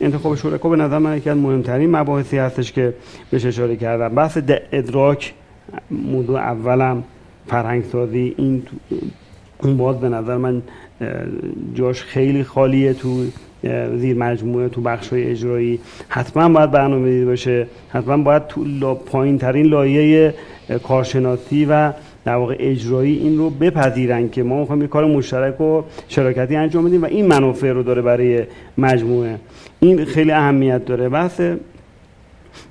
انتخاب 0.01 0.35
شرکا 0.35 0.69
به 0.69 0.75
نظر 0.75 0.97
من 0.97 1.17
یکی 1.17 1.29
از 1.29 1.37
مهمترین 1.37 1.95
مباحثی 1.95 2.37
هستش 2.37 2.71
که 2.71 2.93
بهش 3.31 3.45
اشاره 3.45 3.75
کردم. 3.75 4.15
بحث 4.15 4.37
ادراک 4.71 5.33
موضوع 5.91 6.39
اولم 6.39 7.03
فرهنگ 7.47 7.83
سازی 7.83 8.35
این 8.37 8.63
اون 9.63 9.77
باز 9.77 9.99
به 9.99 10.09
نظر 10.09 10.37
من 10.37 10.61
جاش 11.73 12.01
خیلی 12.03 12.43
خالیه 12.43 12.93
تو 12.93 13.25
زیر 13.97 14.17
مجموعه 14.17 14.69
تو 14.69 14.81
بخش 14.81 15.09
های 15.09 15.23
اجرایی. 15.23 15.79
حتما 16.09 16.49
باید 16.49 16.71
برنامه 16.71 17.25
باشه. 17.25 17.67
حتما 17.89 18.17
باید 18.17 18.47
تو 18.47 18.93
پایین 18.95 19.37
ترین 19.37 19.65
لایه 19.65 20.33
کارشناسی 20.83 21.65
و 21.65 21.93
در 22.25 22.35
واقع 22.35 22.55
اجرایی 22.59 23.17
این 23.17 23.37
رو 23.37 23.49
بپذیرن 23.49 24.29
که 24.29 24.43
ما 24.43 24.59
می‌خوایم 24.59 24.87
کار 24.87 25.05
مشترک 25.05 25.61
و 25.61 25.81
شراکتی 26.07 26.55
انجام 26.55 26.85
بدیم 26.85 27.01
و 27.03 27.05
این 27.05 27.27
منافع 27.27 27.71
رو 27.71 27.83
داره 27.83 28.01
برای 28.01 28.43
مجموعه. 28.77 29.35
این 29.79 30.05
خیلی 30.05 30.31
اهمیت 30.31 30.85
داره. 30.85 31.09
بحث 31.09 31.41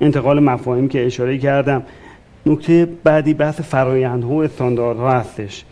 انتقال 0.00 0.40
مفاهیم 0.40 0.88
که 0.88 1.06
اشاره 1.06 1.38
کردم. 1.38 1.82
نکته 2.46 2.88
بعدی 3.04 3.34
بحث 3.34 3.60
فرایندها 3.60 4.28
و 4.28 4.42
استانداردها 4.42 5.10
هستش. 5.10 5.64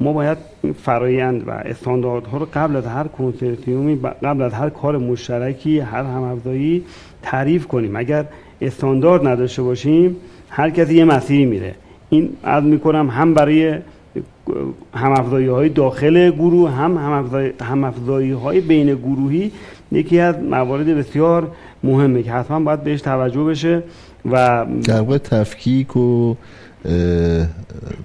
ما 0.00 0.12
باید 0.12 0.38
فرایند 0.82 1.48
و 1.48 1.50
استانداردها 1.50 2.38
رو 2.38 2.48
قبل 2.54 2.76
از 2.76 2.86
هر 2.86 3.04
کنسرتیومی 3.04 4.00
قبل 4.22 4.42
از 4.42 4.52
هر 4.52 4.70
کار 4.70 4.98
مشترکی 4.98 5.78
هر 5.78 6.02
همافزایی 6.02 6.84
تعریف 7.22 7.66
کنیم. 7.66 7.96
اگر 7.96 8.24
استاندارد 8.62 9.26
نداشته 9.26 9.62
باشیم 9.62 10.16
هر 10.50 10.70
کسی 10.70 10.94
یه 10.94 11.04
مسیری 11.04 11.44
میره. 11.44 11.74
این 12.10 12.30
عرض 12.44 12.64
می‌کنم 12.64 13.08
هم 13.10 13.34
برای 13.34 13.74
همافزایی 14.94 15.46
های 15.46 15.68
داخل 15.68 16.30
گروه 16.30 16.70
هم 16.70 17.20
همافزایی 17.62 18.32
های 18.32 18.60
بین 18.60 18.94
گروهی 18.94 19.52
یکی 19.92 20.18
از 20.18 20.34
موارد 20.50 20.86
بسیار 20.86 21.48
مهمه 21.84 22.22
که 22.22 22.32
حتما 22.32 22.60
باید 22.60 22.84
بهش 22.84 23.00
توجه 23.00 23.44
بشه 23.44 23.82
و 24.32 24.66
در 24.84 25.00
واقع 25.00 25.18
تفکیک 25.18 25.96
و 25.96 26.34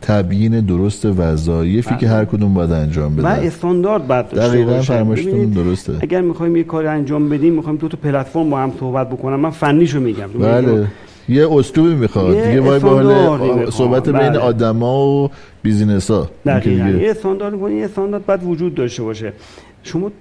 تبیین 0.02 0.60
درست 0.60 1.06
وظایفی 1.06 1.96
که 1.96 2.08
هر 2.08 2.26
کدوم 2.26 2.54
باید 2.54 2.72
انجام 2.72 3.16
بده 3.16 3.28
و 3.28 3.30
استاندارد 3.30 4.08
باید 4.08 4.30
دقیقا 4.30 4.82
فرماشتون 4.82 5.46
درسته. 5.46 5.94
اگر 6.02 6.22
می‌خوایم 6.22 6.56
یه 6.56 6.64
کاری 6.64 6.88
انجام 6.88 7.30
بدیم 7.30 7.54
می‌خوایم 7.54 7.78
دو 7.78 7.88
تا 7.88 7.98
پلتفرم 8.04 8.50
با 8.50 8.60
هم 8.60 8.72
صحبت 8.80 9.10
بکنم 9.10 9.40
من 9.40 9.50
فنیشو 9.50 10.00
میگم. 10.00 10.28
بله. 10.28 10.88
یه 11.30 11.54
اسلوبی 11.54 11.96
می‌خواد. 11.96 12.48
دیگه 12.48 12.62
وای 12.62 12.80
به 12.80 13.72
صحبت 13.72 14.10
بین 14.10 14.30
بله. 14.30 14.40
آدما 14.40 15.08
و 15.08 15.30
business 15.64 16.12
ها 16.12 16.30
دقیقاً. 16.46 16.90
یه 16.90 17.12
استاندارد 17.12 17.72
یه 17.72 17.86
استاندارد 17.86 18.26
باید 18.26 18.44
وجود 18.44 18.76
داشته 18.76 19.04
باشه. 19.04 19.34
شما 19.84 20.12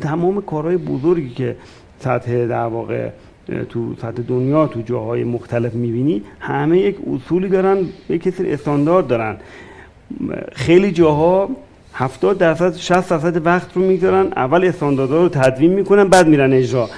تمام 0.00 0.42
کارهای 0.42 0.76
بزرگی 0.76 1.30
که 1.30 1.56
سطح 2.00 2.46
در 2.46 2.66
واقع 2.66 3.08
تو 3.68 3.94
سطح 4.02 4.22
دنیا 4.28 4.66
تو 4.66 4.82
جاهای 4.82 5.24
مختلف 5.24 5.74
می‌بینی 5.74 6.22
همه 6.40 6.78
یک 6.78 6.96
اصولی 7.14 7.48
دارن 7.48 7.78
یک 8.08 8.22
کسی 8.22 8.50
استاندارد 8.50 9.06
دارن. 9.06 9.36
خیلی 10.52 10.92
جاها 10.92 11.48
70 11.94 12.38
درصد 12.38 12.76
60 12.76 13.10
درصد 13.10 13.46
وقت 13.46 13.68
رو 13.74 13.82
می‌گذارن 13.82 14.26
اول 14.36 14.64
استانداردها 14.64 15.22
رو 15.22 15.28
تدوین 15.28 15.72
می‌کنن 15.72 16.08
بعد 16.08 16.28
میرن 16.28 16.52
اجرا. 16.52 16.88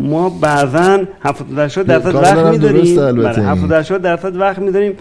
ما 0.00 0.28
بعضا 0.28 1.04
70 1.20 1.86
درصد 1.86 2.14
وقت 2.14 2.46
میداریم. 2.46 2.98
70 2.98 3.70
بله، 3.70 3.98
درصد 3.98 4.36
وقت 4.36 4.58
میداریم. 4.58 4.92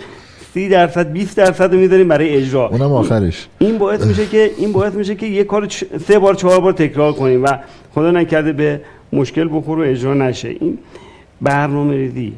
30 0.53 0.69
درصد 0.69 1.11
20 1.11 1.37
درصد 1.37 1.73
رو 1.73 1.79
می‌ذاریم 1.79 2.07
برای 2.07 2.29
اجرا. 2.29 2.67
اونم 2.67 2.91
آخرش. 2.91 3.47
این 3.59 3.77
باعث 3.77 4.05
میشه 4.05 4.25
که 4.25 4.51
این 4.57 4.71
باعث 4.71 4.93
میشه 4.93 5.15
که 5.15 5.25
یه 5.25 5.43
کار 5.43 5.67
سه 6.07 6.19
بار 6.19 6.35
چهار 6.35 6.59
بار 6.59 6.73
تکرار 6.73 7.13
کنیم 7.13 7.43
و 7.43 7.47
خدا 7.95 8.11
نکرده 8.11 8.53
به 8.53 8.81
مشکل 9.13 9.49
بخور 9.51 9.79
و 9.79 9.81
اجرا 9.81 10.13
نشه. 10.13 10.49
این 10.49 10.77
برنامه 11.41 11.93
ریزی 11.93 12.33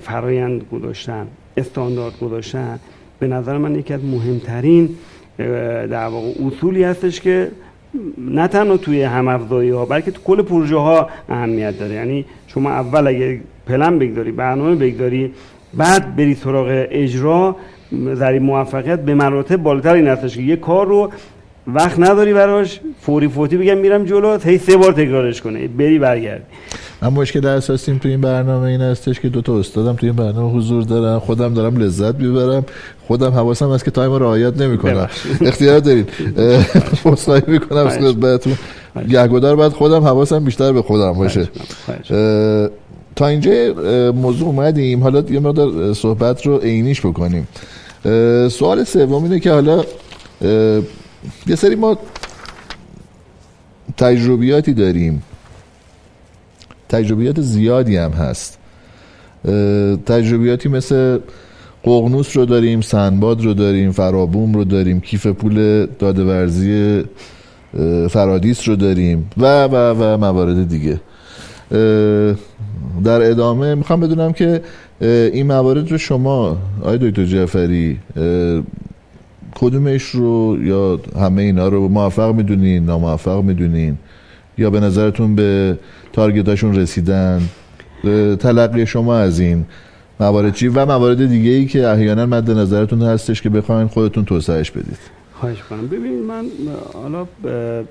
فرایند 0.00 0.62
گذاشتن 0.72 1.26
استاندارد 1.56 2.18
گذاشتن 2.18 2.78
به 3.18 3.26
نظر 3.26 3.58
من 3.58 3.74
یکی 3.74 3.94
از 3.94 4.04
مهمترین 4.04 4.88
در 5.90 6.06
واقع 6.06 6.28
اصولی 6.46 6.82
هستش 6.82 7.20
که 7.20 7.50
نه 8.18 8.48
تنها 8.48 8.76
توی 8.76 9.02
همافزایی 9.02 9.70
ها 9.70 9.84
بلکه 9.84 10.10
تو 10.10 10.20
کل 10.24 10.42
پروژه 10.42 10.76
ها 10.76 11.08
اهمیت 11.28 11.78
داره. 11.78 11.94
یعنی 11.94 12.24
شما 12.46 12.70
اول 12.70 13.06
اگه 13.06 13.40
پلن 13.66 13.98
بگذاری 13.98 14.32
برنامه 14.32 14.74
بگذاری 14.74 15.32
بعد 15.74 16.16
بری 16.16 16.34
سراغ 16.34 16.86
اجرا 16.90 17.56
ذری 18.14 18.38
موفقیت 18.38 19.00
به 19.00 19.14
مراتب 19.14 19.56
بالاتر 19.56 19.94
این 19.94 20.06
هستش 20.06 20.36
که 20.36 20.42
یه 20.42 20.56
کار 20.56 20.86
رو 20.86 21.10
وقت 21.66 21.98
نداری 21.98 22.34
براش 22.34 22.80
فوری 23.00 23.28
فوتی 23.28 23.56
بگم 23.56 23.78
میرم 23.78 24.04
جلو 24.04 24.38
هی 24.38 24.58
سه 24.58 24.76
بار 24.76 24.92
تکرارش 24.92 25.42
کنه 25.42 25.68
بری 25.68 25.98
برگردی. 25.98 26.44
من 27.02 27.08
مشکل 27.08 27.46
اساسیم 27.46 27.98
تو 27.98 28.08
این 28.08 28.20
برنامه 28.20 28.66
این 28.66 28.80
هستش 28.80 29.20
که 29.20 29.28
دو 29.28 29.42
تا 29.42 29.58
استادم 29.58 29.92
تو 29.92 30.06
این 30.06 30.16
برنامه 30.16 30.56
حضور 30.56 30.82
دارم 30.82 31.18
خودم 31.20 31.54
دارم 31.54 31.76
لذت 31.76 32.14
می‌برم. 32.14 32.64
خودم 33.06 33.30
حواسم 33.30 33.72
هست 33.72 33.84
که 33.84 33.90
تایم 33.90 34.12
رعایت 34.12 34.60
نمی‌کنم. 34.60 35.08
اختیار 35.40 35.78
دارید 35.78 36.08
می 37.04 37.42
می‌کنم 37.46 37.86
از 37.86 37.98
خدمتتون 37.98 38.58
گهگدار 39.08 39.56
بعد 39.56 39.72
خودم 39.72 40.04
حواسم 40.04 40.44
بیشتر 40.44 40.72
به 40.72 40.82
خودم 40.82 41.12
باشه. 41.12 41.48
تا 43.16 43.26
اینجا 43.26 43.50
موضوع 44.12 44.48
اومدیم. 44.48 45.02
حالا 45.02 45.22
یه 45.30 45.40
مقدار 45.40 45.94
صحبت 45.94 46.46
رو 46.46 46.58
عینیش 46.58 47.00
بکنیم. 47.06 47.48
سوال 48.48 48.84
سوم 48.84 49.24
اینه 49.24 49.40
که 49.40 49.52
حالا 49.52 49.84
یه 51.46 51.56
سری 51.56 51.74
ما 51.74 51.98
تجربیاتی 53.96 54.74
داریم. 54.74 55.22
تجربیات 56.88 57.40
زیادی 57.40 57.96
هم 57.96 58.10
هست. 58.10 58.58
تجربیاتی 60.06 60.68
مثل 60.68 61.18
قغنوس 61.82 62.36
رو 62.36 62.44
داریم 62.44 62.80
سنباد 62.80 63.44
رو 63.44 63.54
داریم 63.54 63.92
فرابوم 63.92 64.54
رو 64.54 64.64
داریم 64.64 65.00
کیف 65.00 65.26
پول 65.26 65.86
دادورزی 65.98 67.04
فرادیس 68.10 68.68
رو 68.68 68.76
داریم 68.76 69.30
و 69.36 69.64
و 69.64 69.74
و 69.74 70.16
موارد 70.16 70.68
دیگه. 70.68 71.00
در 73.04 73.30
ادامه 73.30 73.74
می‌خوام 73.74 74.00
بدونم 74.00 74.32
که 74.32 74.62
این 75.00 75.46
موارد 75.46 75.90
رو 75.90 75.98
شما 75.98 76.56
آقای 76.82 76.98
دکتر 76.98 77.24
جعفری 77.24 77.98
کدومش 79.54 80.02
رو 80.02 80.58
یا 80.62 81.00
همه 81.20 81.42
اینا 81.42 81.68
رو 81.68 81.88
موفق 81.88 82.34
می‌دونین 82.34 82.84
ناموفق 82.84 83.42
می‌دونین؟ 83.42 83.98
یا 84.58 84.70
به 84.70 84.80
نظرتون 84.80 85.34
به 85.34 85.78
تارگتاشون 86.12 86.76
رسیدن. 86.76 87.42
تلقی 88.40 88.86
شما 88.86 89.16
از 89.16 89.40
این 89.40 89.64
موارد 90.20 90.54
چی؟ 90.54 90.68
و 90.68 90.86
موارد 90.86 91.28
دیگه 91.28 91.50
ای 91.50 91.66
که 91.66 91.86
احیانا 91.86 92.26
مد 92.26 92.50
نظرتون 92.50 93.02
هستش 93.02 93.42
که 93.42 93.48
بخواین 93.48 93.86
خودتون 93.86 94.24
توسعهش 94.24 94.70
بدید. 94.70 94.98
خواهش 95.34 95.62
کنم 95.62 95.86
ببینید 95.86 96.24
من 96.24 96.44
حالا 96.94 97.26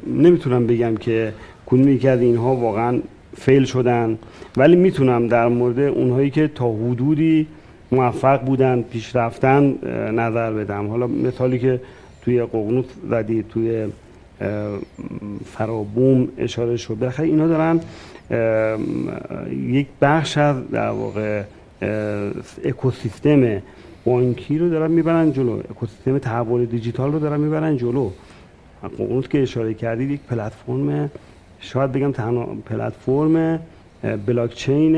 نمی‌تونم 0.07 0.68
بگم 0.68 0.97
که 0.97 1.34
کدومی 1.65 1.99
که 1.99 2.11
اینها 2.11 2.55
واقعا 2.55 2.99
فیل 3.38 3.65
شدن 3.65 4.18
ولی 4.57 4.76
می‌تونم 4.76 5.28
در 5.28 5.47
مورد 5.47 5.80
اونهایی 5.80 6.30
که 6.30 6.47
تا 6.55 6.74
حدودی 6.74 7.47
موفق 7.91 8.41
بودن 8.41 8.82
پیشرفتن 8.82 9.76
نظر 10.13 10.51
بدم. 10.51 10.88
حالا 10.88 11.07
مثالی 11.07 11.59
که 11.59 11.82
توی 12.22 12.41
ققنوس 12.41 12.86
زدید 13.09 13.45
توی 13.49 13.86
فرابوم 15.45 16.27
اشاره 16.38 16.77
شد. 16.77 16.97
بالاخره 16.99 17.25
اینا 17.25 17.47
دارن 17.47 17.79
یک 19.51 19.88
بخش 20.01 20.38
از 20.38 20.69
در 20.71 20.89
واقع 20.89 21.43
اکوسیستم 22.63 23.61
بانکی 24.05 24.57
رو 24.57 24.69
دارن 24.69 24.91
می‌برن 24.91 25.31
جلو. 25.31 25.59
اکوسیستم 25.71 26.17
تحول 26.17 26.65
دیجیتال 26.65 27.11
رو 27.11 27.19
دارن 27.19 27.39
می‌برن 27.39 27.77
جلو. 27.77 28.09
ققنوس 28.83 29.27
که 29.27 29.41
اشاره 29.41 29.73
کردید 29.73 30.11
یک 30.11 30.19
پلتفرم 30.29 31.11
شاید 31.59 31.91
بگم 31.91 32.11
تنها 32.11 32.45
پلتفرم 32.65 33.59
بلاکچین 34.25 34.93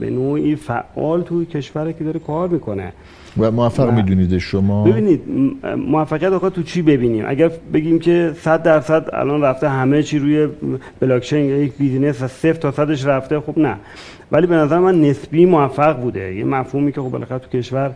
به 0.00 0.10
نوعی 0.10 0.56
فعال 0.56 1.22
توی 1.22 1.46
کشور 1.46 1.92
که 1.92 2.04
داره 2.04 2.20
کار 2.20 2.48
می‌کنه. 2.48 2.92
و 3.38 3.50
موفق 3.50 3.90
می‌دونید 3.90 4.38
شما. 4.38 4.84
ببینید 4.84 5.20
موفقیت 5.76 6.32
آقا 6.32 6.50
تو 6.50 6.62
چی 6.62 6.82
ببینیم؟ 6.82 7.24
اگر 7.28 7.50
بگیم 7.72 7.98
که 7.98 8.32
100 8.40 8.62
درصد 8.62 9.10
الان 9.12 9.42
رفته 9.42 9.68
همه 9.68 10.02
چی 10.02 10.18
روی 10.18 10.48
بلاکچین 11.00 11.44
یا 11.44 11.56
یک 11.56 11.72
بیزینس 11.78 12.22
و 12.22 12.28
صفر 12.28 12.52
تا 12.52 12.70
صدش 12.70 13.06
رفته 13.06 13.40
خب 13.40 13.58
نه. 13.58 13.76
ولی 14.32 14.46
به 14.46 14.54
نظر 14.54 14.78
من 14.78 15.00
نسبی 15.00 15.46
موفق 15.46 16.00
بوده. 16.00 16.34
یه 16.34 16.44
مفهومی 16.44 16.92
که 16.92 17.00
خب 17.00 17.08
بالاخره 17.08 17.38
تو 17.38 17.58
کشور 17.58 17.90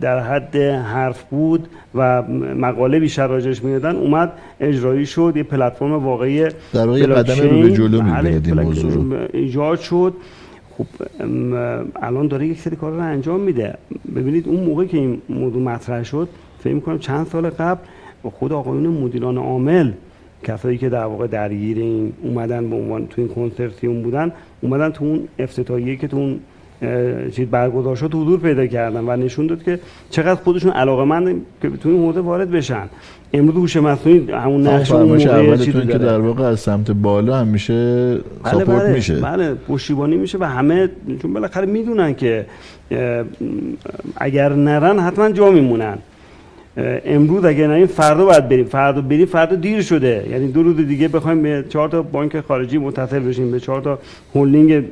در 0.00 0.20
حد 0.20 0.56
حرف 0.56 1.22
بود 1.22 1.68
و 1.94 2.22
مقاله 2.56 3.00
بیشتر 3.00 3.26
راجش 3.26 3.64
می‌دادن 3.64 3.96
اومد 3.96 4.32
اجرایی 4.60 5.06
شد 5.06 5.32
یه 5.36 5.42
پلتفرم 5.42 5.92
واقعی 5.92 6.44
در 6.72 6.86
واقع 6.86 7.06
قدم 7.06 7.48
رو 7.48 7.62
به 7.62 7.72
جلو 7.72 8.02
می‌بینید 8.02 8.54
موضوع 8.54 8.92
رو. 8.92 9.14
ایجاد 9.32 9.78
شد. 9.80 10.14
خب 10.80 10.86
الان 12.02 12.28
داره 12.28 12.46
یک 12.46 12.60
سری 12.60 12.76
کار 12.76 12.92
رو 12.92 13.00
انجام 13.00 13.40
میده. 13.40 13.74
ببینید 14.16 14.48
اون 14.48 14.64
موقع 14.64 14.84
که 14.84 14.96
این 14.96 15.22
موضوع 15.28 15.62
مطرح 15.62 16.02
شد 16.02 16.28
فکر 16.58 16.74
می‌کنم 16.74 16.98
چند 16.98 17.26
سال 17.26 17.50
قبل 17.50 17.80
خود 18.22 18.52
آقایون 18.52 18.86
مدیران 18.86 19.38
عامل 19.38 19.92
کسایی 20.42 20.78
که 20.78 20.88
در 20.88 21.04
واقع 21.04 21.26
درگیر 21.26 21.78
این 21.78 22.12
اومدن 22.22 22.70
به 22.70 22.76
عنوان 22.76 23.06
تو 23.06 23.20
این 23.20 23.28
کنسرسیوم 23.28 24.02
بودن 24.02 24.32
اومدن 24.60 24.90
تو 24.90 25.04
اون 25.04 25.28
افتتاحیه 25.38 25.96
که 25.96 26.08
تو 26.08 26.16
اون 26.16 26.40
چیز 27.32 27.48
برگزار 27.48 27.96
شد 27.96 28.14
حضور 28.14 28.40
پیدا 28.40 28.66
کردن 28.66 29.04
و 29.08 29.16
نشون 29.16 29.46
داد 29.46 29.62
که 29.62 29.78
چقدر 30.10 30.34
خودشون 30.34 30.72
علاقه 30.72 31.36
که 31.62 31.70
تو 31.70 31.88
این 31.88 31.98
حوزه 31.98 32.20
وارد 32.20 32.50
بشن. 32.50 32.88
امروز 33.32 33.54
هوش 33.54 33.76
مصنوعی 33.76 34.30
همون 34.30 34.66
نقش 34.66 34.92
اون 34.92 35.02
موقع 35.02 35.56
که 35.56 35.98
در 35.98 36.18
واقع 36.18 36.44
از 36.44 36.60
سمت 36.60 36.90
بالا 36.90 37.36
هم 37.36 37.46
میشه 37.46 38.14
بله 38.14 38.52
ساپورت 38.52 38.82
بله 38.82 38.92
میشه. 38.92 39.20
بله 39.20 39.54
پشتیبانی 39.54 40.16
میشه 40.16 40.38
و 40.38 40.44
همه 40.44 40.88
چون 41.22 41.32
بالاخره 41.32 41.66
می‌دونن 41.66 42.14
که 42.14 42.46
اگر 44.16 44.52
نرن 44.52 44.98
حتما 44.98 45.30
جا 45.30 45.50
میمونن. 45.50 45.98
امروز 46.76 47.44
اگر 47.44 47.66
نه 47.66 47.86
فردا 47.86 48.24
باید 48.24 48.48
بریم. 48.48 48.64
فردا 48.64 49.00
بریم 49.00 49.26
فردا 49.26 49.56
دیر 49.56 49.82
شده. 49.82 50.26
یعنی 50.30 50.52
دو 50.52 50.62
روز 50.62 50.76
دیگه 50.76 51.08
بخوایم 51.08 51.42
به 51.42 51.64
چهار 51.68 51.88
تا 51.88 52.02
بانک 52.02 52.40
خارجی 52.40 52.78
متصل 52.78 53.18
بشیم 53.18 53.50
به 53.50 53.60
چهار 53.60 53.80
تا 53.80 53.98
هلدینگ 54.34 54.84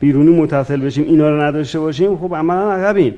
بیرونی 0.00 0.40
متصل 0.40 0.80
بشیم 0.80 1.04
اینا 1.04 1.30
رو 1.30 1.42
نداشته 1.42 1.80
باشیم. 1.80 2.16
خب 2.16 2.34
عملا 2.34 2.72
عقبیم. 2.72 3.14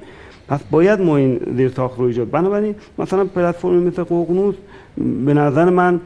پس 0.49 0.61
باید 0.71 1.01
ما 1.01 1.17
این 1.17 1.41
زیر 1.57 1.73
رو 1.77 2.05
ایجاد. 2.05 2.31
بنابراین 2.31 2.75
مثلا 2.99 3.25
پلتفرم 3.25 3.83
مثل 3.83 4.03
ققنوس 4.03 4.55
به 5.27 5.35
نظر 5.35 5.65
من 5.71 6.01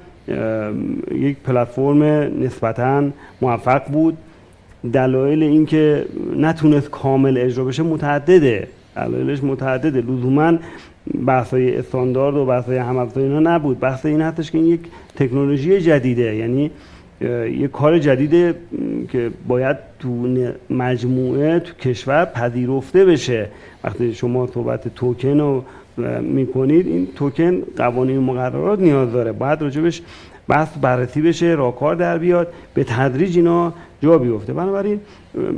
یک 1.14 1.36
پلتفرم 1.44 2.02
نسبتا 2.42 3.04
موفق 3.40 3.82
بود. 3.88 4.16
دلایل 4.92 5.42
اینکه 5.42 6.04
نتونست 6.36 6.90
کامل 6.90 7.38
اجرا 7.38 7.64
بشه 7.64 7.82
متعدده. 7.82 8.68
دلایلش 8.96 9.44
متعدده. 9.44 10.00
لزوما 10.00 10.52
بحث 11.26 11.50
های 11.50 11.76
استاندارد 11.76 12.36
و 12.36 12.46
بحث 12.46 12.64
های 12.64 12.78
اینا 13.16 13.40
نبود. 13.40 13.80
بحث 13.80 14.06
این 14.06 14.20
هستش 14.20 14.50
که 14.50 14.58
این 14.58 14.66
یک 14.66 14.80
تکنولوژی 15.16 15.80
جدیده. 15.80 16.36
یعنی 16.36 16.70
یک 17.46 17.70
کار 17.70 17.98
جدیده 17.98 18.54
که 19.08 19.30
باید 19.48 19.76
تو 19.98 20.08
مجموعه 20.70 21.58
تو 21.58 21.74
کشور 21.74 22.24
پذیرفته 22.24 23.04
بشه. 23.04 23.48
وقتی 23.84 24.14
شما 24.14 24.46
صحبت 24.46 24.94
توکن 24.94 25.40
رو 25.40 25.64
می‌کنید 26.22 26.86
این 26.86 27.08
توکن 27.16 27.62
قوانین 27.76 28.18
مقررات 28.18 28.80
نیاز 28.80 29.12
داره. 29.12 29.32
باید 29.32 29.62
راجبش 29.62 30.02
بحث 30.48 30.68
بررسی 30.80 31.22
بشه 31.22 31.46
راکار 31.46 31.94
در 31.94 32.18
بیاد 32.18 32.52
به 32.74 32.84
تدریج 32.84 33.36
اینا 33.36 33.72
جا 34.02 34.18
بیفته. 34.18 34.52
بنابراین 34.52 35.00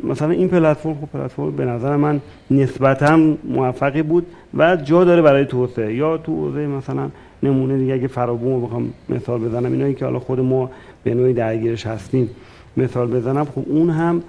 مثلا 0.05 0.31
این 0.31 0.49
پلتفرم 0.49 0.95
خب 0.95 1.18
پلتفرم 1.18 1.51
به 1.51 1.64
نظر 1.64 1.97
من 1.97 2.20
نسبتا 2.51 3.20
موفقی 3.45 4.03
بود 4.03 4.27
و 4.55 4.77
جا 4.77 5.05
داره 5.05 5.22
برای 5.22 5.45
توسعه. 5.45 5.95
یا 5.95 6.16
تو 6.16 6.37
حوزه 6.37 6.66
مثلا 6.66 7.09
نمونه 7.43 7.79
دیگه 7.79 7.95
اگه 7.95 8.07
فرابون 8.07 8.53
رو 8.53 8.66
بخوام 8.66 8.93
مثال 9.09 9.41
بزنم 9.41 9.72
اینایی 9.72 9.95
که 9.95 10.05
حالا 10.05 10.18
خود 10.18 10.41
ما 10.41 10.70
به 11.05 11.14
نوعی 11.14 11.33
درگیرش 11.33 11.87
هستیم 11.87 12.31
مثال 12.77 13.07
بزنم. 13.07 13.45
خب 13.45 13.62
اون 13.66 13.91
هم 13.91 14.22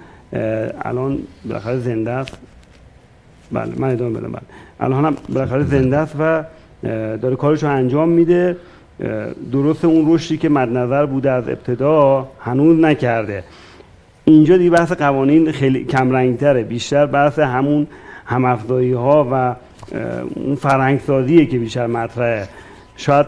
الان 0.80 1.18
بالاخره 1.44 1.78
زنده 1.78 2.10
است. 2.10 2.38
بله 3.52 3.72
من 3.76 3.90
ادامه 3.90 4.20
بدم. 4.20 4.32
بله. 4.32 4.42
الان 4.80 5.04
هم 5.04 5.16
بالاخره 5.28 5.64
زنده 5.64 5.96
است 5.96 6.16
و 6.18 6.44
داره 7.16 7.36
کارش 7.36 7.62
رو 7.62 7.70
انجام 7.70 8.08
میده. 8.08 8.56
درست 9.52 9.84
اون 9.84 10.14
رشدی 10.14 10.38
که 10.38 10.48
مد 10.48 10.68
نظر 10.68 11.06
بوده 11.06 11.30
از 11.30 11.48
ابتدا 11.48 12.28
هنوز 12.40 12.80
نکرده. 12.80 13.44
اینجا 14.28 14.56
دیگه 14.56 14.70
بحث 14.70 14.92
قوانین 14.92 15.52
خیلی 15.52 15.84
کم 15.84 16.36
تره 16.36 16.62
بیشتر 16.62 17.06
بحث 17.06 17.38
همون 17.38 17.86
همافزایی 18.26 18.92
ها 18.92 19.28
و 19.32 19.54
اون 20.34 20.54
فرهنگ 20.54 21.00
سازیه 21.00 21.46
که 21.46 21.58
بیشتر 21.58 21.86
مطرحه. 21.86 22.48
شاید 22.96 23.26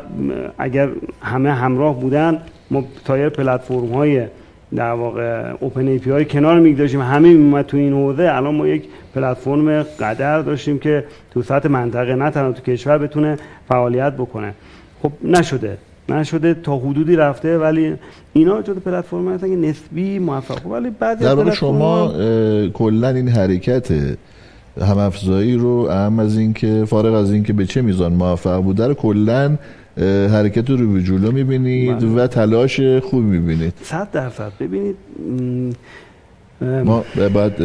اگر 0.59 0.89
همه 1.23 1.53
همراه 1.53 2.01
بودن 2.01 2.43
ما 2.71 2.85
تایر 3.05 3.29
پلتفرم 3.29 3.93
های 3.93 4.27
در 4.75 4.93
واقع 4.93 5.53
اوپن 5.61 5.89
ای 5.89 5.99
پی 5.99 6.11
های 6.11 6.25
کنار 6.25 6.61
میگذاشیم 6.61 7.01
همه 7.01 7.29
میومد 7.29 7.67
تو 7.67 7.77
این 7.77 7.93
حوزه. 7.93 8.23
الان 8.23 8.55
ما 8.55 8.67
یک 8.67 8.85
پلتفرم 9.15 9.83
قدر 9.83 10.41
داشتیم 10.41 10.79
که 10.79 11.05
تو 11.31 11.43
سطح 11.43 11.69
منطقه 11.69 12.15
نه 12.15 12.31
تنها 12.31 12.53
تو 12.53 12.73
کشور 12.73 12.99
بتونه 12.99 13.39
فعالیت 13.69 14.13
بکنه. 14.13 14.55
خب 15.03 15.13
نشده. 15.25 15.79
نشده 16.09 16.55
تا 16.55 16.77
حدودی 16.77 17.17
رفته 17.17 17.59
ولی 17.59 17.95
اینا 18.33 18.63
جدا 18.63 18.81
پلتفرم 18.81 19.33
هستن 19.33 19.49
که 19.49 19.57
نسبی 19.57 20.19
موفق. 20.19 20.67
ولی 20.67 20.91
بعد 20.91 21.19
در 21.19 21.35
واقع 21.35 21.51
شما 21.51 22.13
کلا 22.75 23.09
این 23.09 23.29
حرکت 23.29 23.89
هم 24.81 24.99
افزایی 24.99 25.55
رو 25.57 25.89
اهم 25.91 26.19
از 26.19 26.39
اینکه 26.39 26.85
فارغ 26.87 27.15
از 27.15 27.33
اینکه 27.33 27.53
به 27.53 27.67
چه 27.67 27.83
میزان 27.83 28.13
موفق 28.13 28.63
بوده 28.63 28.87
رو 28.87 28.95
کلا 28.95 29.57
حرکت 30.33 30.71
رو 30.71 30.93
به 30.93 31.03
جلو 31.03 31.33
می‌بینید 31.33 31.99
بله. 31.99 32.25
و 32.25 32.27
تلاش 32.27 32.81
خوب 32.81 33.25
می‌بینید. 33.25 33.73
صد 33.83 34.11
درصد. 34.13 34.53
ببینید 34.61 34.97
ما 36.61 37.05
بعد 37.35 37.63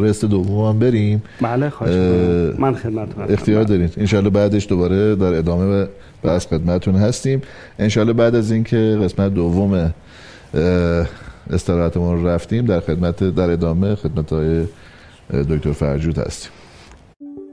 رست 0.00 0.24
دوم 0.24 0.64
هم 0.68 0.78
بریم. 0.78 1.22
بله 1.40 1.70
خواهش 1.70 1.94
من 2.58 2.74
خدمت 2.74 3.08
اختیار 3.30 3.64
بله. 3.64 3.76
دارید 3.76 3.94
انشالله 3.96 4.30
بعدش 4.30 4.66
دوباره 4.68 5.16
در 5.16 5.34
ادامه 5.34 5.88
از 6.24 6.46
خدمتون 6.46 6.94
هستیم. 6.94 7.42
انشالله 7.78 8.12
بعد 8.12 8.34
از 8.34 8.50
اینکه 8.50 8.98
قسمت 9.02 9.34
دوم 9.34 9.94
استراحتمون 11.50 12.24
رفتیم 12.26 12.66
در 12.66 12.80
خدمت 12.80 13.24
در 13.24 13.50
ادامه 13.50 13.94
خدمت 13.94 14.32
های 14.32 14.64
دکتر 15.32 15.72
فرجود 15.72 16.18
هستیم. 16.18 16.52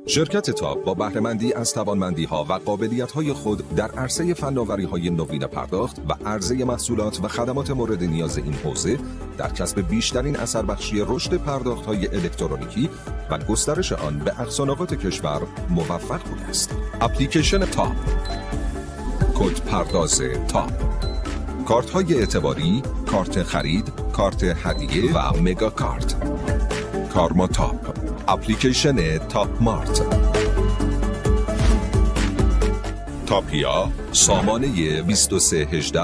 شرکت 0.08 0.52
تاپ 0.52 0.84
با 0.84 0.94
بهرهمندی 0.94 1.54
از 1.54 1.74
توانمندی 1.74 2.24
ها 2.26 2.46
و 2.50 2.54
قابلیت 2.54 3.12
های 3.12 3.34
خود 3.34 3.76
در 3.76 3.92
عرصه 3.92 4.34
فناوری 4.34 4.84
های 4.84 5.10
نوین 5.10 5.40
پرداخت 5.40 5.98
و 6.10 6.30
عرضه 6.30 6.66
محصولات 6.66 7.20
و 7.24 7.28
خدمات 7.28 7.72
مورد 7.72 8.04
نیاز 8.04 8.38
این 8.38 8.54
حوزه 8.54 8.98
در 9.38 9.50
کسب 9.50 9.88
بیشترین 9.90 10.36
اثر 10.36 10.62
بخشی 10.62 11.04
رشد 11.08 11.38
پرداخت 11.38 11.86
های 11.86 12.08
الکترونیکی 12.08 12.90
و 13.30 13.38
گسترش 13.38 13.92
آن 13.92 14.20
به 14.20 14.42
اقصانقات 14.42 14.94
کشور 14.94 15.42
موفق 15.70 16.24
بوده 16.24 16.46
است. 16.50 16.76
اپلیکیشن 17.02 17.66
تاپ. 17.66 17.96
کد 19.36 19.60
پرداز 19.66 20.22
تاپ. 20.48 20.72
کارت 21.68 21.90
های 21.90 22.14
اعتباری، 22.14 22.84
کارت 23.12 23.44
خرید، 23.44 23.94
کارت 24.14 24.44
هدیه 24.44 25.14
و 25.14 25.42
مگا 25.42 25.70
کارت 25.70 26.16
کارما 27.14 27.48
تاپ. 27.48 28.15
اپلیکیشن 28.28 29.18
تاپ 29.18 29.62
مارت 29.62 30.02
تاپیا 33.26 33.88
سامانه 34.12 34.68
2318 35.02 36.02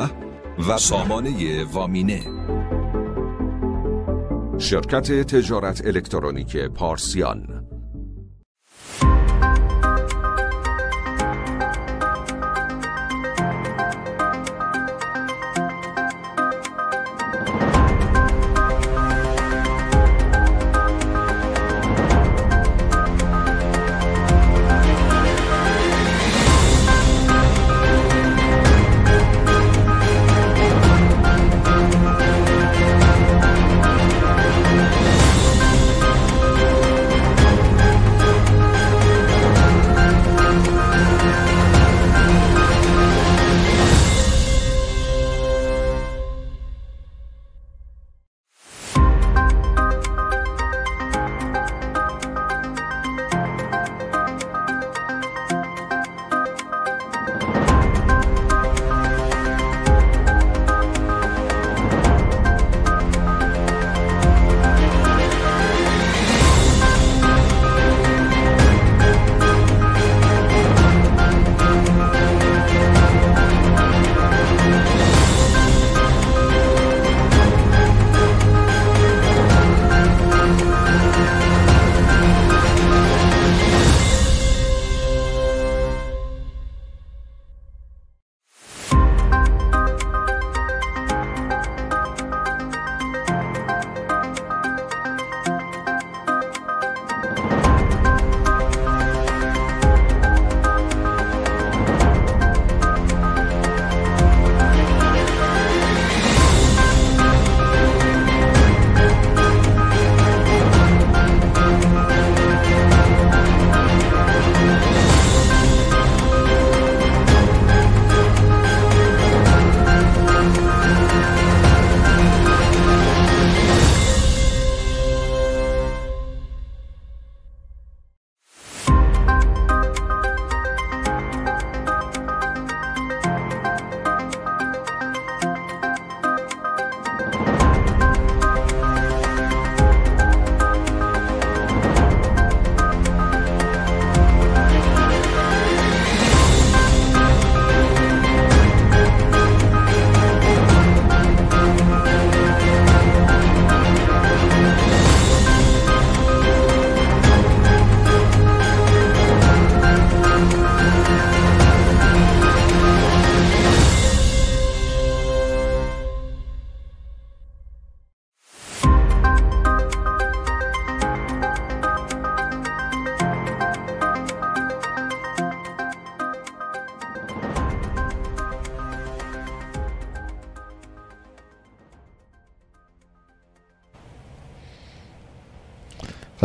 و 0.69 0.77
سامانه 0.77 1.63
وامینه. 1.73 2.21
شرکت 4.57 5.11
تجارت 5.11 5.85
الکترونیک 5.85 6.57
پارسیان. 6.57 7.60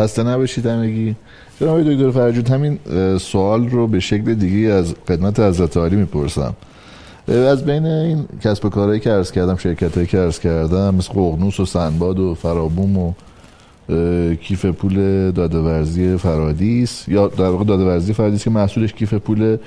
خسته 0.07 0.23
نباشید 0.23 0.65
همگی 0.65 1.15
جناب 1.59 1.83
دکتر 1.83 2.11
فرجود 2.11 2.49
همین 2.49 2.79
سوال 3.17 3.69
رو 3.69 3.87
به 3.87 3.99
شکل 3.99 4.33
دیگه 4.33 4.69
از 4.69 4.95
خدمت 5.07 5.39
حضرت 5.39 5.77
عالی 5.77 5.95
می‌پرسم. 5.95 6.53
از 7.27 7.65
بین 7.65 7.85
این 7.85 8.25
کسب 8.43 8.65
و 8.65 8.69
کارهایی 8.69 8.99
که 8.99 9.09
عرض 9.09 9.31
کردم 9.31 9.55
شرکت 9.55 9.95
هایی 9.95 10.07
که 10.07 10.17
عرض 10.17 10.39
کردم 10.39 10.95
مثل 10.95 11.13
قغنوس 11.13 11.59
و 11.59 11.65
سنباد 11.65 12.19
و 12.19 12.35
فرابوم 12.35 12.97
و 12.97 13.13
کیف 14.35 14.65
پول 14.65 14.95
دادورزی 15.31 16.17
فرادیس 16.17 17.07
یا 17.07 17.27
در 17.27 17.49
واقع 17.49 17.63
دادورزی 17.63 18.13
فرادیس 18.13 18.43
که 18.43 18.49
محصولش 18.49 18.93
کیف 18.93 19.13
پول 19.13 19.57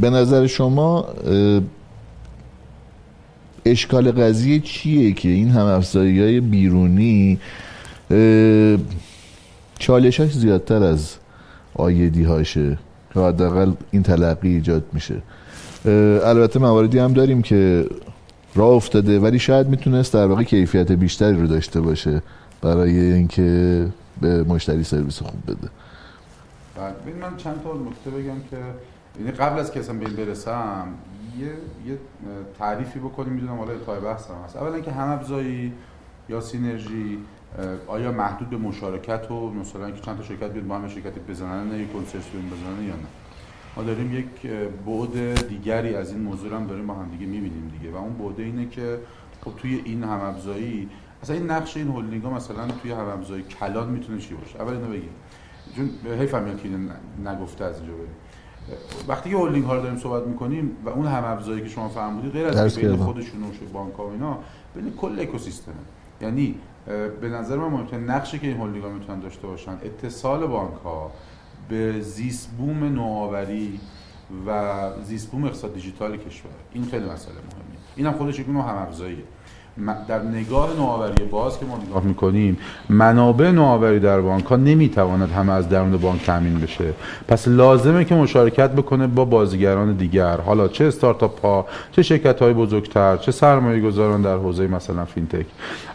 به 0.00 0.10
نظر 0.10 0.46
شما 0.46 1.06
اشکال 3.64 4.12
قضیه 4.12 4.60
چیه 4.60 5.12
که 5.12 5.28
این 5.28 5.48
هم 5.48 5.66
افزایی 5.66 6.20
های 6.20 6.40
بیرونی 6.40 7.38
چالشاش 9.78 10.32
زیادتر 10.32 10.82
از 10.82 11.16
آیدی 11.74 12.24
هاشه 12.24 12.78
که 13.14 13.20
حداقل 13.20 13.72
این 13.90 14.02
تلقی 14.02 14.48
ایجاد 14.48 14.84
میشه. 14.92 15.22
البته 16.24 16.58
مواردی 16.58 16.98
هم 16.98 17.12
داریم 17.12 17.42
که 17.42 17.86
راه 18.54 18.68
افتاده 18.68 19.20
ولی 19.20 19.38
شاید 19.38 19.68
می‌تونست 19.68 20.14
در 20.14 20.26
واقع 20.26 20.42
کیفیت 20.42 20.92
بیشتری 20.92 21.40
رو 21.40 21.46
داشته 21.46 21.80
باشه 21.80 22.22
برای 22.62 23.00
اینکه 23.00 23.86
به 24.20 24.42
مشتری 24.42 24.84
سرویس 24.84 25.22
خوب 25.22 25.42
بده. 25.46 25.68
بله 26.76 27.14
من 27.20 27.36
چند 27.36 27.62
تا 27.62 27.72
نکته 27.72 28.10
بگم 28.10 28.40
که 28.50 28.56
یعنی 29.18 29.32
قبل 29.32 29.58
از 29.58 29.72
که 29.72 29.80
اصلا 29.80 29.94
به 29.94 30.06
این 30.06 30.16
برسم 30.16 30.86
یه, 31.40 31.46
یه 31.92 31.98
تعریفی 32.58 32.98
بکنیم 32.98 33.32
می‌دونم 33.32 33.58
حالا 33.58 33.72
تای 33.86 34.00
بحثم 34.00 34.34
هست. 34.44 34.56
اولا 34.56 34.80
که 34.80 34.92
هم 34.92 35.08
ابزایی 35.08 35.72
یا 36.28 36.40
سینرژی 36.40 37.18
آیا 37.86 38.12
محدود 38.12 38.50
به 38.50 38.56
مشارکت 38.56 39.30
و 39.30 39.50
مثلا 39.50 39.90
که 39.90 40.00
چند 40.00 40.16
تا 40.16 40.22
شرکت 40.22 40.50
بیاد 40.50 40.66
با 40.66 40.74
هم 40.74 40.88
شرکتی 40.88 41.20
بزنن 41.20 41.80
یک 41.80 41.92
کنسرسیوم 41.92 42.46
بزنن 42.46 42.88
یا 42.88 42.94
نه؟ 42.94 43.06
ما 43.76 43.82
داریم 43.82 44.14
یک 44.14 44.50
بعد 44.86 45.48
دیگری 45.48 45.94
از 45.94 46.12
این 46.12 46.20
موضوع 46.20 46.54
هم 46.56 46.66
داریم 46.66 46.86
با 46.86 46.94
هم 46.94 47.08
دیگه 47.08 47.26
می‌بینیم 47.26 47.72
دیگه. 47.78 47.94
و 47.94 47.96
اون 47.96 48.12
بعد 48.12 48.40
اینه 48.40 48.68
که 48.68 48.98
خب 49.44 49.52
توی 49.56 49.82
این 49.84 50.04
هم 50.04 50.20
ابزایی 50.20 50.88
مثلا 51.22 51.36
این 51.36 51.50
نقش 51.50 51.76
این 51.76 51.88
هولدینگ 51.88 52.22
ها 52.22 52.30
مثلا 52.30 52.68
توی 52.82 52.92
هم 52.92 53.08
ابزایی 53.08 53.42
کلان 53.42 53.90
می‌تونه 53.90 54.18
چی 54.18 54.34
باشه؟ 54.34 54.60
اول 54.60 54.74
اینو 54.74 54.88
بگیم. 54.88 55.10
چون 55.76 55.90
حیف 56.18 56.34
هم 56.34 56.56
که 56.56 56.68
نگفته 57.30 57.64
از 57.64 57.76
اینجا 57.76 57.92
بریم. 57.92 58.14
وقتی 59.08 59.30
که 59.30 59.36
هولدینگ 59.36 59.64
ها 59.64 59.74
رو 59.74 59.82
داریم 59.82 59.98
صحبت 59.98 60.26
می‌کنیم 60.26 60.76
و 60.84 60.88
اون 60.88 61.06
هم 61.06 61.24
ابزایی 61.24 61.62
که 61.62 61.68
شما 61.68 61.88
فرمودید 61.88 62.32
غیر 62.32 62.46
از 62.46 62.78
بین 62.78 62.96
خودشون 62.96 63.42
و 63.42 63.46
بانک 63.72 63.94
ها 63.94 64.06
و 64.06 64.10
اینا 64.10 64.38
بین 64.74 64.92
کل 64.92 65.20
اکوسیستم 65.20 65.72
یعنی 66.20 66.54
به 67.20 67.28
نظر 67.28 67.56
من 67.56 67.68
مهمترین 67.68 68.04
نقشی 68.04 68.38
که 68.38 68.46
این 68.46 68.56
هولدینگ 68.56 68.84
ها 68.84 68.90
می‌تونن 68.90 69.20
داشته 69.20 69.46
باشن 69.46 69.72
اتصال 69.72 70.46
بانک 70.46 70.74
ها 70.84 71.10
به 71.68 72.00
زیست 72.00 72.50
بوم 72.50 72.84
نوآوری 72.84 73.80
و 74.46 74.90
زیست 75.02 75.30
بوم 75.30 75.44
اقتصاد 75.44 75.74
دیجیتال 75.74 76.16
کشور. 76.16 76.50
این 76.72 76.84
خیلی 76.84 77.04
مسئله 77.04 77.34
مهمه 77.34 77.78
اینم 77.96 78.12
خودش 78.12 78.38
یک 78.38 78.48
نوع 78.48 78.68
هم 78.68 78.76
افزاییه 78.76 79.24
در 80.08 80.22
نگاه 80.22 80.76
نوآوری 80.76 81.24
باز 81.24 81.58
که 81.58 81.66
ما 81.66 81.78
نگاه 81.88 82.04
می‌کنیم 82.04 82.58
منابع 82.88 83.50
نوآوری 83.50 84.00
در 84.00 84.20
بانک 84.20 84.44
ها 84.44 84.56
نمی‌تواند 84.56 85.30
همه 85.30 85.52
از 85.52 85.68
درون 85.68 85.96
بانک 85.96 86.24
تامین 86.24 86.60
بشه. 86.60 86.92
پس 87.28 87.48
لازمه 87.48 88.04
که 88.04 88.14
مشارکت 88.14 88.70
بکنه 88.70 89.06
با 89.06 89.24
بازیگران 89.24 89.92
دیگر. 89.92 90.36
حالا 90.40 90.68
چه 90.68 90.84
استارتاپ 90.84 91.40
ها 91.40 91.66
چه 91.92 92.02
شرکت 92.02 92.42
های 92.42 92.52
بزرگتر 92.52 93.16
چه 93.16 93.32
سرمایه 93.32 93.80
گذاران 93.80 94.22
در 94.22 94.36
حوزه 94.36 94.66
مثلا 94.66 95.04
فینتک. 95.04 95.46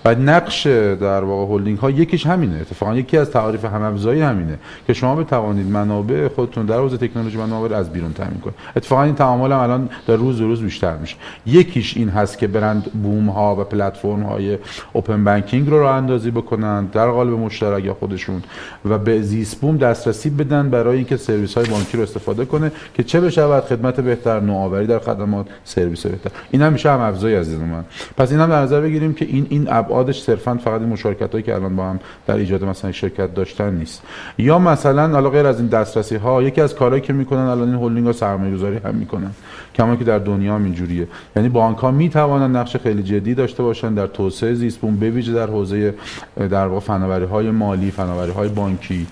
و 0.05 0.15
نقش 0.15 0.67
در 0.67 1.23
واقع 1.23 1.53
هلدینگ 1.53 1.77
ها 1.77 1.89
یکیش 1.89 2.25
همینه. 2.27 2.55
اتفاقا 2.55 2.95
یکی 2.95 3.17
از 3.17 3.31
تعاریف 3.31 3.65
هم 3.65 3.97
همینه 4.05 4.59
که 4.87 4.93
شما 4.93 5.15
بتوانید 5.15 5.67
منابع 5.67 6.27
خودتون 6.27 6.65
در 6.65 6.77
حوزه 6.77 6.97
تکنولوژی 6.97 7.37
منابع 7.37 7.75
از 7.75 7.93
بیرون 7.93 8.13
تامین 8.13 8.39
کنید. 8.39 8.55
اتفاقا 8.75 9.03
این 9.03 9.15
تعامل 9.15 9.51
هم 9.51 9.59
الان 9.59 9.89
در 10.07 10.15
روز 10.15 10.41
روز 10.41 10.61
بیشتر 10.61 10.97
میشه. 10.97 11.15
یکیش 11.45 11.97
این 11.97 12.09
هست 12.09 12.37
که 12.37 12.47
برند 12.47 12.91
بوم 13.03 13.29
ها 13.29 13.55
و 13.55 13.63
پلتفرم 13.75 14.23
های 14.23 14.57
اوپن 14.93 15.23
بانکینگ 15.23 15.69
رو 15.69 15.79
راه 15.79 15.95
اندازی 15.95 16.31
بکنن 16.31 16.85
در 16.85 17.09
قالب 17.09 17.33
مشترک 17.33 17.85
یا 17.85 17.93
خودشون 17.93 18.43
و 18.85 18.97
به 18.97 19.21
زیست 19.21 19.61
بوم 19.61 19.77
دسترسی 19.77 20.29
بدن 20.29 20.69
برای 20.69 20.97
اینکه 20.97 21.17
سرویس 21.17 21.53
های 21.53 21.65
بانکی 21.65 21.97
رو 21.97 22.03
استفاده 22.03 22.45
کنه 22.45 22.71
که 22.93 23.03
چه 23.03 23.21
بشود 23.21 23.63
خدمت 23.63 23.99
بهتر 23.99 24.39
نوآوری 24.39 24.87
در 24.87 24.99
خدمات 24.99 25.45
سرویس 25.63 26.05
بهتر. 26.05 26.31
این 26.51 26.61
هم 26.61 26.73
میشه 26.73 26.91
هم 26.91 26.99
افزایی 26.99 27.35
عزیز 27.35 27.59
من. 27.59 27.85
پس 28.17 28.31
این 28.31 28.39
هم 28.39 28.49
در 28.49 28.61
نظر 28.61 28.81
بگیریم 28.81 29.13
که 29.13 29.25
این 29.25 29.47
این 29.49 29.67
ابعادش 29.69 30.21
صرفا 30.21 30.55
فقط 30.63 30.81
این 30.81 30.89
مشارکت 30.89 31.31
هایی 31.31 31.43
که 31.43 31.55
الان 31.55 31.75
با 31.75 31.89
هم 31.89 31.99
در 32.27 32.35
ایجاد 32.35 32.63
مثلا 32.63 32.91
شرکت 32.91 33.33
داشتن 33.33 33.73
نیست. 33.73 34.01
یا 34.37 34.59
مثلا 34.59 35.07
حالا 35.07 35.29
غیر 35.29 35.45
از 35.45 35.59
این 35.59 35.67
دسترسی 35.67 36.15
ها 36.15 36.43
یکی 36.43 36.61
از 36.61 36.75
کارهایی 36.75 37.01
که 37.01 37.13
می‌کنن 37.13 37.39
الان 37.39 37.67
این 37.67 37.77
هولدینگ 37.77 38.05
ها 38.05 38.13
سرمایه 38.13 38.53
گذاری 38.53 38.77
هم 38.77 38.95
می‌کنن. 38.95 39.31
کما 39.75 39.95
که 39.95 40.03
در 40.03 40.19
دنیا 40.19 40.55
هم 40.55 40.63
اینجوریه. 40.63 41.07
یعنی 41.35 41.49
بانک 41.49 41.77
ها 41.77 41.91
می‌توانن 41.91 42.55
نقش 42.55 42.77
خیلی 42.77 43.03
جدی 43.03 43.33
داشته 43.33 43.63
باشن 43.63 43.93
در 43.93 44.07
توسعه 44.07 44.53
زیست 44.53 44.79
بوم 44.79 44.95
بویژه 44.95 45.33
در 45.33 45.47
حوزه 45.47 45.93
در 46.37 46.67
واقع 46.67 46.79
فناوری 46.79 47.25
های 47.25 47.51
مالی 47.51 47.91
فناوری 47.91 48.31
های 48.31 48.49
بانکی. 48.49 49.07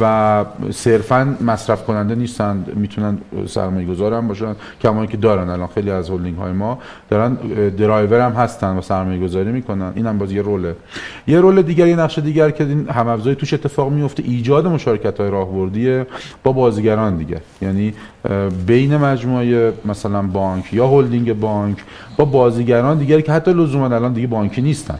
و 0.00 0.44
صرفا 0.70 1.36
مصرف 1.40 1.84
کننده 1.84 2.14
نیستن 2.14 2.64
می‌تونن 2.74 3.18
سرمایه 3.46 3.86
گذار 3.86 4.14
هم 4.14 4.28
باشن 4.28 4.56
کما 4.82 5.06
که 5.06 5.16
دارن 5.16 5.48
الان 5.48 5.68
خیلی 5.74 5.90
از 5.90 6.10
هولدینگ 6.10 6.36
های 6.36 6.52
ما 6.52 6.78
دارن 7.10 7.34
درایور 7.78 8.20
هم 8.20 8.32
هستن 8.32 8.76
و 8.76 8.80
سرمایه 8.80 9.20
گذاری 9.20 9.52
می‌کنن. 9.52 9.92
این 9.94 10.06
هم 10.06 10.18
باز 10.18 10.32
یه 10.32 10.42
روله 10.42 10.76
یه 11.26 11.40
رول 11.40 11.62
دیگر 11.62 11.86
یه 11.86 11.96
نقش 11.96 12.18
دیگر 12.18 12.50
که 12.50 12.64
این 12.64 12.88
هم 12.88 13.16
توش 13.34 13.54
اتفاق 13.54 13.92
میفته 13.92 14.22
ایجاد 14.26 14.66
مشارکت 14.66 15.20
های 15.20 15.30
راهبردی 15.30 16.02
با 16.42 16.52
بازیگران 16.52 17.16
دیگه. 17.16 17.40
یعنی 17.62 17.94
بین 18.66 18.96
مجموعه 18.96 19.72
مثلا 19.84 20.22
بانک 20.22 20.74
یا 20.74 20.88
هلدینگ 20.88 21.32
بانک 21.32 21.76
با 22.16 22.24
بازیگران 22.24 22.98
دیگری 22.98 23.22
که 23.22 23.32
حتی 23.32 23.52
لزوما 23.52 23.84
الان 23.84 24.12
دیگه 24.12 24.26
بانکی 24.26 24.62
نیستن 24.62 24.98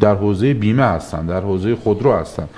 در 0.00 0.14
حوزه 0.14 0.54
بیمه 0.54 0.82
هستن 0.82 1.26
در 1.26 1.40
حوزه 1.40 1.76
خودرو 1.76 2.12
هستن 2.12 2.48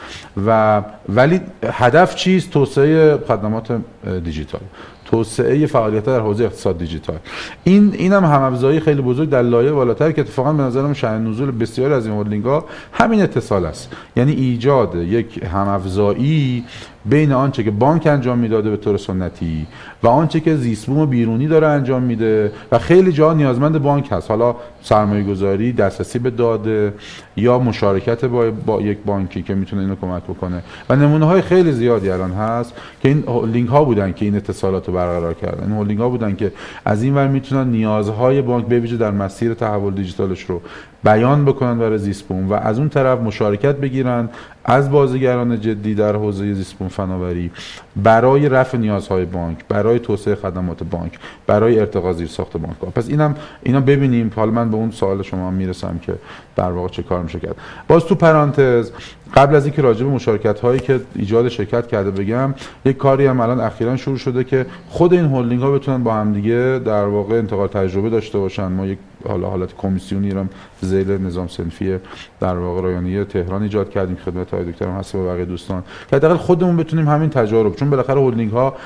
و 0.47 0.83
ولی 1.09 1.41
هدف 1.65 2.15
چیست 2.15 2.51
توسعه 2.51 3.19
خدمات 3.29 3.81
دیجیتال. 4.25 4.61
توسعه 5.05 5.67
فعالیت 5.67 6.05
در 6.05 6.21
حوزه 6.21 6.45
اقتصاد 6.45 6.79
دیجیتال. 6.79 7.17
این 7.65 7.95
اینم 7.95 8.25
هم 8.25 8.43
افزایی 8.43 8.81
خیلی 8.81 9.03
بزرگ 9.03 9.29
در 9.29 9.43
لایه 9.43 9.73
بالاتر 9.73 10.13
که 10.13 10.21
اتفاقا 10.21 10.53
به 10.53 10.63
نظرم 10.63 10.93
شأن 10.93 11.27
نزول 11.27 11.51
بسیاری 11.51 11.95
از 11.95 12.07
این 12.07 12.15
هولدینگ 12.15 12.45
ها 12.45 12.65
همین 12.93 13.23
اتصال 13.23 13.67
است. 13.67 13.93
یعنی 14.17 14.33
ایجاد 14.33 14.95
یک 14.95 15.45
هم 15.45 15.69
افزایی 15.69 16.65
بین 17.11 17.33
آنچه 17.33 17.65
که 17.65 17.71
بانک 17.71 18.07
انجام 18.07 18.39
می‌داده 18.39 18.71
به 18.71 18.77
طور 18.77 18.97
سنتی 18.97 19.67
و 20.03 20.09
آنچه 20.09 20.41
که 20.41 20.57
زیسبوم 20.57 21.07
بیرونی 21.07 21.47
داره 21.47 21.67
انجام 21.67 22.03
میده 22.03 22.53
و 22.73 22.79
خیلی 22.79 23.13
جا 23.13 23.33
نیازمند 23.33 23.83
بانک 23.83 24.09
هست. 24.13 24.31
حالا 24.31 24.57
سرمایه 24.83 25.23
گذاری 25.23 25.73
دسترسی 25.73 26.19
به 26.19 26.31
داده 26.31 26.93
یا 27.37 27.59
مشارکت 27.59 28.25
با, 28.25 28.51
با 28.67 28.81
یک 28.81 28.99
بانکی 29.07 29.43
که 29.43 29.55
می‌تونه 29.55 29.83
اینو 29.83 29.95
کمک 29.95 30.23
بکنه. 30.23 30.63
و 30.89 30.97
نمونه 30.97 31.27
های 31.27 31.43
خیلی 31.43 31.73
زیادی 31.73 32.11
الان 32.11 32.33
هست 32.33 32.75
که 33.03 33.09
این 33.09 33.25
هولدینگ 33.27 33.69
ها 33.69 33.85
بودن 33.85 34.13
که 34.13 34.25
این 34.25 34.37
اتصالات 34.37 34.89
رو 34.89 34.95
برقرار 34.95 35.35
کردن. 35.35 35.65
این 35.65 35.73
هولدینگ 35.73 36.01
ها 36.01 36.09
بودن 36.09 36.37
که 36.37 36.53
از 36.85 37.03
این 37.03 37.15
ور 37.15 37.29
می‌تونن 37.29 37.71
نیازهای 37.71 38.43
بانک 38.43 38.65
بویژه 38.65 38.97
در 38.97 39.11
مسیر 39.11 39.55
تحول 39.55 39.95
دیجیتالش 39.95 40.43
رو 40.43 40.61
بیان 41.07 41.45
بکنن 41.45 41.79
برای 41.79 41.99
زیسپون 41.99 42.49
و 42.49 42.53
از 42.53 42.79
اون 42.79 42.89
طرف 42.89 43.19
مشارکت 43.21 43.77
بگیرن 43.77 44.29
از 44.65 44.91
بازیگران 44.91 45.61
جدی 45.61 45.95
در 45.95 46.17
حوزه 46.17 46.53
زیسپون 46.53 46.89
فناوری 46.89 47.51
برای 47.97 48.49
رفع 48.49 48.79
نیازهای 48.79 49.25
بانک 49.25 49.59
برای 49.69 49.99
توسعه 49.99 50.35
خدمات 50.35 50.85
بانک 50.85 51.19
برای 51.47 51.81
ارتقا 51.81 52.13
زیر 52.13 52.27
ساخت 52.27 52.57
بانک. 52.57 52.77
پس 52.95 53.09
اینم 53.09 53.35
اینا 53.63 53.81
ببینیم. 53.81 54.33
حالا 54.37 54.51
من 54.51 54.71
به 54.71 54.77
اون 54.77 54.91
سوال 54.91 55.23
شما 55.23 55.51
می‌رسم 55.51 55.99
که 56.03 56.15
در 56.57 56.71
واقع 56.71 56.89
چه 56.89 57.03
کار 57.03 57.23
میشه 57.23 57.41
کرد. 57.41 57.57
باز 57.89 58.05
تو 58.05 58.15
پرانتز 58.15 58.91
قبل 59.35 59.55
از 59.55 59.65
اینکه 59.67 59.83
راجع 59.83 60.05
به 60.05 60.11
مشارکت 60.11 60.61
هایی 60.61 60.81
که 60.81 61.01
ایجاد 61.15 61.49
شرکت 61.49 61.87
کرده 61.87 62.11
بگم 62.11 62.55
یک 62.85 62.97
کاری 62.97 63.27
هم 63.27 63.41
الان 63.41 63.61
اخیرا 63.61 63.97
شروع 63.97 64.17
شده 64.17 64.45
که 64.45 64.67
خود 64.89 65.13
این 65.13 65.25
هولدینگ 65.25 65.63
ها 65.63 65.71
بتونن 65.71 66.03
با 66.03 66.15
هم 66.15 66.33
دیگه 66.33 66.81
در 66.85 67.05
واقع 67.05 67.35
انتقال 67.35 67.69
تجربه 67.69 68.11
داشته 68.11 68.39
باشن. 68.39 68.67
ما 68.67 68.87
یک 68.87 68.99
حالا 69.29 69.49
حالت 69.49 69.77
کمیسیونی 69.77 70.31
هم 70.31 70.49
زیل 70.81 71.11
نظام 71.11 71.49
سنفی 71.49 71.99
در 72.41 72.57
واقع 72.57 72.83
رایانی 72.83 73.25
تهران 73.25 73.63
ایجاد 73.63 73.91
کردیم. 73.91 74.17
خدمت 74.17 74.55
های 74.55 74.65
دکتر 74.65 74.89
هست 74.89 75.15
و 75.15 75.27
بقیه 75.27 75.45
دوستان. 75.45 75.83
که 76.11 76.17
حداقل 76.17 76.37
خودمون 76.37 76.77
بتونیم 76.77 77.09
همین 77.09 77.31
تجارب 77.31 77.75
چون 77.75 77.91
بالاخره 77.91 78.21
هولدینگ 78.21 78.51
ها 78.51 78.77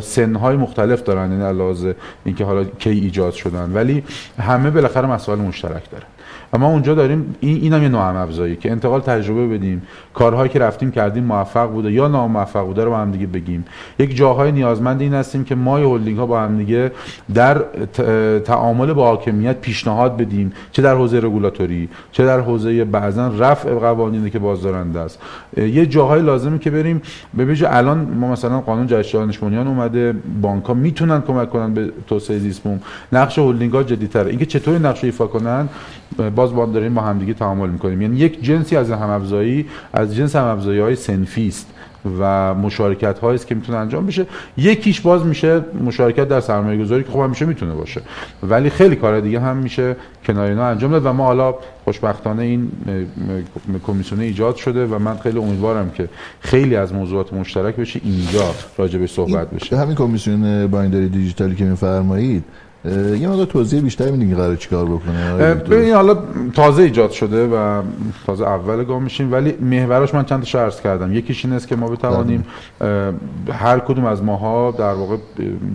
سن 0.00 0.34
های 0.34 0.56
مختلف 0.56 1.02
دارن 1.02 1.32
یعنی 1.32 1.44
علاوه 1.44 1.94
اینکه 2.24 2.44
حالا 2.44 2.64
کی 2.64 2.90
ایجاد 2.90 3.32
شدن. 3.32 3.72
ولی 3.74 4.04
همه 4.40 4.70
بالاخره 4.70 5.06
مسائل 5.06 5.38
مشترک 5.38 5.90
دارن 5.90 6.06
و 6.52 6.58
ما 6.58 6.68
اونجا 6.68 6.94
داریم 6.94 7.36
این 7.40 7.56
اینم 7.56 7.82
یه 7.82 7.88
نوع 7.88 8.00
افزایی 8.00 8.56
که 8.56 8.70
انتقال 8.70 9.00
تجربه 9.00 9.46
بدیم. 9.46 9.82
کارهایی 10.14 10.48
که 10.48 10.58
رفتیم 10.58 10.90
کردیم 10.90 11.24
موفق 11.24 11.70
بوده 11.70 11.92
یا 11.92 12.08
ناموفق 12.08 12.64
بوده 12.64 12.84
رو 12.84 12.90
با 12.90 12.98
هم 12.98 13.10
دیگه 13.10 13.26
بگیم. 13.26 13.64
یک 13.98 14.16
جاهای 14.16 14.52
نیازمند 14.52 15.00
این 15.00 15.14
هستیم 15.14 15.44
که 15.44 15.54
ما 15.54 15.76
هلدینگ 15.76 16.18
ها 16.18 16.26
با 16.26 16.40
هم 16.40 16.58
دیگه 16.58 16.92
در 17.34 17.64
تعامل 18.44 18.92
با 18.92 19.06
حاکمیت 19.06 19.60
پیشنهاد 19.60 20.16
بدیم. 20.16 20.52
چه 20.72 20.82
در 20.82 20.94
حوزه 20.94 21.18
رگولاتوری 21.18 21.88
چه 22.12 22.26
در 22.26 22.40
حوزه 22.40 22.84
بعضا 22.84 23.28
رفع 23.38 23.74
قوانینی 23.74 24.30
که 24.30 24.38
بازدارنده 24.38 25.00
است. 25.00 25.18
یه 25.56 25.86
جاهای 25.86 26.22
لازمه 26.22 26.58
که 26.58 26.70
بریم. 26.70 27.02
به 27.34 27.74
الان 27.74 27.98
ما 27.98 28.32
مثلا 28.32 28.60
قانون 28.60 28.86
جهش 28.86 29.14
دانش 29.14 29.42
اومده 29.42 30.14
بانک 30.42 30.64
ها 30.64 30.74
می‌تونن 30.74 31.20
کمک 31.20 31.50
کنن 31.50 31.74
به 31.74 31.92
توسعه 32.06 32.38
زیست 32.38 32.62
نقش 33.12 33.38
هلدینگ 33.38 33.72
ها 33.72 33.82
جدی‌تره 33.82 34.30
اینکه 34.30 34.46
چطور 34.46 34.78
نقش 34.78 35.04
ایفا 35.04 35.26
کنن؟ 35.26 35.68
باز 36.36 36.54
با 36.54 36.66
داریم 36.66 36.94
با 36.94 37.02
همدیگه 37.02 37.34
تعامل 37.34 37.68
می‌کنیم. 37.68 38.02
یعنی 38.02 38.16
یک 38.16 38.42
جنسی 38.42 38.76
از 38.76 38.90
هم 38.90 39.10
افزایی 39.10 39.66
از 39.92 40.16
جنس 40.16 40.36
هم 40.36 40.44
افزایی 40.44 40.80
های 40.80 40.96
سنفی 40.96 41.48
است 41.48 41.66
و 42.20 42.54
مشارکت 42.54 43.18
هایی 43.18 43.34
است 43.34 43.46
که 43.46 43.54
می‌تونه 43.54 43.78
انجام 43.78 44.06
بشه. 44.06 44.26
یکیش 44.56 45.00
باز 45.00 45.26
میشه 45.26 45.64
مشارکت 45.84 46.28
در 46.28 46.40
سرمایه 46.40 46.82
گذاری 46.82 47.04
که 47.04 47.10
خب 47.10 47.18
همیشه 47.18 47.44
می‌تونه 47.44 47.74
باشه. 47.74 48.00
ولی 48.42 48.70
خیلی 48.70 48.96
کار 48.96 49.20
دیگه 49.20 49.40
هم 49.40 49.56
میشه 49.56 49.96
کنار 50.26 50.48
اینا 50.48 50.66
انجام 50.66 50.90
داد 50.90 51.06
و 51.06 51.12
ما 51.12 51.24
حالا 51.24 51.54
خوشبختانه 51.84 52.42
این 52.42 52.70
کمیسیون 53.86 54.20
ایجاد 54.20 54.56
شده 54.56 54.86
و 54.86 54.98
من 54.98 55.16
خیلی 55.16 55.38
امیدوارم 55.38 55.90
که 55.90 56.08
خیلی 56.40 56.76
از 56.76 56.94
موضوعات 56.94 57.32
مشترک 57.32 57.76
بشه 57.76 58.00
اینجا 58.04 58.44
راجع 58.78 58.98
به 58.98 59.06
صحبت 59.06 59.50
بشه. 59.50 59.76
همین 59.76 59.94
کمیسیون 59.94 60.66
بایندری 60.66 61.08
دیجیتالی 61.08 61.54
که 61.54 61.64
میفرمایید 61.64 62.44
یه 62.84 63.28
مقدار 63.28 63.46
توضیح 63.46 63.80
بیشتر 63.80 64.10
میدین 64.10 64.36
قرار 64.36 64.56
چیکار 64.56 64.84
بکنه؟ 64.84 65.54
ببین 65.54 65.94
حالا 65.94 66.18
تازه 66.54 66.82
ایجاد 66.82 67.10
شده 67.10 67.46
و 67.46 67.82
تازه 68.26 68.44
اول 68.44 68.84
گام 68.84 69.02
میشیم 69.02 69.32
ولی 69.32 69.54
محوراش 69.60 70.14
من 70.14 70.24
چند 70.24 70.42
تا 70.42 70.62
عرض 70.62 70.80
کردم. 70.80 71.14
یکیش 71.14 71.44
این 71.44 71.54
است 71.54 71.68
که 71.68 71.76
ما 71.76 71.88
بتوانیم 71.88 72.44
هر 73.52 73.78
کدوم 73.78 74.04
از 74.04 74.22
ماها 74.22 74.70
در 74.70 74.92
واقع 74.92 75.16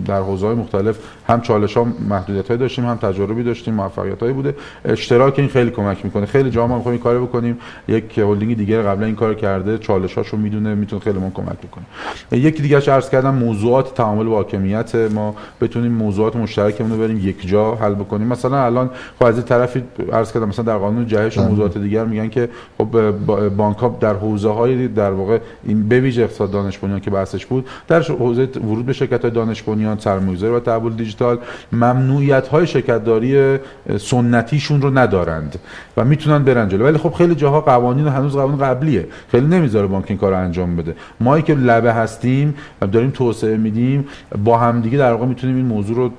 در 0.06 0.20
حوزه 0.20 0.46
مختلف 0.46 0.98
هم 1.28 1.40
چالش 1.40 1.76
ها 1.76 1.86
محدودیت 2.08 2.48
های 2.48 2.56
داشتیم 2.56 2.84
هم 2.86 2.96
تجربی 2.96 3.42
داشتیم 3.42 3.74
موفقیت 3.74 4.20
هایی 4.20 4.32
بوده. 4.32 4.54
اشتراک 4.84 5.38
این 5.38 5.48
خیلی 5.48 5.70
کمک 5.70 6.04
می‌کنه. 6.04 6.26
خیلی 6.26 6.50
جا 6.50 6.66
ما 6.66 6.76
می‌خوایم 6.76 6.98
کار 6.98 7.20
بکنیم. 7.20 7.58
یک 7.88 8.18
هلدینگ 8.18 8.56
دیگه 8.56 8.82
قبلا 8.82 9.06
این 9.06 9.14
کار 9.14 9.34
کرده 9.34 9.78
چالش 9.78 10.14
هاشو 10.14 10.36
می‌دونه 10.36 10.74
می‌تونه 10.74 11.02
خیلی 11.02 11.18
ما 11.18 11.30
کمک 11.34 11.58
بکنه. 11.58 11.84
یکی 12.32 12.62
دیگه 12.62 12.76
عرض 12.76 13.10
کردم 13.10 13.34
موضوعات 13.34 13.94
تعامل 13.94 14.24
با 14.24 14.36
حاکمیت. 14.36 14.94
ما 14.94 15.34
بتونیم 15.60 15.92
موضوعات 15.92 16.36
مشترکمون 16.36 16.93
رو 16.94 17.00
بریم 17.00 17.28
یک 17.28 17.48
جا 17.48 17.74
حل 17.74 17.94
بکنیم. 17.94 18.26
مثلا 18.26 18.64
الان 18.64 18.90
خب 19.18 19.24
از 19.24 19.44
طرفی 19.44 19.82
عرض 20.12 20.32
کردم 20.32 20.48
مثلا 20.48 20.64
در 20.64 20.76
قانون 20.76 21.06
جهش 21.06 21.38
و 21.38 21.40
بله. 21.40 21.50
موضوعات 21.50 21.78
دیگر 21.78 22.04
میگن 22.04 22.28
که 22.28 22.48
خب 22.78 23.10
بانک 23.48 23.78
ها 23.78 23.96
در 24.00 24.14
حوزه 24.14 24.48
های 24.48 24.88
در 24.88 25.10
واقع 25.10 25.38
این 25.64 25.88
به 25.88 26.00
ویژه 26.00 26.22
اقتصاد 26.22 26.50
دانش 26.50 26.78
بنیان 26.78 27.00
که 27.00 27.10
بحثش 27.10 27.46
بود 27.46 27.66
در 27.88 28.02
حوزه 28.02 28.42
ورود 28.44 28.86
به 28.86 28.92
شرکت 28.92 29.22
های 29.22 29.30
دانش 29.30 29.62
بنیان 29.62 29.98
سرمایه‌گذاری 29.98 30.54
و 30.54 30.60
تحول 30.60 30.92
دیجیتال 30.92 31.38
ممنوعیت 31.72 32.48
های 32.48 32.66
شرکتداری 32.66 33.58
سنتیشون 33.98 34.82
رو 34.82 34.98
ندارند 34.98 35.58
و 35.96 36.04
می‌تونن 36.04 36.44
برن 36.44 36.68
جلو. 36.68 36.84
ولی 36.84 36.98
خب 36.98 37.12
خیلی 37.12 37.34
جاها 37.34 37.60
قوانین 37.60 38.06
هنوز 38.06 38.32
قوانین 38.32 38.58
قبلیه. 38.58 39.06
خیلی 39.28 39.46
نمی‌ذاره 39.46 39.86
بانک 39.86 40.04
این 40.08 40.18
کارو 40.18 40.36
انجام 40.36 40.76
بده. 40.76 40.94
ما 41.20 41.40
که 41.40 41.54
لبه 41.54 41.92
هستیم 41.92 42.54
و 42.82 42.86
داریم 42.86 43.10
توسعه 43.10 43.56
میدیم 43.56 44.04
با 44.44 44.58
همدیگه 44.58 44.98
در 44.98 45.12
واقع 45.12 45.26
می‌تونیم 45.26 45.56
این 45.56 45.66
موضوع 45.66 45.96
رو 45.96 46.10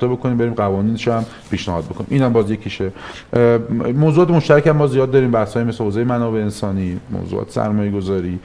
پخته 0.00 0.08
بکنیم 0.08 0.36
بریم 0.36 0.54
قوانینش 0.54 1.08
هم 1.08 1.24
پیشنهاد 1.50 1.84
بکنیم. 1.84 2.06
اینم 2.10 2.32
باز 2.32 2.50
یکیشه. 2.50 2.92
موضوعات 3.94 4.30
مشترک 4.30 4.66
هم 4.66 4.76
ما 4.76 4.86
زیاد 4.86 5.10
داریم 5.10 5.30
بحث‌های 5.30 5.64
مثل 5.64 5.84
حوزه 5.84 6.04
منابع 6.04 6.38
انسانی 6.38 7.00
موضوعات 7.10 7.50
سرمایه 7.50 7.90
گذاری 7.90 8.38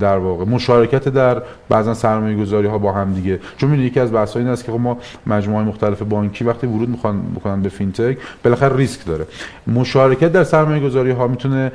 در 0.00 0.18
واقع 0.18 0.44
مشارکت 0.44 1.08
در 1.08 1.42
بعضا 1.68 1.94
سرمایه 1.94 2.36
گذاری 2.36 2.66
ها 2.66 2.78
با 2.78 2.92
هم 2.92 3.14
دیگه. 3.14 3.40
چون 3.56 3.70
می‌دونید 3.70 3.90
یکی 3.90 4.00
از 4.00 4.12
بحث‌ها 4.12 4.40
این 4.40 4.48
است 4.48 4.64
که 4.64 4.72
خب 4.72 4.80
ما 4.80 4.98
مجموعه 5.26 5.64
مختلف 5.64 6.02
بانکی 6.02 6.44
وقتی 6.44 6.66
ورود 6.66 6.88
می‌خوان 6.88 7.22
بکنن 7.22 7.62
به 7.62 7.68
فینتک 7.68 8.18
بالاخره 8.44 8.76
ریسک 8.76 9.06
داره. 9.06 9.26
مشارکت 9.66 10.32
در 10.32 10.44
سرمایه 10.44 10.80
گذاری 10.80 11.10
ها 11.10 11.28
می‌تونه 11.28 11.72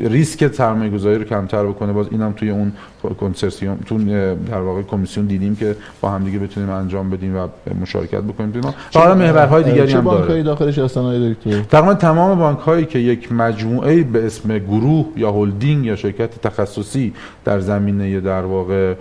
ریسک 0.00 0.52
سرمایه 0.52 0.90
گذاری 0.90 1.18
رو 1.18 1.24
کمتر 1.24 1.64
بکنه. 1.64 1.92
باز 1.92 2.06
اینم 2.10 2.32
توی 2.32 2.50
اون 2.50 2.72
کنسرسیوم 3.08 3.78
تو 3.86 3.98
در 4.50 4.60
واقع 4.60 4.82
کمیسیون 4.82 5.26
دیدیم 5.26 5.56
که 5.56 5.76
با 6.00 6.10
هم 6.10 6.24
دیگه 6.24 6.38
بتونیم 6.38 6.70
انجام 6.70 7.10
بدیم 7.10 7.36
و 7.36 7.48
مشارکت 7.82 8.20
بکنیم. 8.20 8.50
تو 8.50 8.98
حالا 9.00 9.14
محورهای 9.14 9.62
دیگری 9.62 9.92
هم 9.92 10.04
داره؟ 10.04 10.16
بانک‌های 10.18 10.42
داخلش 10.42 10.78
هستن 10.78 11.00
آقای 11.00 11.34
دکتر 11.34 11.60
تقریبا 11.60 11.94
تمام 11.94 12.38
بانک‌هایی 12.38 12.84
که 12.84 12.98
یک 12.98 13.32
مجموعه 13.32 14.02
به 14.02 14.26
اسم 14.26 14.58
گروه 14.58 15.06
یا 15.16 15.32
هلدینگ 15.32 15.86
یا 15.86 15.96
شرکت 15.96 16.40
تخصصی 16.40 17.12
در 17.44 17.60
زمینه 17.60 18.20
در 18.20 18.42
واقع 18.42 18.94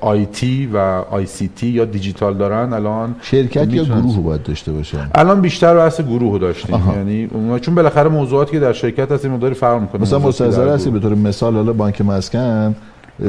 آیتی 0.00 0.70
و 0.72 0.78
آی 1.10 1.26
سی 1.26 1.50
تی 1.56 1.66
یا 1.66 1.84
دیجیتال 1.84 2.34
دارن 2.34 2.72
الان 2.72 3.14
شرکت 3.22 3.72
یا 3.72 3.84
گروه 3.84 4.22
باید 4.22 4.42
داشته 4.42 4.72
باشن 4.72 5.10
الان 5.14 5.40
بیشتر 5.40 5.76
بحث 5.76 6.00
گروه 6.00 6.38
داشتیم. 6.38 6.82
یعنی 6.96 7.28
چون 7.60 7.74
بالاخره 7.74 8.08
موضوعاتی 8.08 8.52
که 8.52 8.60
در 8.60 8.72
شرکت 8.72 9.12
هست 9.12 9.26
مقداری 9.26 9.54
فرق 9.54 9.80
می‌کنه. 9.80 10.02
مثلا 10.02 10.18
مستحضر 10.18 10.68
هستی 10.68 10.90
به 10.90 11.00
طور 11.00 11.14
مثال 11.14 11.54
حالا 11.54 11.72
بانک 11.72 12.00
مسکن 12.00 12.38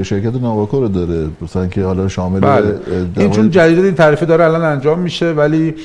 شرکت 0.03 0.36
نواکو 0.36 0.80
رو 0.80 0.88
داره 0.88 1.28
مثلا 1.41 1.68
که 1.68 1.84
حالا 1.84 2.07
شامل 2.07 2.39
بله. 2.39 2.80
این 3.18 3.32
چون 3.32 3.49
جدید 3.49 3.80
این 3.80 3.95
تعریفه 3.95 4.26
داره 4.26 4.45
الان 4.45 4.61
انجام 4.61 4.99
میشه 4.99 5.32
ولی 5.32 5.76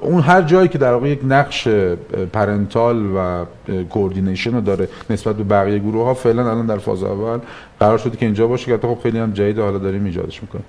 اون 0.00 0.22
هر 0.22 0.42
جایی 0.42 0.68
که 0.68 0.78
در 0.78 0.92
واقع 0.92 1.08
یک 1.08 1.20
نقش 1.28 1.68
parental 2.32 3.06
و 3.16 3.44
coordination 3.90 4.54
رو 4.54 4.60
داره 4.60 4.88
نسبت 5.10 5.36
به 5.36 5.44
بقیه 5.44 5.78
گروه 5.78 6.04
ها 6.04 6.14
فعلا 6.14 6.50
الان 6.50 6.66
در 6.66 6.78
فاز 6.78 7.02
اول 7.02 7.38
قرار 7.82 7.98
شده 7.98 8.16
که 8.16 8.26
اینجا 8.26 8.46
باشه 8.46 8.78
که 8.78 8.86
خب 8.86 8.98
خیلی 9.02 9.18
هم 9.18 9.32
جدید 9.32 9.58
حالا 9.58 9.78
داریم 9.78 10.04
ایجادش 10.04 10.42
می‌کنیم. 10.42 10.64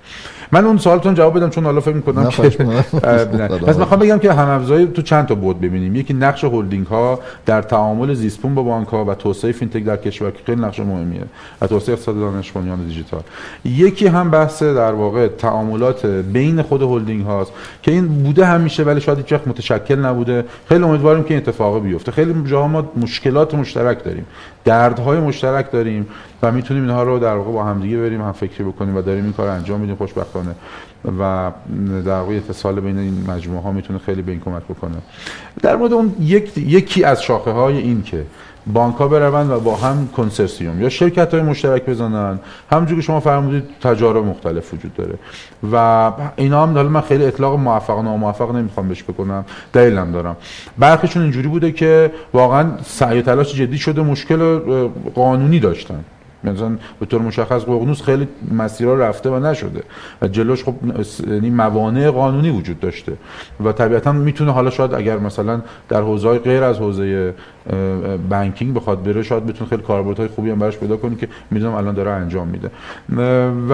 من 0.52 0.64
اون 0.64 0.78
سوالتون 0.78 1.14
جواب 1.14 1.36
بدم 1.36 1.50
چون 1.50 1.64
حالا 1.64 1.80
فکر 1.80 1.94
می‌کنم 1.94 2.28
که 2.28 2.42
پس 3.68 3.78
می‌خوام 3.78 4.00
بگم 4.00 4.18
که 4.18 4.32
هم 4.32 4.48
افزایی 4.48 4.86
تو 4.86 5.02
چند 5.02 5.26
تا 5.26 5.34
بود 5.34 5.60
ببینیم. 5.60 5.96
یکی 5.96 6.14
نقش 6.14 6.44
هلدینگ 6.44 6.86
ها 6.86 7.18
در 7.46 7.62
تعامل 7.62 8.14
زیست‌بوم 8.14 8.54
با 8.54 8.62
بانک 8.62 8.88
ها 8.88 9.04
و 9.04 9.14
توسعه 9.14 9.52
فینتک 9.52 9.84
در 9.84 9.96
کشور 9.96 10.30
که 10.30 10.38
خیلی 10.46 10.60
نقش 10.60 10.80
مهمیه 10.80 11.22
و 11.60 11.66
توسعه 11.66 11.92
اقتصاد 11.92 12.20
دانش 12.20 12.52
بنیان 12.52 12.86
دیجیتال. 12.86 13.22
یکی 13.64 14.06
هم 14.06 14.30
بحث 14.30 14.62
در 14.62 14.92
واقع 14.92 15.28
تعاملات 15.28 16.06
بین 16.06 16.62
خود 16.62 16.82
هلدینگ 16.82 17.26
هاست 17.26 17.52
که 17.82 17.90
این 17.90 18.08
بوده 18.08 18.46
همیشه 18.46 18.82
ولی 18.82 19.00
شاید 19.00 19.18
هیچ 19.18 19.40
متشکل 19.46 19.98
نبوده. 19.98 20.44
خیلی 20.68 20.84
امیدواریم 20.84 21.24
که 21.24 21.34
این 21.34 21.42
اتفاق 21.42 21.82
بیفته. 21.82 22.12
خیلی 22.12 22.34
جاها 22.44 22.68
ما 22.68 22.92
مشکلات 22.96 23.54
مشترک 23.54 24.04
داریم. 24.04 24.26
دردهای 24.64 25.20
مشترک 25.20 25.72
داریم 25.72 26.06
و 26.42 26.52
می‌تونیم 26.52 26.82
اینها 26.82 27.02
رو 27.04 27.18
در 27.18 27.34
واقع 27.34 27.52
با 27.52 27.64
همدیگه 27.64 27.96
بریم 27.96 28.20
هم 28.20 28.32
فکری 28.32 28.64
بکنیم 28.64 28.96
و 28.96 29.02
داریم 29.02 29.24
این 29.24 29.32
کار 29.32 29.48
انجام 29.48 29.80
میدیم 29.80 29.96
خوشبختانه. 29.96 30.54
و 31.18 31.50
در 32.04 32.20
واقع 32.20 32.34
اتصال 32.34 32.80
بین 32.80 32.98
این 32.98 33.24
مجموعه 33.28 33.62
ها 33.62 33.72
می‌تونه 33.72 33.98
خیلی 33.98 34.22
به 34.22 34.32
این 34.32 34.40
کمک 34.40 34.62
بکنه. 34.62 34.96
در 35.62 35.76
مورد 35.76 35.92
اون 35.92 36.14
یک، 36.20 36.58
یکی 36.58 37.04
از 37.04 37.22
شاخه 37.22 37.50
های 37.50 37.78
این 37.78 38.02
که 38.02 38.24
بانک 38.66 38.96
ها 38.96 39.08
بروند 39.08 39.50
و 39.50 39.60
با 39.60 39.76
هم 39.76 40.08
کنسرسیوم 40.16 40.82
یا 40.82 40.88
شرکت 40.88 41.34
های 41.34 41.42
مشترک 41.42 41.86
بزنن 41.86 42.38
همونجور 42.70 42.96
که 42.98 43.02
شما 43.02 43.20
فرمودید 43.20 43.64
تجارب 43.80 44.24
مختلف 44.24 44.74
وجود 44.74 44.94
داره. 44.94 45.14
و 45.72 46.12
اینا 46.36 46.62
هم 46.62 46.74
حالا 46.74 46.88
من 46.88 47.00
خیلی 47.00 47.24
اطلاق 47.24 47.58
موفق 47.58 47.98
و 47.98 48.02
ناموفق 48.02 48.54
نمی‌خوام 48.54 48.88
بهش 48.88 49.02
بکنم 49.02 49.44
دلیلم 49.72 50.12
دارم. 50.12 50.36
برخیشون 50.78 51.22
اینجوری 51.22 51.48
بوده 51.48 51.72
که 51.72 52.12
واقعا 52.32 52.70
سعی 52.84 53.22
تلاش 53.22 53.54
جدی 53.54 53.78
شده 53.78 54.02
مشکل 54.02 54.58
قانونی 55.14 55.60
داشتن. 55.60 56.04
مثلا 56.44 56.76
به 57.00 57.06
طور 57.06 57.20
مشخص 57.20 57.62
ققنوس 57.62 58.02
خیلی 58.02 58.28
مسیرها 58.52 58.94
رفته 58.94 59.30
و 59.30 59.38
نشده 59.38 59.82
و 60.22 60.28
جلوش 60.28 60.64
خب 60.64 60.74
یعنی 61.26 61.50
موانع 61.50 62.10
قانونی 62.10 62.50
وجود 62.50 62.80
داشته 62.80 63.12
و 63.64 63.72
طبیعتا 63.72 64.12
می‌تونه 64.12 64.52
حالا 64.52 64.70
شاید 64.70 64.94
اگر 64.94 65.18
مثلا 65.18 65.60
در 65.88 66.00
حوزه 66.00 66.38
غیر 66.38 66.62
از 66.62 66.78
حوزه 66.78 67.34
بانکینگ 68.30 68.74
بخواد 68.74 69.02
بره 69.02 69.22
شاید 69.22 69.46
بتونه 69.46 69.70
خیلی 69.70 69.82
کاربردهای 69.82 70.28
خوبی 70.28 70.50
هم 70.50 70.58
براش 70.58 70.76
پیدا 70.76 70.96
کنه 70.96 71.16
که 71.16 71.28
می‌دونم 71.50 71.74
الان 71.74 71.94
داره 71.94 72.10
انجام 72.10 72.48
میده. 72.48 72.70
و 73.70 73.72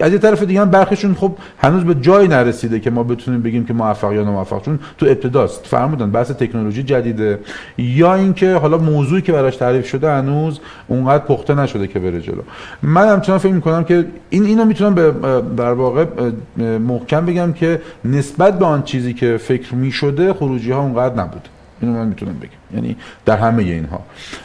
از 0.00 0.12
یه 0.12 0.18
طرف 0.18 0.42
دیگه 0.42 0.60
هم 0.60 0.70
برخیشون 0.70 1.14
خب 1.14 1.32
هنوز 1.58 1.84
به 1.84 1.94
جایی 1.94 2.28
نرسیده 2.28 2.80
که 2.80 2.90
ما 2.90 3.02
بتونیم 3.02 3.42
بگیم 3.42 3.66
که 3.66 3.72
موفق 3.72 4.12
یا 4.12 4.24
ناموفق. 4.24 4.62
چون 4.62 4.78
تو 4.98 5.06
ابتداست. 5.06 5.66
فرمودن 5.66 6.10
بحث 6.10 6.30
تکنولوژی 6.30 6.82
جدیده. 6.82 7.38
یا 7.78 8.14
اینکه 8.14 8.54
حالا 8.54 8.78
موضوعی 8.78 9.22
که 9.22 9.32
براش 9.32 9.56
تعریف 9.56 9.88
شده 9.88 10.10
هنوز 10.10 10.60
اونقدر 10.88 11.24
پخته 11.24 11.54
نشده 11.54 11.86
که 11.86 11.98
بره 11.98 12.20
جلو. 12.20 12.42
من 12.82 13.08
همچنان 13.08 13.38
فکر 13.38 13.52
می‌کنم 13.52 13.84
که 13.84 14.06
این 14.30 14.44
اینو 14.44 14.64
می‌تونم 14.64 14.94
به 14.94 15.12
در 15.56 15.72
واقع 15.72 16.06
محکم 16.78 17.26
بگم 17.26 17.52
که 17.52 17.80
نسبت 18.04 18.58
به 18.58 18.64
آن 18.64 18.82
چیزی 18.82 19.14
که 19.14 19.36
فکر 19.36 19.74
می‌شده 19.74 20.32
خروجی 20.32 20.72
ها 20.72 20.80
اونقدر 20.82 21.14
نبود. 21.14 21.48
اینو 21.80 21.94
من 21.94 22.06
می‌تونم 22.06 22.34
بگم. 22.38 22.57
یعنی 22.74 22.96
در 23.24 23.36
همه 23.36 23.62
اینها. 23.62 24.00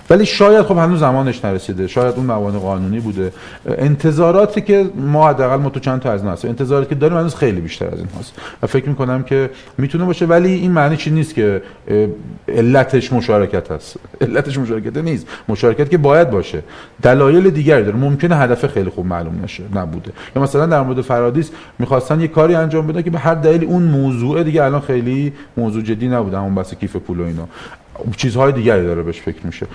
ولی 0.09 0.25
شاید 0.25 0.61
خب 0.61 0.77
هنوز 0.77 0.99
زمانش 0.99 1.45
نرسیده. 1.45 1.87
شاید 1.87 2.15
اون 2.15 2.25
موانع 2.25 2.57
قانونی 2.57 2.99
بوده. 2.99 3.33
انتظاراتی 3.65 4.61
که 4.61 4.89
ما 4.95 5.29
حداقل 5.29 5.55
ما 5.55 5.69
تو 5.69 5.79
چند 5.79 6.01
تا 6.01 6.11
از 6.11 6.23
هست 6.23 6.45
انتظاراتی 6.45 6.89
که 6.89 6.95
داریم 6.95 7.17
هنوز 7.17 7.35
خیلی 7.35 7.61
بیشتر 7.61 7.87
از 7.87 7.97
این 7.97 8.07
هست 8.19 8.33
و 8.63 8.67
فکر 8.67 8.89
می‌کنم 8.89 9.23
که 9.23 9.49
می‌تونه 9.77 10.05
باشه 10.05 10.25
ولی 10.25 10.53
این 10.53 10.71
معنی 10.71 10.97
چی 10.97 11.11
نیست 11.11 11.35
که 11.35 11.61
علتش 12.47 13.13
مشارکت 13.13 13.71
هست. 13.71 13.97
علتش 14.21 14.57
مشارکت 14.57 14.97
نیست. 14.97 15.27
مشارکت 15.49 15.89
که 15.89 15.97
باید 15.97 16.29
باشه. 16.29 16.63
دلایل 17.01 17.49
دیگری 17.49 17.83
داره. 17.83 17.97
ممکنه 17.97 18.35
هدف 18.37 18.65
خیلی 18.65 18.89
خوب 18.89 19.05
معلوم 19.05 19.39
نشه 19.43 19.63
نبوده. 19.75 20.11
یا 20.35 20.41
مثلا 20.41 20.65
در 20.65 20.81
مورد 20.81 21.01
فرادیس 21.01 21.51
می‌خواستن 21.79 22.21
یه 22.21 22.27
کاری 22.27 22.55
انجام 22.55 22.87
بدن 22.87 23.01
که 23.01 23.09
به 23.09 23.19
هر 23.19 23.35
دلیل 23.35 23.63
اون 23.63 23.83
موضوع 23.83 24.43
دیگه 24.43 24.63
الان 24.63 24.81
خیلی 24.81 25.33
موضوع 25.57 25.81
جدی 25.83 26.07
نبوده. 26.07 26.37
همون 26.37 26.55
بس 26.55 26.73
کیف 26.73 26.95
پول 26.95 27.19
و 27.19 27.23
اینا. 27.23 27.47
چیزهای 28.17 28.51
دیگری 28.51 28.85
داره 28.85 29.03
بهش 29.03 29.21
فکر 29.21 29.45
میشه. 29.45 29.67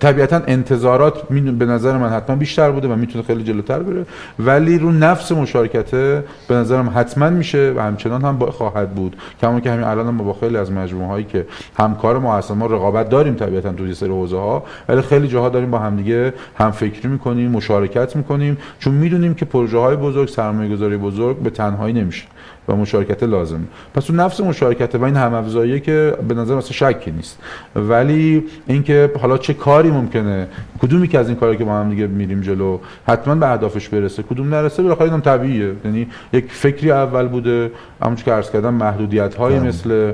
طبیعتا 0.00 0.42
انتظارات 0.46 1.28
به 1.28 1.66
نظر 1.66 1.98
من 1.98 2.08
حتما 2.08 2.36
بیشتر 2.36 2.70
بوده 2.70 2.88
و 2.88 2.96
می‌تونه 2.96 3.24
خیلی 3.24 3.44
جلوتر 3.44 3.78
بره. 3.78 4.06
ولی 4.38 4.78
رو 4.78 4.92
نفس 4.92 5.32
مشارکته 5.32 6.24
به 6.48 6.54
نظرم 6.54 6.92
حتما 6.94 7.30
میشه 7.30 7.72
و 7.76 7.80
همچنان 7.80 8.22
هم 8.22 8.38
خواهد 8.38 8.94
بود. 8.94 9.16
کما 9.40 9.60
که 9.60 9.70
همین 9.70 9.84
الان 9.84 10.14
ما 10.14 10.24
با 10.24 10.32
خیلی 10.32 10.56
از 10.56 10.72
مجموعه 10.72 11.08
هایی 11.08 11.24
که 11.24 11.46
همکار 11.78 12.18
ما 12.18 12.36
هستن 12.36 12.54
ما 12.54 12.66
رقابت 12.66 13.08
داریم 13.08 13.34
طبیعتا 13.34 13.72
تو 13.72 13.94
سری 13.94 14.10
حوزه 14.10 14.36
ها 14.36 14.64
ولی 14.88 15.02
خیلی 15.02 15.28
جاها 15.28 15.48
داریم 15.48 15.70
با 15.70 15.78
همدیگه 15.78 16.34
هم 16.58 16.70
فکری 16.70 17.08
می‌کنیم 17.08 17.50
مشارکت 17.50 18.16
می‌کنیم 18.16 18.58
چون 18.78 18.94
می‌دونیم 18.94 19.34
که 19.34 19.44
پروژه 19.44 19.78
های 19.78 19.96
بزرگ 19.96 20.28
سرمایه 20.28 20.72
گذاری 20.72 20.96
بزرگ 20.96 21.38
به 21.38 21.50
تنهایی 21.50 21.94
نمیشه. 21.94 22.24
و 22.68 22.76
مشارکت 22.76 23.22
لازم. 23.22 23.60
پس 23.94 24.10
اون 24.10 24.20
نفس 24.20 24.40
مشارکته 24.40 24.98
و 24.98 25.04
این 25.04 25.16
هم 25.16 25.34
افزاییه 25.34 25.80
که 25.80 26.14
به 26.28 26.34
نظر 26.34 26.54
مثلا 26.54 26.92
شکی 26.92 27.10
نیست. 27.10 27.38
ولی 27.76 28.44
اینکه 28.66 29.10
حالا 29.20 29.38
چه 29.38 29.54
کاری 29.54 29.90
ممکنه 29.90 30.48
کدومی 30.82 31.08
که 31.08 31.18
از 31.18 31.28
این 31.28 31.36
کاری 31.36 31.56
که 31.56 31.64
با 31.64 31.72
هم 31.72 31.90
دیگه 31.90 32.06
میریم 32.06 32.40
جلو 32.40 32.78
حتما 33.06 33.34
به 33.34 33.52
اهدافش 33.52 33.88
برسه 33.88 34.22
کدوم 34.22 34.54
نرسه؟ 34.54 34.82
بالاخره 34.82 35.04
اینم 35.04 35.20
طبیعیه. 35.20 35.72
یعنی 35.84 36.06
یک 36.32 36.52
فکری 36.52 36.90
اول 36.90 37.28
بوده 37.28 37.70
همونش 38.02 38.24
که 38.24 38.32
عرض 38.32 38.50
کردم 38.50 38.74
محدودیت 38.74 39.34
های 39.34 39.58
بله. 39.58 39.68
مثل 39.68 40.12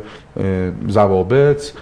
ضوابط 0.88 1.72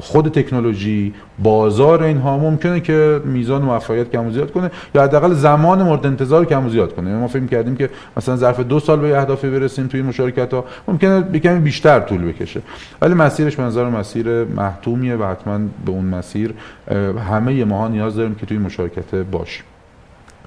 خود 0.00 0.28
تکنولوژی 0.28 1.14
بازار 1.38 2.02
اینها 2.02 2.38
ممکنه 2.38 2.80
که 2.80 3.20
میزان 3.24 3.62
موفقیت 3.62 4.10
کم 4.10 4.26
و 4.26 4.30
زیاد 4.30 4.52
کنه 4.52 4.70
یا 4.94 5.02
حداقل 5.02 5.34
زمان 5.34 5.82
مورد 5.82 6.06
انتظار 6.06 6.44
کم 6.44 6.66
و 6.66 6.68
زیاد 6.68 6.94
کنه. 6.94 7.14
ما 7.14 7.28
فکر 7.28 7.46
کردیم 7.46 7.76
که 7.76 7.90
مثلا 8.16 8.36
ظرف 8.36 8.60
دو 8.60 8.80
سال 8.80 9.00
به 9.00 9.18
اهدافی 9.18 9.50
برسیم 9.50 9.86
توی 9.86 10.02
مشارکت 10.02 10.54
ها 10.54 10.64
ممکنه 10.88 11.38
کمی 11.38 11.58
بیشتر 11.58 12.00
طول 12.00 12.24
بکشه. 12.24 12.60
ولی 13.02 13.14
مسیرش 13.14 13.56
به 13.56 13.62
نظر 13.62 13.88
مسیر 13.88 14.44
محتومیه 14.44 15.16
و 15.16 15.24
حتما 15.24 15.58
به 15.58 15.90
اون 15.90 16.04
مسیر 16.04 16.54
همه 17.30 17.64
ماها 17.64 17.88
نیاز 17.88 18.16
داریم 18.16 18.34
که 18.34 18.46
توی 18.46 18.58
مشارکت 18.58 19.14
باشیم. 19.14 19.64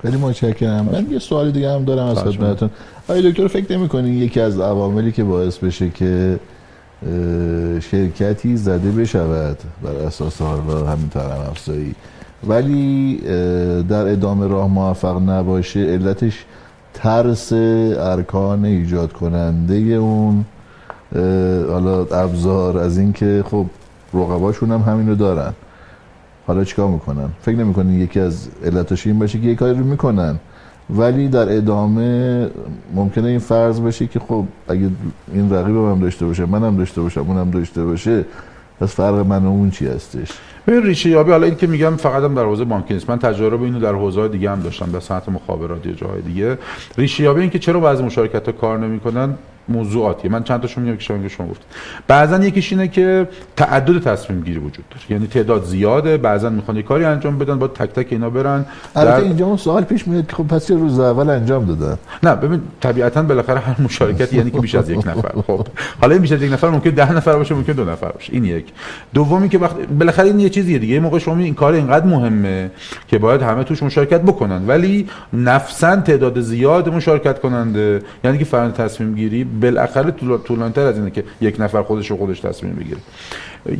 خیلی 0.01 0.17
متشکرم. 0.17 0.89
من 0.91 1.05
یه 1.11 1.19
سوال 1.19 1.51
دیگه 1.51 1.71
هم 1.71 1.85
دارم 1.85 2.05
از 2.05 2.19
خدمتتون. 2.23 2.69
آقای 3.09 3.31
دکتر 3.31 3.47
فکر 3.47 3.77
نمی‌کنین 3.77 4.13
یکی 4.13 4.39
از 4.39 4.59
عواملی 4.59 5.11
که 5.11 5.23
باعث 5.23 5.57
بشه 5.57 5.89
که 5.89 6.39
شرکتی 7.81 8.57
زده 8.57 8.91
بشود 8.91 9.57
بر 9.83 9.95
اساس 10.07 10.41
حالا 10.41 10.85
همین 10.87 11.09
طرم 11.09 11.45
افزایی. 11.49 11.95
ولی 12.47 13.17
در 13.89 14.07
ادامه 14.07 14.47
راه 14.47 14.67
موفق 14.67 15.29
نباشه 15.29 15.79
علتش 15.79 16.45
ترس 16.93 17.53
ارکان 17.53 18.65
ایجاد 18.65 19.13
کننده 19.13 19.75
اون. 19.75 20.45
حالا 21.71 22.05
ابزار 22.05 22.77
از 22.77 22.97
اینکه 22.97 23.43
خب 23.51 23.65
رقباشون 24.13 24.71
هم 24.71 24.81
همینو 24.81 25.15
دارن. 25.15 25.53
حالا 26.47 26.63
چیکار 26.63 26.87
می‌کنن؟ 26.87 27.29
فکر 27.41 27.55
نمی‌کنین 27.55 28.01
یکی 28.01 28.19
از 28.19 28.47
علتش 28.65 29.07
این 29.07 29.19
باشه 29.19 29.39
که 29.39 29.47
یه 29.47 29.55
کاری 29.55 29.79
رو 29.79 29.85
می‌کنن؟ 29.85 30.39
ولی 30.89 31.27
در 31.27 31.57
ادامه 31.57 32.49
ممکنه 32.95 33.27
این 33.27 33.39
فرض 33.39 33.81
بشه 33.81 34.07
که 34.07 34.19
خب 34.19 34.45
اگه 34.67 34.89
این 35.33 35.53
رقیب 35.53 35.75
هم 35.75 35.99
داشته 35.99 36.25
باشه 36.25 36.45
منم 36.45 36.77
داشته 36.77 37.01
باشم 37.01 37.25
اونم 37.27 37.51
داشته 37.51 37.83
باشه 37.83 38.25
پس 38.79 38.95
فرق 38.95 39.13
من 39.13 39.45
و 39.45 39.47
اون 39.47 39.69
چی 39.71 39.87
هستش؟ 39.87 40.29
ببین 40.67 40.83
ریشه 40.83 41.09
یابی 41.09 41.31
حالا 41.31 41.45
این 41.45 41.55
که 41.55 41.67
میگم 41.67 41.95
فقط 41.95 42.23
هم 42.23 42.35
در 42.35 42.43
حوزه 42.43 42.63
بانکی 42.63 42.93
نیست. 42.93 43.09
من 43.09 43.19
تجربه 43.19 43.65
اینو 43.65 43.79
در 43.79 43.93
حوزه 43.93 44.27
دیگه 44.27 44.51
هم 44.51 44.59
داشتم 44.59 44.91
در 44.91 44.99
صنعت 44.99 45.29
مخابرات 45.29 45.85
یا 45.85 45.91
جاهای 45.93 46.21
دیگه. 46.21 46.57
ریشه 46.97 47.23
یابی 47.23 47.41
این 47.41 47.49
که 47.49 47.59
چرا 47.59 47.79
بعضی 47.79 48.03
مشارکت 48.03 48.45
ها 48.45 48.51
کار 48.51 48.79
نمی‌کنن؟ 48.79 49.35
موضوعاتی. 49.69 50.27
من 50.27 50.43
چند 50.43 50.61
تاشون 50.61 50.83
میگم 50.83 50.97
که 50.97 51.29
شما 51.29 51.47
گفت 51.47 51.61
بعضا 52.07 52.37
یکیش 52.37 52.71
اینه 52.71 52.87
که 52.87 53.27
تعدد 53.55 54.03
تصمیم 54.03 54.41
گیری 54.41 54.59
وجود 54.59 54.85
داره. 54.89 55.03
یعنی 55.09 55.27
تعداد 55.27 55.63
زیاده 55.63 56.17
بعضا 56.17 56.49
می‌خوان 56.49 56.77
یه 56.77 56.83
کاری 56.83 57.05
انجام 57.05 57.37
بدن 57.37 57.59
با 57.59 57.67
تک 57.67 57.89
تک 57.89 58.07
اینا 58.09 58.29
برن. 58.29 58.65
البته 58.95 59.17
در... 59.17 59.23
اینجا 59.23 59.45
اون 59.45 59.57
سوال 59.57 59.83
پیش 59.83 60.07
میاد 60.07 60.27
که 60.27 60.35
خب 60.35 60.47
پس 60.47 60.71
روز 60.71 60.99
اول 60.99 61.29
انجام 61.29 61.65
دادن؟ 61.65 61.97
نه 62.23 62.35
ببین 62.35 62.61
طبیعتا 62.81 63.23
بالاخره 63.23 63.59
هر 63.59 63.81
مشارکت 63.81 64.33
یعنی 64.33 64.51
که 64.51 64.59
بیش 64.59 64.75
از 64.75 64.89
یک 64.89 65.07
نفر. 65.07 65.41
خب 65.47 65.67
حالا 66.01 66.13
این 66.13 66.21
بیش 66.21 66.31
از 66.31 66.41
یک 66.41 66.53
نفر 66.53 66.69
ممکن 66.69 66.89
ده 66.89 67.13
نفر 67.13 67.35
باشه 67.35 67.55
ممکن 67.55 67.73
دو 67.73 67.85
نفر 67.85 68.11
باشه. 68.11 68.33
این 68.33 68.45
یک. 68.45 68.65
دومی 69.13 69.49
که 69.49 69.57
وقت 69.57 69.75
بالاخره 69.75 70.25
این 70.25 70.39
یه 70.39 70.49
چیزیه 70.49 70.79
دیگه. 70.79 70.99
موقع 70.99 71.19
شما 71.19 71.37
این 71.37 71.53
کار 71.53 71.73
اینقدر 71.73 72.05
مهمه 72.05 72.71
که 73.07 73.17
باید 73.17 73.41
همه 73.41 73.63
توش 73.63 73.83
مشارکت 73.83 74.21
بکنن. 74.21 74.67
ولی 74.67 75.07
نفسا 75.33 75.95
تعداد 75.95 76.41
زیاد 76.41 76.89
مشارکت 76.89 77.39
کننده. 77.39 78.01
یعنی 78.23 78.37
که 78.37 78.45
فرآیند 78.45 78.73
تصمیم 78.73 79.15
گیری 79.15 79.43
بالاخره 79.61 80.11
طولانی‌تر 80.43 80.81
از 80.81 80.97
اینه 80.97 81.11
که 81.11 81.23
یک 81.41 81.55
نفر 81.59 81.83
خودش 81.83 82.11
رو 82.11 82.17
خودش 82.17 82.39
تصمیم 82.39 82.73
بگیره. 82.73 82.97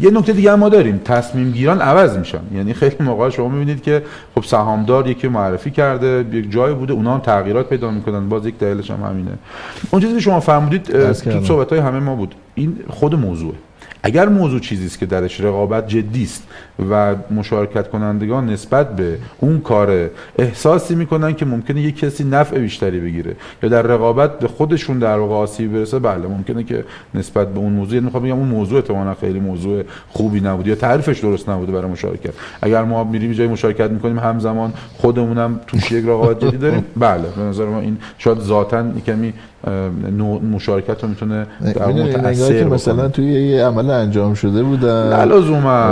یه 0.01 0.11
نکته 0.11 0.33
دیگه 0.33 0.55
ما 0.55 0.69
داریم. 0.69 1.01
تصمیم 1.05 1.51
گیران 1.51 1.81
عوض 1.81 2.17
میشن. 2.17 2.41
یعنی 2.55 2.73
خیلی 2.73 2.95
موقع 2.99 3.29
شما 3.29 3.49
می‌بینید 3.49 3.81
که 3.81 4.03
خب 4.35 4.43
سهامدار 4.43 5.07
یکی 5.07 5.27
معرفی 5.27 5.71
کرده 5.71 6.25
یک 6.31 6.51
جای 6.51 6.73
بوده 6.73 6.93
اونا 6.93 7.13
هم 7.13 7.19
تغییرات 7.19 7.69
پیدا 7.69 7.91
می‌کنن. 7.91 8.29
باز 8.29 8.45
یک 8.45 8.57
دلیلش 8.57 8.91
هم 8.91 9.03
همینه. 9.03 9.31
اون 9.91 10.01
چیزی 10.01 10.13
که 10.13 10.19
شما 10.19 10.39
فرمودید 10.39 10.83
تو 10.83 11.43
صحبت 11.43 11.69
های 11.69 11.79
همه 11.79 11.99
ما 11.99 12.15
بود. 12.15 12.35
این 12.55 12.79
خود 12.89 13.15
موضوعه. 13.15 13.55
اگر 14.03 14.29
موضوع 14.29 14.59
چیزی 14.59 14.85
است 14.85 14.99
که 14.99 15.05
درش 15.05 15.41
رقابت 15.41 15.87
جدی 15.87 16.23
است 16.23 16.47
و 16.89 17.15
مشارکت 17.31 17.89
کنندگان 17.89 18.49
نسبت 18.49 18.95
به 18.95 19.17
اون 19.39 19.59
کار 19.59 20.09
احساسی 20.37 20.95
می‌کنن 20.95 21.33
که 21.33 21.45
ممکنه 21.45 21.81
یک 21.81 21.99
کسی 21.99 22.23
نفع 22.23 22.59
بیشتری 22.59 22.99
بگیره 22.99 23.35
یا 23.63 23.69
در 23.69 23.81
رقابت 23.81 24.39
به 24.39 24.47
خودشون 24.47 24.99
در 24.99 25.17
واقع 25.17 25.35
آسیب 25.35 25.73
برسه 25.73 25.99
بله 25.99 26.27
ممکنه 26.27 26.63
که 26.63 26.83
نسبت 27.13 27.53
به 27.53 27.59
اون 27.59 27.73
موضوع 27.73 27.99
می‌خوام 27.99 28.23
بگم 28.23 28.35
اون 28.35 28.47
موضوع 28.47 28.77
احتمالاً 28.77 29.13
خیلی 29.13 29.39
موضوع 29.39 29.83
خوبی 30.09 30.39
نبود 30.39 30.67
یا 30.67 30.75
تعریفش 30.75 31.19
درست 31.19 31.49
نبوده 31.49 31.71
برای 31.71 31.91
مشارکت. 31.91 32.33
اگر 32.61 32.83
ما 32.83 33.03
میریم 33.03 33.31
جای 33.31 33.47
مشارکت 33.47 33.91
می‌کنیم 33.91 34.19
همزمان 34.19 34.73
خودمونم 34.97 35.59
توش 35.67 35.91
یک 35.91 36.05
رقابت 36.05 36.45
جدی 36.45 36.57
داریم. 36.57 36.85
بله 36.97 37.23
به 37.35 37.41
نظر 37.41 37.65
ما 37.65 37.79
این 37.79 37.97
شاید 38.17 38.39
ذاتا 38.39 38.85
کمی 39.05 39.33
مشارکت 40.53 41.03
رو 41.03 41.09
می‌تونه 41.09 41.47
در 41.75 41.87
متاثر 41.87 42.63
مثلا 42.63 43.07
توی 43.07 43.25
یه 43.25 43.65
عمل 43.65 43.89
انجام 43.89 44.33
شده 44.33 44.63
بودن. 44.63 45.25
لازوما 45.25 45.89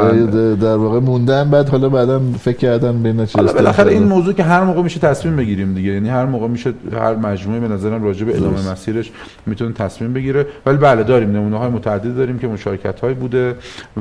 در 0.62 0.76
واقع 0.76 1.00
موندن 1.00 1.50
بعد 1.50 1.70
حالا 1.70 1.90
بعدا 1.90 2.22
فکر 2.40 2.58
کردن 2.58 3.04
بین 3.04 3.26
چه 3.26 3.42
بالاخره 3.42 3.92
این 3.92 4.04
موضوع 4.04 4.34
که 4.34 4.44
هر 4.44 4.64
موقع 4.64 4.82
میشه 4.82 5.00
تصمیم 5.00 5.36
بگیریم 5.36 5.74
دیگه. 5.74 5.92
یعنی 5.92 6.10
هر 6.10 6.26
موقع 6.26 6.48
میشه 6.48 6.74
هر 6.94 7.16
مجموعه 7.16 7.60
به 7.60 7.68
نظرم 7.68 8.04
راجع 8.04 8.26
به 8.26 8.38
ادامه 8.38 8.72
مسیرش 8.72 9.12
می‌تونه 9.46 9.74
تصمیم 9.74 10.14
بگیره. 10.14 10.46
ولی 10.66 10.78
بله 10.78 11.04
داریم. 11.04 11.32
نمونه 11.32 11.58
های 11.58 11.70
متعدد 11.70 12.16
داریم 12.18 12.40
که 12.40 12.48
مشارکت 12.48 13.00
های 13.00 13.14
بوده 13.14 13.56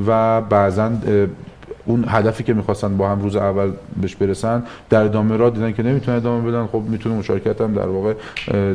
و 0.07 0.41
بعضا 0.41 0.91
اون 1.87 2.05
هدفی 2.09 2.45
که 2.45 2.55
می‌خواستن 2.55 2.97
با 2.97 3.09
هم 3.09 3.23
روز 3.23 3.37
اول 3.37 3.71
بهش 4.01 4.17
برسن 4.17 4.63
در 4.91 5.03
ادامه 5.03 5.37
را 5.37 5.51
دیدن 5.51 5.73
که 5.73 5.83
نمی‌تونه 5.83 6.17
ادامه 6.17 6.51
بدن 6.51 6.67
خب 6.67 6.83
می‌تونه 6.89 7.15
مشارکت 7.15 7.61
هم 7.61 7.73
در 7.73 7.87
واقع 7.87 8.15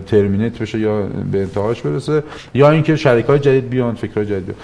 ترمینیت 0.08 0.60
بشه 0.60 0.80
یا 0.80 1.02
به 1.32 1.42
انتهاش 1.42 1.82
برسه 1.82 2.24
یا 2.54 2.72
اینکه 2.72 2.96
شریک 2.96 3.26
های 3.26 3.40
جدید 3.40 3.70
بیان 3.70 3.96
فکرهای 3.96 4.26
جدید 4.26 4.46
بیان. 4.46 4.56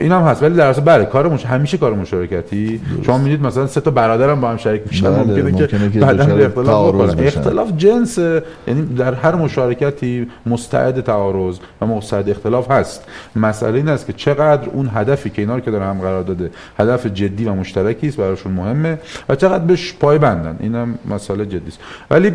این 0.00 0.12
هم 0.12 0.22
هست 0.22 0.42
ولی 0.42 0.54
در 0.54 0.66
اصل 0.66 0.80
بله 0.80 1.04
کار 1.04 1.28
مش... 1.28 1.46
همیشه 1.46 1.78
کار 1.78 1.94
مشارکتی. 1.94 2.80
شما 3.06 3.18
می‌دید 3.18 3.46
مثلا 3.46 3.66
سه 3.66 3.80
تا 3.80 3.90
برادرم 3.90 4.40
با 4.40 4.50
هم 4.50 4.56
شریک 4.56 4.82
میشن 4.86 5.10
بله، 5.10 5.42
ممکنه, 5.42 5.90
که 5.90 5.98
بعدا 5.98 6.24
اختلاف 6.24 6.94
بکنن. 6.94 7.26
اختلاف 7.26 7.72
جنس 7.76 8.18
یعنی 8.18 8.94
در 8.96 9.14
هر 9.14 9.34
مشارکتی 9.34 10.28
مستعد 10.46 11.00
تعارض 11.00 11.58
و 11.80 11.86
مستعد 11.86 12.30
اختلاف 12.30 12.70
هست. 12.70 13.04
مسئله 13.36 13.76
این 13.78 13.88
است 13.88 14.06
که 14.06 14.12
چقدر 14.12 14.68
اون 14.68 14.90
هدفی 14.94 15.30
که 15.30 15.42
اینا 15.42 15.60
که 15.60 15.70
داره 15.70 15.84
هم 15.84 15.98
قرار 15.98 16.22
داده 16.22 16.50
هدف 16.78 17.06
جدی 17.06 17.44
و 17.44 17.54
مشترک 17.54 17.89
مشترکی 17.90 18.08
است 18.08 18.16
براشون 18.16 18.52
مهمه. 18.52 18.98
و 19.28 19.34
چقدر 19.34 19.64
بهش 19.64 19.94
پای 20.00 20.18
بندن؟ 20.18 20.56
اینم 20.60 20.98
مسئله 21.10 21.46
جدی 21.46 21.68
است. 21.68 21.78
ولی 22.10 22.30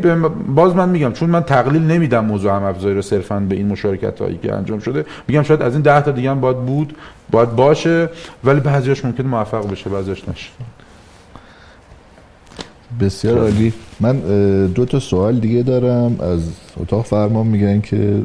باز 0.56 0.76
من 0.76 0.90
میگم 0.90 1.12
چون 1.12 1.30
من 1.30 1.44
تقلیل 1.44 1.82
نمیدم 1.82 2.26
موضوع 2.26 2.56
هم 2.56 2.64
افزایی 2.64 2.96
رو 2.96 3.02
صرفا 3.02 3.40
به 3.40 3.56
این 3.56 3.68
مشارکت 3.68 4.22
هایی 4.22 4.40
که 4.44 4.54
انجام 4.54 4.80
شده 4.80 5.06
میگم 5.28 5.44
شاید 5.44 5.62
از 5.62 5.74
این 5.74 5.82
10 5.82 6.02
تا 6.02 6.12
دیگه 6.12 6.30
هم 6.30 6.40
باید 6.40 6.58
بود 6.58 6.96
باید 7.32 7.56
باشه 7.56 8.10
ولی 8.44 8.60
بعضیاش 8.60 9.06
ممکن 9.06 9.24
موفق 9.24 9.72
بشه 9.72 9.90
بعضیاش 9.90 10.30
نشه. 10.30 10.50
بسیار 13.02 13.40
عالی. 13.40 13.74
من 14.00 14.20
دو 14.68 14.86
تا 14.86 15.00
سوال 15.00 15.40
دیگه 15.40 15.64
دارم. 15.64 16.20
از 16.20 16.42
اتاق 16.78 17.06
فرمان 17.06 17.48
میگن 17.48 17.82
که 17.82 18.22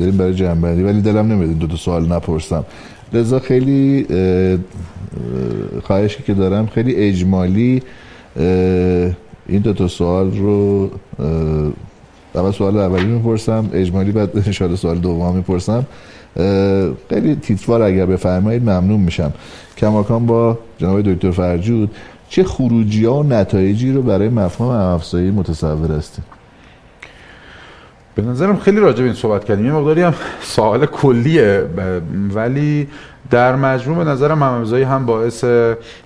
بریم 0.00 0.16
برای 0.16 0.34
جنبندی 0.34 0.82
ولی 0.82 1.00
دلم 1.00 1.32
نمیاد 1.32 1.58
دو 1.58 1.66
تا 1.66 1.76
سوال 1.76 2.12
نپرسم. 2.12 2.64
لذا 3.12 3.38
خیلی 3.38 4.06
خواهشی 5.82 6.22
که 6.22 6.34
دارم 6.34 6.66
خیلی 6.66 6.94
اجمالی 6.94 7.82
این 9.48 9.60
دو 9.62 9.72
تا 9.72 9.88
سوال 9.88 10.38
رو 10.38 10.90
اول 12.34 12.50
سوال 12.50 12.78
اولی 12.78 13.06
می‌پرسم 13.06 13.70
اجمالی 13.72 14.12
بعد 14.12 14.36
انشاءالله 14.46 14.78
سوال 14.78 14.98
دوم 14.98 15.36
می‌پرسم. 15.36 15.86
خیلی 17.08 17.34
تیتوار 17.42 17.82
اگر 17.82 18.06
بفرمایید 18.06 18.62
ممنون 18.62 19.00
میشم. 19.00 19.32
کماکان 19.76 20.26
با 20.26 20.58
جناب 20.78 21.02
دکتر 21.02 21.30
فرجود 21.30 21.90
چه 22.28 22.44
خروجی 22.44 23.04
ها 23.04 23.20
و 23.20 23.22
نتایجی 23.22 23.92
رو 23.92 24.02
برای 24.02 24.28
مفهوم 24.28 24.70
افزایی 24.70 25.30
متصور 25.30 25.92
هستید؟ 25.92 26.39
به 28.20 28.26
نظرم 28.26 28.56
خیلی 28.56 28.80
راجع 28.80 28.98
به 28.98 29.04
این 29.04 29.14
صحبت 29.14 29.44
کردیم. 29.44 29.66
یه 29.66 29.72
مقداری 29.72 30.02
هم 30.02 30.14
سوال 30.40 30.86
کلیه 30.86 31.64
ولی 32.34 32.88
در 33.30 33.56
مجموع 33.56 34.04
به 34.04 34.10
نظرم 34.10 34.42
افزایی 34.42 34.84
هم 34.84 35.06
باعث 35.06 35.44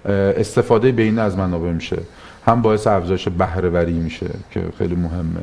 استفاده 0.07 0.93
بین 0.93 1.19
از 1.19 1.39
منابع 1.39 1.73
میشه. 1.73 1.97
هم 2.47 2.62
باعث 2.62 2.87
افزایش 2.87 3.29
بهره 3.29 3.85
میشه 3.85 4.27
که 4.51 4.61
خیلی 4.79 4.95
مهمه. 4.95 5.41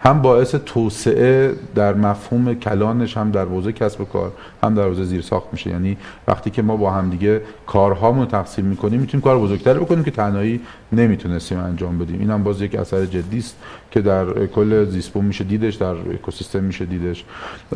هم 0.00 0.22
باعث 0.22 0.54
توسعه 0.54 1.54
در 1.74 1.94
مفهوم 1.94 2.54
کلانش 2.54 3.16
هم 3.16 3.30
در 3.30 3.44
حوزه 3.44 3.72
کسب 3.72 4.00
و 4.00 4.04
کار 4.04 4.32
هم 4.62 4.74
در 4.74 4.82
حوزه 4.82 5.04
زیر 5.04 5.20
ساخت 5.22 5.46
میشه. 5.52 5.70
یعنی 5.70 5.96
وقتی 6.28 6.50
که 6.50 6.62
ما 6.62 6.76
با 6.76 6.90
هم 6.90 7.10
دیگه 7.10 7.40
کارهامون 7.66 8.26
تقسیم 8.26 8.64
می‌کنیم 8.64 9.00
می‌تونیم 9.00 9.24
کار 9.24 9.38
بزرگتر 9.38 9.74
بکنیم 9.74 10.04
که 10.04 10.10
تنهایی 10.10 10.60
نمی‌تونستیم 10.92 11.58
انجام 11.58 11.98
بدیم. 11.98 12.20
این 12.20 12.30
هم 12.30 12.42
باز 12.42 12.62
یک 12.62 12.74
اثر 12.74 13.06
جدی 13.06 13.38
است. 13.38 13.56
که 13.90 14.00
در 14.00 14.46
کل 14.46 14.84
زیسپون 14.84 15.24
میشه 15.24 15.44
دیدش 15.44 15.74
در 15.74 15.90
اکوسیستم 15.90 16.64
میشه 16.64 16.84
دیدش. 16.84 17.24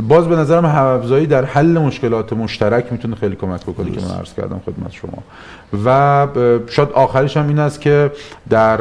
باز 0.03 0.29
به 0.29 0.37
نظرم 0.37 0.65
افزایی 0.65 1.27
در 1.27 1.45
حل 1.45 1.79
مشکلات 1.79 2.33
مشترک 2.33 2.93
می‌تونه 2.93 3.17
خیلی 3.17 3.37
کمک 3.37 3.62
بکنه 3.62 3.91
که 3.91 4.01
من 4.01 4.19
عرض 4.19 4.35
کردم 4.35 4.61
خدمت 4.67 4.93
شما. 4.93 5.23
و 5.85 6.27
شاید 6.67 6.89
آخرش 6.93 7.37
هم 7.37 7.49
این 7.49 7.59
است 7.59 7.81
که 7.81 8.12
در 8.51 8.81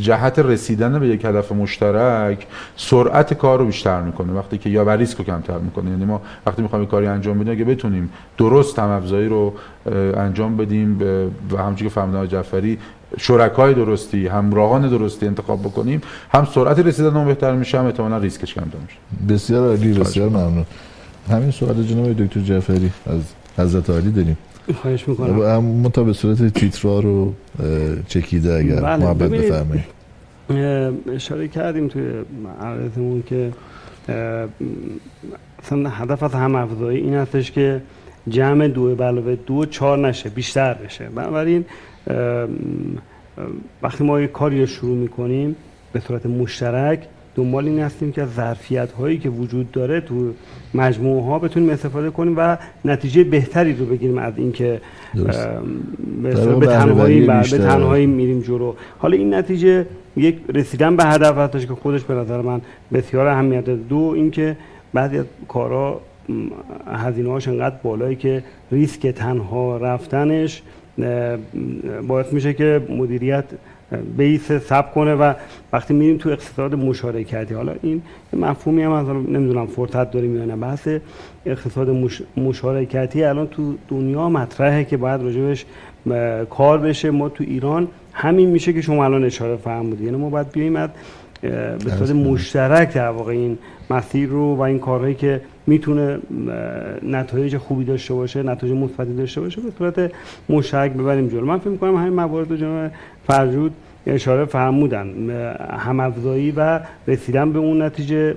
جهت 0.00 0.38
رسیدن 0.38 0.98
به 0.98 1.08
یک 1.08 1.24
هدف 1.24 1.52
مشترک 1.52 2.46
سرعت 2.76 3.34
کار 3.34 3.58
رو 3.58 3.66
بیشتر 3.66 4.00
می‌کنه. 4.00 4.32
وقتی 4.32 4.58
که 4.58 4.70
یا 4.70 4.84
بر 4.84 4.96
ریسک 4.96 5.18
رو 5.18 5.24
کمتر 5.24 5.58
می‌کنه. 5.58 5.90
یعنی 5.90 6.04
ما 6.04 6.22
وقتی 6.46 6.62
می‌خوایم 6.62 6.86
کاری 6.86 7.06
انجام 7.06 7.38
بدیم 7.38 7.52
اگه 7.52 7.64
بتونیم 7.64 8.10
درست 8.38 8.78
هم 8.78 8.88
افزایی 8.88 9.28
رو 9.28 9.54
انجام 10.16 10.56
بدیم 10.56 10.98
و 11.52 11.56
همونجوری 11.56 11.90
که 11.90 11.94
فرمودن 11.94 12.28
جعفری 12.28 12.78
شرکای 13.18 13.74
درستی 13.74 14.26
همراهان 14.26 14.88
درستی 14.88 15.26
انتخاب 15.26 15.60
بکنیم 15.62 16.00
هم 16.32 16.44
سرعت 16.54 16.78
رسیدن 16.78 17.16
اون 17.16 17.24
بهتر 17.24 17.52
میشه 17.56 17.78
هم 17.78 17.86
احتمالاً 17.86 18.18
ریسکش 18.18 18.54
کمتر 18.54 18.78
میشه. 18.78 19.34
بسیار 19.34 19.68
عالی 19.68 19.92
بسیار 19.92 20.28
ممنون. 20.28 20.66
همین 21.30 21.50
سوال 21.50 21.82
جناب 21.82 22.12
دکتر 22.12 22.40
جعفری 22.40 22.90
از 23.06 23.20
حضرت 23.58 23.90
عالی 23.90 24.10
داریم. 24.10 24.38
خواهش 24.82 25.08
می‌کنم. 25.08 25.64
متا 25.64 26.04
به 26.04 26.12
صورت 26.12 26.54
تیترار 26.54 27.02
رو 27.02 27.34
چکیده 28.08 28.54
اگر 28.54 28.80
بله. 28.80 29.04
محبت 29.04 29.30
بفرمایید. 29.30 29.84
اشاره 31.14 31.48
کردیم 31.48 31.88
توی 31.88 32.02
عرضمون 32.62 33.22
که 33.26 33.52
اصلا 35.62 35.88
هدف 35.88 36.22
از 36.22 36.34
هم 36.34 36.54
افزایی 36.54 36.98
این 36.98 37.14
هستش 37.14 37.52
که 37.52 37.82
جمع 38.28 38.68
دو 38.68 39.02
علاوه 39.02 39.36
دو 39.46 39.66
چهار 39.66 40.08
نشه 40.08 40.28
بیشتر 40.28 40.74
بشه. 40.74 41.08
بنابراین 41.14 41.64
وقتی 43.82 44.04
ما 44.04 44.20
یک 44.20 44.32
کاری 44.32 44.60
رو 44.60 44.66
شروع 44.66 44.96
می‌کنیم 44.96 45.56
به 45.92 46.00
صورت 46.00 46.26
مشترک 46.26 47.06
دنبال 47.36 47.64
این 47.64 47.78
هستیم 47.78 48.12
که 48.12 48.26
ظرفیت 48.26 48.92
هایی 48.92 49.18
که 49.18 49.28
وجود 49.28 49.72
داره 49.72 50.00
تو 50.00 50.32
مجموعه 50.74 51.24
ها 51.24 51.38
بتونیم 51.38 51.70
استفاده 51.70 52.10
کنیم 52.10 52.34
و 52.36 52.56
نتیجه 52.84 53.24
بهتری 53.24 53.72
رو 53.76 53.86
بگیریم 53.86 54.18
از 54.18 54.32
اینکه 54.36 54.80
به 56.22 56.66
تنهایی 56.66 57.26
به 57.26 57.42
تنهایی 57.42 58.06
میریم 58.06 58.40
جلو. 58.40 58.74
حالا 58.98 59.16
این 59.16 59.34
نتیجه 59.34 59.86
یک 60.16 60.36
رسیدن 60.54 60.96
به 60.96 61.04
هدف 61.04 61.38
هستش 61.38 61.66
که 61.66 61.74
خودش 61.74 62.04
به 62.04 62.14
نظر 62.14 62.40
من 62.40 62.60
بسیار 62.92 63.26
اهمیت 63.26 63.64
دو 63.64 64.12
اینکه 64.16 64.56
بعضی 64.92 65.18
از 65.18 65.24
کارا 65.48 66.00
هزینه 66.86 67.30
هاش 67.30 67.48
انقدر 67.48 67.76
بالایی 67.82 68.16
که 68.16 68.44
ریسک 68.72 69.06
تنها 69.06 69.76
رفتنش 69.76 70.62
باعث 72.08 72.32
میشه 72.32 72.52
که 72.52 72.80
مدیریت 72.88 73.44
بیس 74.16 74.52
سب 74.52 74.94
کنه 74.94 75.14
و 75.14 75.32
وقتی 75.72 75.94
میریم 75.94 76.16
تو 76.16 76.28
اقتصاد 76.28 76.74
مشارکتی 76.74 77.54
حالا 77.54 77.74
این 77.82 78.02
مفهومی 78.32 78.82
هم 78.82 78.92
از 78.92 79.08
نمی‌دونم 79.08 79.66
فرصت 79.66 80.10
داریم 80.10 80.36
یا 80.36 80.44
نه 80.44 80.56
بحث 80.56 80.88
اقتصاد 81.46 82.16
مشارکتی 82.36 83.24
الان 83.24 83.46
تو 83.46 83.74
دنیا 83.88 84.28
مطرحه 84.28 84.84
که 84.84 84.96
باید 84.96 85.22
راجبش 85.22 85.64
کار 86.50 86.78
بشه. 86.78 87.10
ما 87.10 87.28
تو 87.28 87.44
ایران 87.44 87.88
همین 88.12 88.50
میشه 88.50 88.72
که 88.72 88.80
شما 88.80 89.04
الان 89.04 89.24
اشاره 89.24 89.56
فرمودید. 89.56 90.04
یعنی 90.04 90.16
ما 90.16 90.30
باید 90.30 90.52
بیایم 90.52 90.76
از 90.76 90.90
به 91.40 91.90
صورت 91.98 92.10
مشترک 92.10 92.94
در 92.94 93.08
واقع 93.08 93.32
این 93.32 93.58
مسیر 93.90 94.28
رو 94.28 94.54
و 94.54 94.60
این 94.60 94.78
کارهایی 94.78 95.14
که 95.14 95.40
می‌تونه 95.66 96.18
نتایج 97.02 97.56
خوبی 97.56 97.84
داشته 97.84 98.14
باشه 98.14 98.42
نتایج 98.42 98.74
مثبتی 98.74 99.14
داشته 99.14 99.40
باشه 99.40 99.60
به 99.60 99.70
صورت 99.78 100.12
مشترک 100.48 100.92
ببریم 100.92 101.28
جلو. 101.28 101.46
من 101.46 101.58
فکر 101.58 101.68
می‌کنم 101.68 101.96
همین 101.96 102.12
موارد 102.12 102.50
رو 102.50 102.56
جناب 102.56 102.90
فرجود 103.26 103.72
اشاره 104.06 104.44
فرمودن. 104.44 105.30
همافزایی 105.78 106.50
و 106.56 106.80
رسیدن 107.08 107.52
به 107.52 107.58
اون 107.58 107.82
نتیجه 107.82 108.34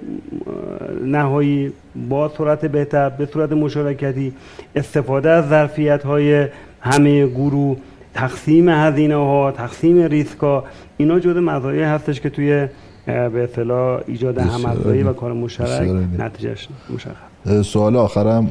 نهایی 1.06 1.72
با 2.10 2.30
سرعت 2.38 2.66
بهتر 2.66 3.10
به 3.10 3.26
صورت 3.26 3.52
مشارکتی 3.52 4.34
استفاده 4.76 5.30
از 5.30 5.50
ظرفیت 5.50 6.04
های 6.04 6.48
همه 6.82 7.28
گروه 7.28 7.78
تقسیم 8.14 8.70
هزینه 8.70 9.16
ها 9.16 9.52
تقسیم 9.52 10.04
ریسک 10.04 10.40
ها 10.40 10.64
اینا 10.98 11.20
جزء 11.20 11.40
مزایای 11.40 11.84
هستش 11.84 12.22
که 12.22 12.30
توی 12.30 12.68
به 13.08 13.44
اصطلاح 13.44 14.02
ایجاد 14.08 14.38
همافزایی 14.38 15.04
و 15.04 15.14
کار 15.14 15.34
مشترک 15.34 15.90
نتیجهش 16.20 16.68
مشخص. 16.94 17.68
سوال 17.68 17.96
آخرم 17.96 18.50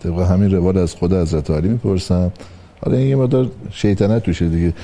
طبق 0.00 0.18
همین 0.18 0.54
روال 0.54 0.78
از 0.78 0.94
خود 0.94 1.12
حضرت 1.12 1.50
علی 1.50 1.68
می‌پرسم. 1.68 2.32
حالا 2.84 2.96
این 2.96 3.08
یه 3.08 3.16
مدار 3.16 3.50
شیطنت 3.70 4.22
توشه 4.22 4.48
دیگه. 4.48 4.74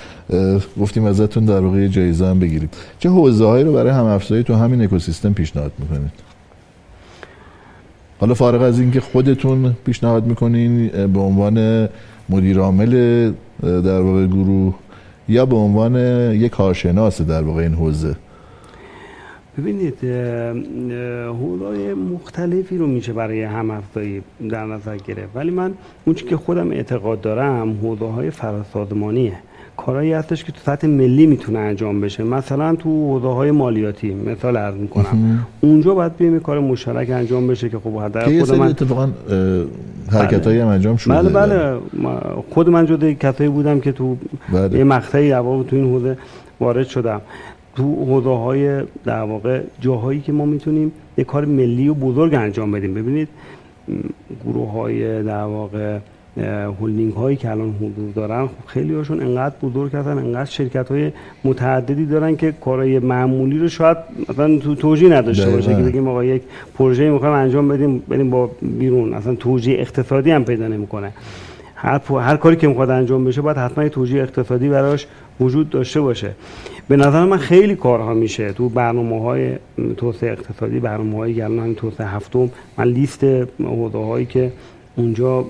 گفتیم 0.80 1.04
ازتون 1.04 1.44
در 1.44 1.60
واقع 1.60 1.86
جایزه 1.86 2.26
هم 2.26 2.38
بگیریم. 2.38 2.70
چه 2.98 3.08
حوزه 3.08 3.44
هایی 3.44 3.64
رو 3.64 3.72
برای 3.72 3.90
هم 3.90 4.04
افزایی 4.04 4.42
تو 4.42 4.54
همین 4.54 4.82
اکوسیستم 4.82 5.32
پیشنهاد 5.32 5.72
می‌کنید؟ 5.78 6.10
حالا 8.20 8.34
فارغ 8.34 8.62
از 8.62 8.80
اینکه 8.80 9.00
خودتون 9.00 9.76
پیشنهاد 9.84 10.26
می‌کنین 10.26 10.88
به 10.88 11.20
عنوان 11.20 11.88
مدیر 12.28 12.58
عامل 12.58 13.32
در 13.62 14.00
واقع 14.00 14.26
گروه 14.26 14.74
یا 15.28 15.46
به 15.46 15.56
عنوان 15.56 15.96
یک 16.34 16.52
کارشناس 16.52 17.22
در 17.22 17.42
واقع 17.42 17.62
این 17.62 17.74
حوزه؟ 17.74 18.16
ببینید 19.58 19.98
حوزه 21.40 21.94
مختلفی 21.94 22.78
رو 22.78 22.86
میشه 22.86 23.12
برای 23.12 23.42
هم 23.42 23.70
افزایی 23.70 24.22
در 24.50 24.66
نظر 24.66 24.96
گرفت. 24.96 25.30
ولی 25.34 25.50
من 25.50 25.72
اون 26.04 26.14
که 26.14 26.36
خودم 26.36 26.70
اعتقاد 26.70 27.20
دارم 27.20 27.78
حوزه 27.82 28.04
های 28.04 28.30
فراسازمانیه. 28.30 29.32
کارهایی 29.76 30.12
هستش 30.12 30.44
که 30.44 30.52
تو 30.52 30.58
سطح 30.64 30.86
ملی 30.86 31.26
می‌تونه 31.26 31.58
انجام 31.58 32.00
بشه. 32.00 32.24
مثلا 32.24 32.76
تو 32.76 32.88
حوزه 32.88 33.28
های 33.28 33.50
مالیاتی 33.50 34.14
مثال 34.14 34.56
عرض 34.56 34.74
می‌کنم. 34.74 35.46
اونجا 35.60 35.94
باید 35.94 36.16
بیایم 36.16 36.40
کار 36.40 36.60
مشترک 36.60 37.10
انجام 37.10 37.46
بشه 37.46 37.68
که 37.68 37.78
خب 37.78 37.96
حداقل 37.96 38.44
خود 38.44 38.54
من 38.54 38.68
اتفاقا 38.68 39.08
حرکتایی 40.12 40.60
هم 40.60 40.68
انجام 40.68 40.96
شده. 40.96 41.14
بله 41.14 41.28
بله. 41.28 41.78
خود 42.50 42.68
من 42.68 42.86
جدا 42.86 43.12
کسایی 43.12 43.50
بودم 43.50 43.80
که 43.80 43.92
تو 43.92 44.16
بله. 44.52 44.78
یه 44.78 44.84
مقطعی 44.84 45.30
تو 45.30 45.66
این 45.72 45.84
حوزه 45.84 46.16
وارد 46.60 46.86
شدم. 46.86 47.20
تو 47.76 48.04
حوزه 48.04 48.36
های 48.36 48.82
در 49.04 49.22
واقع 49.22 49.60
جاهایی 49.80 50.20
که 50.20 50.32
ما 50.32 50.44
می‌تونیم 50.44 50.92
یه 51.18 51.24
کار 51.24 51.44
ملی 51.44 51.88
و 51.88 51.94
بزرگ 51.94 52.34
انجام 52.34 52.72
بدیم. 52.72 52.94
ببینید 52.94 53.28
گروه 54.44 54.72
های 54.72 55.22
در 55.22 55.42
واقع 55.42 55.98
هولدینگ 56.80 57.12
هایی 57.12 57.36
که 57.36 57.50
الان 57.50 57.74
حضور 57.80 58.12
دارن 58.14 58.46
خب 58.46 58.66
خیلی 58.66 58.94
هاشون 58.94 59.20
انقدر 59.20 59.54
بزرگ 59.62 59.96
هستن 59.96 60.18
انقدر 60.18 60.44
شرکت 60.44 60.88
های 60.88 61.12
متعددی 61.44 62.06
دارن 62.06 62.36
که 62.36 62.52
کارهای 62.52 62.98
معمولی 62.98 63.58
رو 63.58 63.68
شاید 63.68 63.96
مثلا 64.28 64.58
تو 64.58 64.74
توجیه 64.74 65.08
نداشته 65.08 65.50
باشه 65.50 65.76
که 65.76 65.82
بگیم 65.82 66.08
آقا 66.08 66.24
یک 66.24 66.42
پروژه 66.74 67.10
می‌خوایم 67.10 67.34
انجام 67.34 67.68
بدیم 67.68 67.98
بریم 67.98 68.30
با 68.30 68.50
بیرون. 68.62 69.14
اصلا 69.14 69.34
توجیه 69.34 69.80
اقتصادی 69.80 70.30
هم 70.30 70.44
پیدا 70.44 70.68
نمی‌کنه. 70.68 71.12
هر, 71.74 72.00
هر 72.20 72.36
کاری 72.36 72.56
که 72.56 72.68
می‌خواد 72.68 72.90
انجام 72.90 73.24
بشه 73.24 73.40
باید 73.42 73.56
حتما 73.56 73.84
یه 73.84 73.90
توجیه 73.90 74.22
اقتصادی 74.22 74.68
براش 74.68 75.06
وجود 75.40 75.70
داشته 75.70 76.00
باشه. 76.00 76.30
به 76.88 76.96
نظر 76.96 77.24
من 77.24 77.36
خیلی 77.36 77.74
کارها 77.74 78.14
میشه. 78.14 78.52
تو 78.52 78.68
برنامه 78.68 79.22
های 79.22 79.52
توسعه 79.96 80.32
اقتصادی 80.32 80.80
برنامه 80.80 81.16
های 81.16 81.34
گلان 81.34 81.74
توسعه 81.74 82.06
هفتم 82.06 82.50
من 82.78 82.84
لیست 82.84 83.24
حوزه 83.64 83.98
هایی 83.98 84.26
که 84.26 84.52
اونجا 84.96 85.44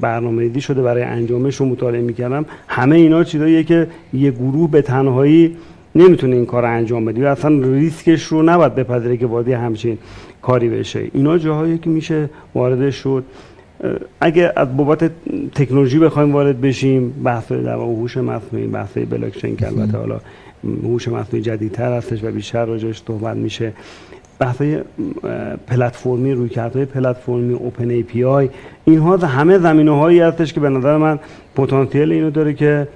برنامه 0.00 0.42
ریزی 0.42 0.60
شده 0.60 0.82
برای 0.82 1.02
انجامش 1.02 1.56
رو 1.56 1.66
مطالعه 1.66 2.02
می‌کردم. 2.02 2.46
همه 2.68 2.96
اینا 2.96 3.24
چیزاییه 3.24 3.64
که 3.64 3.86
یه 4.14 4.30
گروه 4.30 4.70
به 4.70 4.82
تنهایی 4.82 5.56
نمی‌تونه 5.94 6.36
این 6.36 6.46
کار 6.46 6.62
رو 6.62 6.70
انجام 6.70 7.04
بده. 7.04 7.24
و 7.24 7.26
اصلا 7.26 7.60
ریسکش 7.62 8.22
رو 8.22 8.42
نباید 8.42 8.74
بپذیره 8.74 9.16
که 9.16 9.26
وارد 9.26 9.48
همچین 9.48 9.98
کاری 10.42 10.68
بشه. 10.68 11.10
اینا 11.14 11.38
جاهایی 11.38 11.78
که 11.78 11.90
میشه 11.90 12.30
وارد 12.54 12.90
شد. 12.90 13.24
اگه 14.20 14.52
از 14.56 14.76
بابت 14.76 15.10
تکنولوژی 15.54 15.98
بخوایم 15.98 16.32
وارد 16.32 16.60
بشیم 16.60 17.10
بحث 17.24 17.52
در 17.52 17.74
هوش 17.74 18.16
مصنوعی 18.16 18.66
بحث 18.66 18.98
بلاک 18.98 19.38
چین 19.38 19.56
که 19.56 19.66
البته 19.66 19.98
حالا 19.98 20.20
هوش 20.64 21.08
مصنوعی 21.08 21.42
جدیدتر 21.42 21.96
هستش 21.96 22.24
و 22.24 22.30
بیشتر 22.30 22.64
راجعش 22.64 23.02
صحبت 23.06 23.36
میشه. 23.36 23.72
بحث 24.38 24.62
پلتفرمی 25.66 26.32
روی 26.32 26.54
های 26.54 26.84
پلتفرمی 26.84 27.54
اوپن 27.54 27.90
ای 27.90 28.02
پی 28.02 28.24
آی 28.24 28.50
اینها 28.84 29.16
همه 29.16 29.58
زمینه 29.58 29.98
هایی 29.98 30.20
هستش 30.20 30.52
که 30.52 30.60
به 30.60 30.68
نظر 30.68 30.96
من 30.96 31.18
پتانسیل 31.56 32.12
اینو 32.12 32.30
داره 32.30 32.54
که 32.54 32.88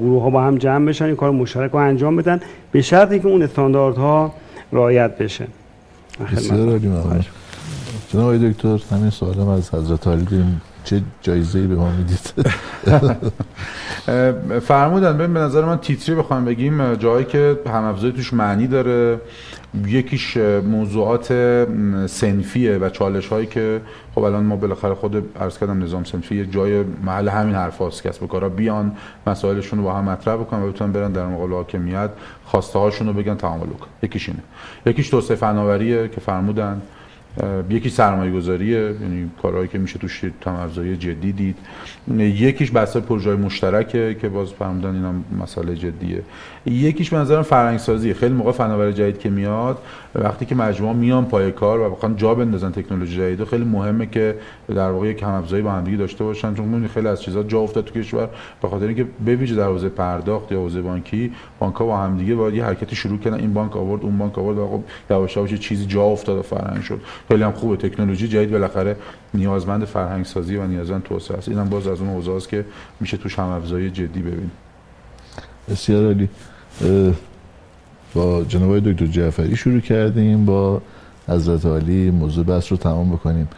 گروه 0.00 0.22
ها 0.22 0.30
با 0.30 0.42
هم 0.42 0.58
جمع 0.58 0.86
بشن 0.86 1.04
این 1.04 1.16
کار 1.16 1.30
مشترک 1.30 1.70
رو 1.70 1.78
انجام 1.78 2.16
بدن 2.16 2.40
به 2.72 2.82
شرطی 2.82 3.18
که 3.18 3.28
اون 3.28 3.42
استانداردها 3.42 4.34
رعایت 4.72 5.18
بشه. 5.18 5.46
بسیار 6.32 6.68
عالی 6.68 6.88
ممنون 6.88 7.24
جناب 8.08 8.50
دکتر 8.50 8.78
همین 8.90 9.10
سوالم 9.10 9.48
از 9.48 9.74
حضرت 9.74 10.06
علی 10.06 10.24
داریم. 10.24 10.60
چه 10.84 11.02
جایزه 11.22 11.66
به 11.66 11.74
ما 11.74 11.90
می‌دید؟ 11.90 12.32
فرمودن 14.68 15.18
ببین 15.18 15.34
به 15.34 15.40
نظر 15.40 15.64
من 15.64 15.78
تیتری 15.78 16.14
بخوام 16.14 16.44
بگیم 16.44 16.94
جایی 16.94 17.24
که 17.24 17.58
هم 17.66 17.92
توش 17.92 18.32
معنی 18.32 18.66
داره. 18.66 19.20
یکیش 19.86 20.36
موضوعات 20.36 21.32
سنفیه 22.06 22.78
و 22.78 22.88
چالش 22.88 23.28
هایی 23.28 23.46
که 23.46 23.80
خب 24.14 24.22
الان 24.22 24.44
ما 24.44 24.56
بالاخره 24.56 24.94
خود 24.94 25.36
عرض 25.40 25.58
کردم 25.58 25.82
نظام 25.82 26.04
سنفی 26.04 26.36
یه 26.36 26.46
جای 26.46 26.82
محل 26.82 27.28
همین 27.28 27.54
حرف 27.54 27.78
هاست 27.78 28.02
کسب 28.02 28.26
کارا 28.26 28.48
بیان 28.48 28.96
مسائلشون 29.26 29.78
رو 29.78 29.84
با 29.84 29.92
هم 29.92 30.04
مطرح 30.04 30.36
بکنن 30.36 30.62
و 30.62 30.72
بتونن 30.72 30.92
برن 30.92 31.12
در 31.12 31.26
مقابل 31.26 31.52
حاکمیت 31.52 32.10
خواسته 32.44 32.78
هاشون 32.78 33.06
رو 33.06 33.12
بگن 33.12 33.34
تعامل 33.34 33.66
کن 33.66 33.86
یکیش 34.02 34.28
اینه. 34.28 34.42
یکیش 34.86 35.08
توسعه 35.08 35.36
فناوریه 35.36 36.08
که 36.08 36.20
فرمودن. 36.20 36.82
یکی 37.70 37.90
سرمایه 37.90 38.32
گذاریه 38.32 38.78
یعنی 38.78 39.30
کارهایی 39.42 39.68
که 39.68 39.78
میشه 39.78 39.98
توش 39.98 40.24
تمرزایی 40.40 40.96
جدی 40.96 41.32
دید. 41.32 41.56
یکیش 42.18 42.70
بحث 42.74 42.96
پروژه 42.96 43.36
مشترکه 43.36 44.16
که 44.20 44.28
باز 44.28 44.52
فرمودن 44.52 44.94
اینا 44.94 45.12
مسئله 45.42 45.74
جدیه. 45.74 46.22
یکیش 46.66 47.10
به 47.10 47.16
نظرم 47.16 47.42
فرهنگ 47.42 47.78
سازی 47.78 48.14
خیلی 48.14 48.34
موقع 48.34 48.52
فناوری 48.52 48.92
جدید 48.92 49.18
که 49.18 49.30
میاد 49.30 49.78
وقتی 50.14 50.46
که 50.46 50.54
مجموعه 50.54 50.96
میان 50.96 51.24
پای 51.24 51.52
کار 51.52 51.80
و 51.80 51.90
بخوان 51.90 52.16
جا 52.16 52.34
بندازن 52.34 52.70
تکنولوژی 52.70 53.16
جدید 53.16 53.44
خیلی 53.44 53.64
مهمه 53.64 54.06
که 54.06 54.34
در 54.68 54.90
واقع 54.90 55.08
یک 55.08 55.22
همافزایی 55.22 55.62
با 55.62 55.72
همدیگه 55.72 55.96
داشته 55.96 56.24
باشن. 56.24 56.54
چون 56.54 56.88
خیلی 56.88 57.08
از 57.08 57.22
چیزا 57.22 57.42
جا 57.42 57.60
افتاد 57.60 57.84
تو 57.84 58.00
کشور 58.00 58.28
به 58.62 58.68
خاطر 58.68 58.86
اینکه 58.86 59.04
بویژه 59.04 59.54
در 59.54 59.66
حوزه 59.66 59.88
پرداخت 59.88 60.52
یا 60.52 60.58
حوزه 60.58 60.82
بانکی 60.82 61.32
بانک‌ها 61.58 61.86
با 61.86 61.96
همدیگه 61.96 62.34
باید 62.34 62.54
یه 62.54 62.64
حرکتی 62.64 62.96
شروع 62.96 63.18
کنن 63.18 63.34
این 63.34 63.54
بانک 63.54 63.76
آورد 63.76 64.02
اون 64.02 64.18
بانک 64.18 64.38
آورد 64.38 64.58
و 64.58 64.66
خب 64.66 64.82
یواش 65.10 65.36
یواش 65.36 65.54
چیزی 65.54 65.86
جا 65.86 66.02
افتاد 66.02 66.38
و 66.38 66.42
فرهنگ 66.42 66.82
شد. 66.82 67.00
خیلی 67.28 67.42
هم 67.42 67.52
خوبه. 67.52 67.76
تکنولوژی 67.76 68.28
جدید 68.28 68.50
بالاخره 68.50 68.96
نیازمند 69.34 69.84
فرهنگ 69.84 70.24
سازی 70.24 70.56
و 70.56 70.66
نیازمند 70.66 71.02
توسعه 71.02 71.36
است. 71.36 71.48
اینم 71.48 71.68
باز 71.68 71.86
از 71.86 72.00
اون 72.00 72.10
حوزه 72.10 72.48
که 72.50 72.64
میشه 73.00 73.16
توش 73.16 73.38
هم 73.38 73.48
افزایی 73.48 73.90
جدی 73.90 74.20
ببینیم. 74.20 74.50
بسیار 75.70 76.04
عالی. 76.04 76.28
با 78.14 78.44
جناب 78.44 78.92
دکتر 78.92 79.06
جعفری 79.06 79.56
شروع 79.56 79.80
کردیم 79.80 80.44
با 80.44 80.82
حضرت 81.28 81.66
علی 81.66 82.10
موضوع 82.10 82.44
بحث 82.44 82.72
رو 82.72 82.76
تمام 82.76 83.12
بکنیم. 83.12 83.48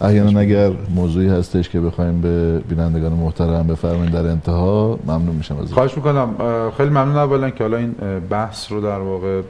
احیانا 0.00 0.40
اگر 0.40 0.70
موضوعی 0.94 1.28
هستش 1.28 1.68
که 1.68 1.80
بخوایم 1.80 2.20
به 2.20 2.58
بینندگان 2.58 3.12
محترم 3.12 3.66
بفرمایید 3.66 4.12
در 4.12 4.26
انتها 4.26 4.98
ممنون 5.06 5.36
میشم 5.36 5.58
از 5.58 5.72
خواهش 5.72 5.96
می‌کنم. 5.96 6.34
خیلی 6.76 6.90
ممنون 6.90 7.16
اولا 7.16 7.50
که 7.50 7.64
حالا 7.64 7.76
این 7.76 7.94
بحث 8.30 8.72
رو 8.72 8.80
در 8.80 8.98
واقع 8.98 9.42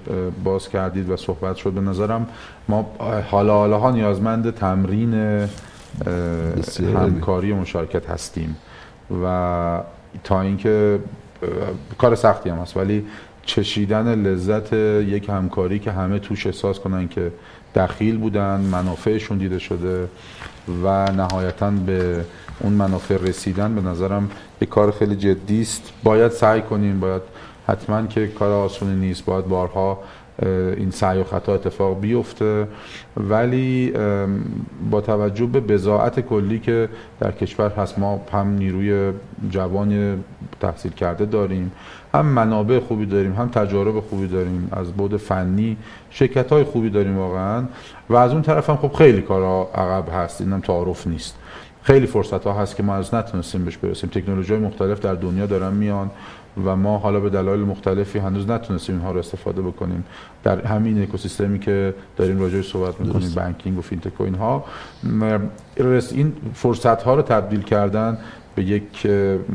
باز 0.45 0.69
کردید 0.69 1.11
و 1.11 1.17
صحبت 1.17 1.57
شد. 1.57 1.73
به 1.73 1.81
نظرم 1.81 2.27
ما 2.69 2.91
حالا 3.31 3.55
حالا 3.55 3.79
ها 3.79 3.91
نیازمند 3.91 4.55
تمرین 4.55 5.15
همکاری 6.95 7.53
مشارکت 7.53 8.11
هستیم 8.11 8.57
و 9.25 9.81
تا 10.25 10.41
اینکه 10.41 10.99
کار 11.99 12.15
سختی 12.15 12.51
هم 12.51 12.59
هست 12.59 12.77
ولی 12.77 13.05
چشیدن 13.43 14.23
لذت 14.23 14.73
یک 14.73 15.29
همکاری 15.29 15.79
که 15.79 15.93
همه 15.93 16.19
توش 16.19 16.47
احساس 16.47 16.79
کنن 16.79 17.09
که 17.09 17.33
دخیل 17.75 18.19
بودن 18.19 18.61
منافعشون 18.61 19.39
دیده 19.39 19.59
شده 19.59 20.09
و 20.85 21.13
نهایتا 21.13 21.71
به 21.71 22.25
اون 22.61 22.73
منافع 22.73 23.17
رسیدن 23.17 23.75
به 23.75 23.81
نظرم 23.81 24.31
یک 24.61 24.69
کار 24.69 24.91
خیلی 24.91 25.17
جدی 25.17 25.61
است. 25.63 25.93
باید 26.03 26.33
سعی 26.33 26.63
کنیم 26.63 27.01
باید 27.01 27.23
حتما 27.67 28.07
که 28.07 28.27
کار 28.27 28.53
آسونی 28.53 29.07
نیست. 29.07 29.25
باید 29.25 29.45
بارها 29.45 29.99
این 30.77 30.91
سعی 30.91 31.21
و 31.21 31.25
خطا 31.25 31.55
اتفاق 31.55 32.01
بیفته. 32.01 32.69
ولی 33.17 33.93
با 34.91 35.01
توجه 35.01 35.47
به 35.47 35.61
بزاعت 35.61 36.21
کلی 36.21 36.59
که 36.59 36.89
در 37.21 37.33
کشور 37.33 37.71
هست 37.71 37.99
ما 37.99 38.21
هم 38.33 38.49
نیروی 38.49 39.13
جوان 39.51 40.19
تحصیل 40.61 40.93
کرده 40.93 41.27
داریم. 41.27 41.73
هم 42.19 42.27
منابع 42.27 42.79
خوبی 42.79 43.07
داریم 43.07 43.33
هم 43.33 43.49
تجارب 43.49 44.01
خوبی 44.01 44.27
داریم 44.27 44.69
از 44.73 44.93
بود 44.93 45.17
فنی 45.17 45.77
شرکت 46.11 46.53
های 46.53 46.65
خوبی 46.65 46.91
داریم 46.91 47.19
واقعا. 47.19 47.65
و 48.09 48.17
از 48.17 48.33
اون 48.33 48.43
طرف 48.43 48.71
هم 48.71 48.77
خب 48.77 48.93
خیلی 48.93 49.23
کارا 49.23 49.71
عقب 49.75 50.05
هست 50.15 50.41
اینم 50.41 50.61
تعارف 50.61 51.07
نیست. 51.07 51.37
خیلی 51.83 52.07
فرصت 52.07 52.45
ها 52.45 52.53
هست 52.53 52.77
که 52.77 52.83
ما 52.83 52.95
از 52.95 53.15
نتونستیم 53.15 53.65
بهش 53.65 53.77
برسیم. 53.77 54.11
تکنولوژی 54.11 54.53
های 54.55 54.63
مختلف 54.63 55.01
در 55.01 55.15
دنیا 55.15 55.47
دارن 55.47 55.73
میان 55.73 56.11
و 56.65 56.77
ما 56.77 56.99
حالا 56.99 57.21
به 57.21 57.31
دلایل 57.31 57.61
مختلفی 57.61 58.19
هنوز 58.19 58.51
نتونستیم 58.51 58.95
اینها 58.95 59.13
رو 59.13 59.19
استفاده 59.19 59.63
بکنیم. 59.63 60.05
در 60.45 60.67
همین 60.67 61.03
اکوسیستمی 61.03 61.59
که 61.59 61.95
داریم 62.17 62.41
راجعش 62.41 62.73
صحبت 62.73 63.01
می‌کنیم 63.01 63.31
banking 63.37 63.79
و 63.79 63.81
فینتک 63.81 64.21
و 64.21 64.25
اینها. 64.25 64.65
این 66.13 66.33
فرصت 66.55 67.03
ها 67.03 67.15
رو 67.15 67.23
تبدیل 67.23 67.63
کردن 67.63 68.19
به 68.59 68.65
یک 68.65 69.07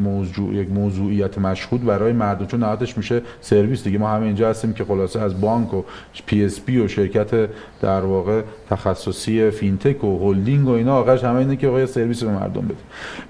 موضوع 0.04 0.54
یک 0.54 0.72
موضوعیت 0.72 1.38
مشهود 1.38 1.86
برای 1.86 2.14
مردم 2.14 2.46
چون 2.46 2.60
نهایتش 2.60 2.98
میشه 2.98 3.22
سرویس. 3.42 3.84
دیگه 3.84 3.98
ما 3.98 4.10
همه 4.10 4.26
اینجا 4.26 4.50
هستیم 4.50 4.74
که 4.74 4.84
خلاصه 4.84 5.22
از 5.22 5.42
بانک 5.42 5.74
و 5.74 5.84
PSP 6.26 6.80
و 6.80 6.88
شرکت 6.88 7.50
در 7.82 8.02
واقع 8.02 8.42
تخصصی 8.70 9.50
فینتک 9.50 10.04
و 10.04 10.20
هلدینگ 10.20 10.68
و 10.68 10.72
اینا 10.72 10.96
آخرش 10.96 11.24
همه 11.24 11.40
اینه 11.40 11.56
که 11.56 11.68
آقا 11.68 11.78
یه 11.78 11.88
سرویس 11.88 12.24
به 12.24 12.32
مردم 12.32 12.62
بده. 12.62 12.76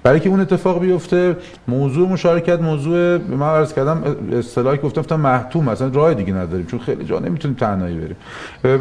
برای 0.02 0.20
که 0.20 0.28
اون 0.28 0.40
اتفاق 0.40 0.80
بیفته 0.80 1.36
موضوع 1.68 2.08
مشارکت 2.08 2.60
موضوع 2.60 3.18
من 3.18 3.48
عرض 3.48 3.74
کردم 3.74 4.02
اصطلاحی 4.32 4.78
گفتم 4.78 5.00
گفتم 5.00 5.20
محتوم 5.20 5.64
مثلا 5.64 5.88
راه 5.88 6.14
دیگه 6.14 6.32
نداریم 6.32 6.66
چون 6.66 6.80
خیلی 6.80 7.04
جا 7.04 7.18
نمی‌تونیم 7.18 7.56
تنهایی 7.56 7.96
بریم. 7.96 8.16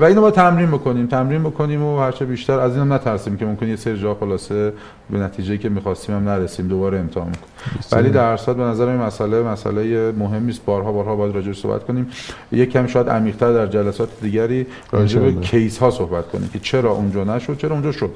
و 0.02 0.04
اینو 0.04 0.22
با 0.22 0.32
تمرین 0.32 0.72
بکنیم 0.72 1.08
تمرین 1.08 1.44
بکنیم 1.44 1.84
و 1.84 2.00
هرچه 2.00 2.26
بیشتر 2.26 2.60
از 2.60 2.76
اینم 2.76 2.94
نترسیم 2.94 3.38
که 3.38 3.46
ممکن 3.46 3.68
یه 3.68 3.76
سری 3.76 4.00
جا 4.00 4.16
خلاصه 4.16 4.74
به 5.10 5.18
نتیجه 5.18 5.58
که 5.58 5.70
می‌خواستیم 5.70 6.16
هم 6.16 6.30
نرسیم. 6.30 6.68
دوباره 6.68 6.83
امتحان 6.84 7.28
می‌کنیم 7.28 7.48
ولی 7.92 8.10
در 8.10 8.24
اصل 8.24 8.54
به 8.54 8.64
نظر 8.64 8.88
این 8.88 9.02
مسئله 9.02 9.44
مسئله 9.44 10.12
مهمی 10.12 10.52
است. 10.52 10.66
بارها 10.66 10.92
بارها 10.92 11.16
باید 11.16 11.36
راجع 11.36 11.54
صحبت 11.54 11.84
کنیم. 11.84 12.08
یک 12.52 12.72
کم 12.72 12.88
شاید 12.88 13.10
عمیق‌تر 13.10 13.54
در 13.54 13.68
جلسات 13.68 14.10
دیگری 14.22 14.66
راجع 14.92 15.20
به 15.20 15.34
کیس 15.34 15.78
ها 15.78 15.92
صحبت 15.92 16.28
کنیم 16.28 16.50
که 16.54 16.60
چرا 16.60 16.92
اونجا 16.92 17.24
نشد 17.24 17.58
چرا 17.58 17.72
اونجا 17.72 17.92
شد 17.92 18.12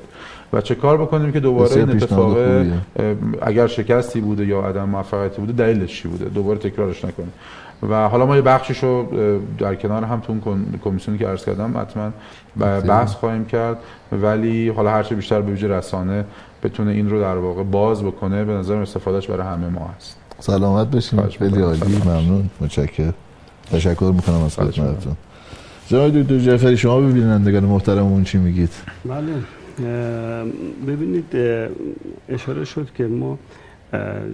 و 0.53 0.61
چه 0.61 0.76
کار 0.76 0.98
بکنیم 0.98 1.31
که 1.31 1.39
دوباره 1.39 1.76
این 1.76 1.89
اتفاق 1.89 2.38
اگر 3.41 3.68
شکستی 3.68 4.22
بوده 4.22 4.45
یا 4.45 4.61
عدم 4.61 4.89
موفقیتی 4.89 5.41
بوده 5.41 5.53
دلیلش 5.53 6.02
چی 6.02 6.07
بوده؟ 6.07 6.26
دوباره 6.26 6.60
تکرارش 6.60 7.06
نکنیم. 7.06 7.34
و 7.89 8.10
حالا 8.10 8.26
ما 8.26 8.35
یه 8.35 8.41
بخشش 8.41 8.84
رو 8.84 9.07
در 9.57 9.76
کنار 9.76 10.03
هم 10.03 10.19
تو 10.19 10.35
کمیسیونی 10.84 11.19
که 11.19 11.27
عرض 11.27 11.45
کردم 11.45 11.77
حتما 11.77 12.11
بحث 12.80 13.14
خواهیم 13.14 13.45
کرد. 13.45 13.77
ولی 14.11 14.69
حالا 14.69 14.91
هرچه 14.91 15.15
بیشتر 15.15 15.41
به 15.41 15.52
ویژه 15.52 15.68
رسانه 15.68 16.26
بتونه 16.64 16.92
این 16.92 17.10
رو 17.10 17.22
در 17.22 17.38
واقع 17.38 17.64
باز 17.64 18.04
بکنه 18.04 18.46
به 18.46 18.54
نظر 18.54 18.76
استفادهش 18.76 19.28
برای 19.28 19.48
همه 19.48 19.70
ما 19.70 19.92
هست. 19.98 20.18
سلامت 20.40 20.88
بشین 20.88 21.22
خیلی 21.22 21.62
عالی. 21.62 22.02
ممنون. 22.06 22.50
متشکرم. 22.62 23.14
تشکر 23.72 24.12
می‌کنم 24.16 24.44
از 24.44 24.56
خدمتتون. 24.56 25.16
جناب 25.88 26.22
دکتر 26.22 26.40
جعفری 26.40 26.78
شما 26.78 27.02
ببینندگان 27.02 27.66
محترممون 27.66 28.24
چی 28.24 28.38
میگید؟ 28.38 28.70
بله. 29.06 29.34
ببینید 30.88 31.36
اشاره 32.30 32.66
شد 32.66 32.88
که 32.98 33.04
ما 33.08 33.38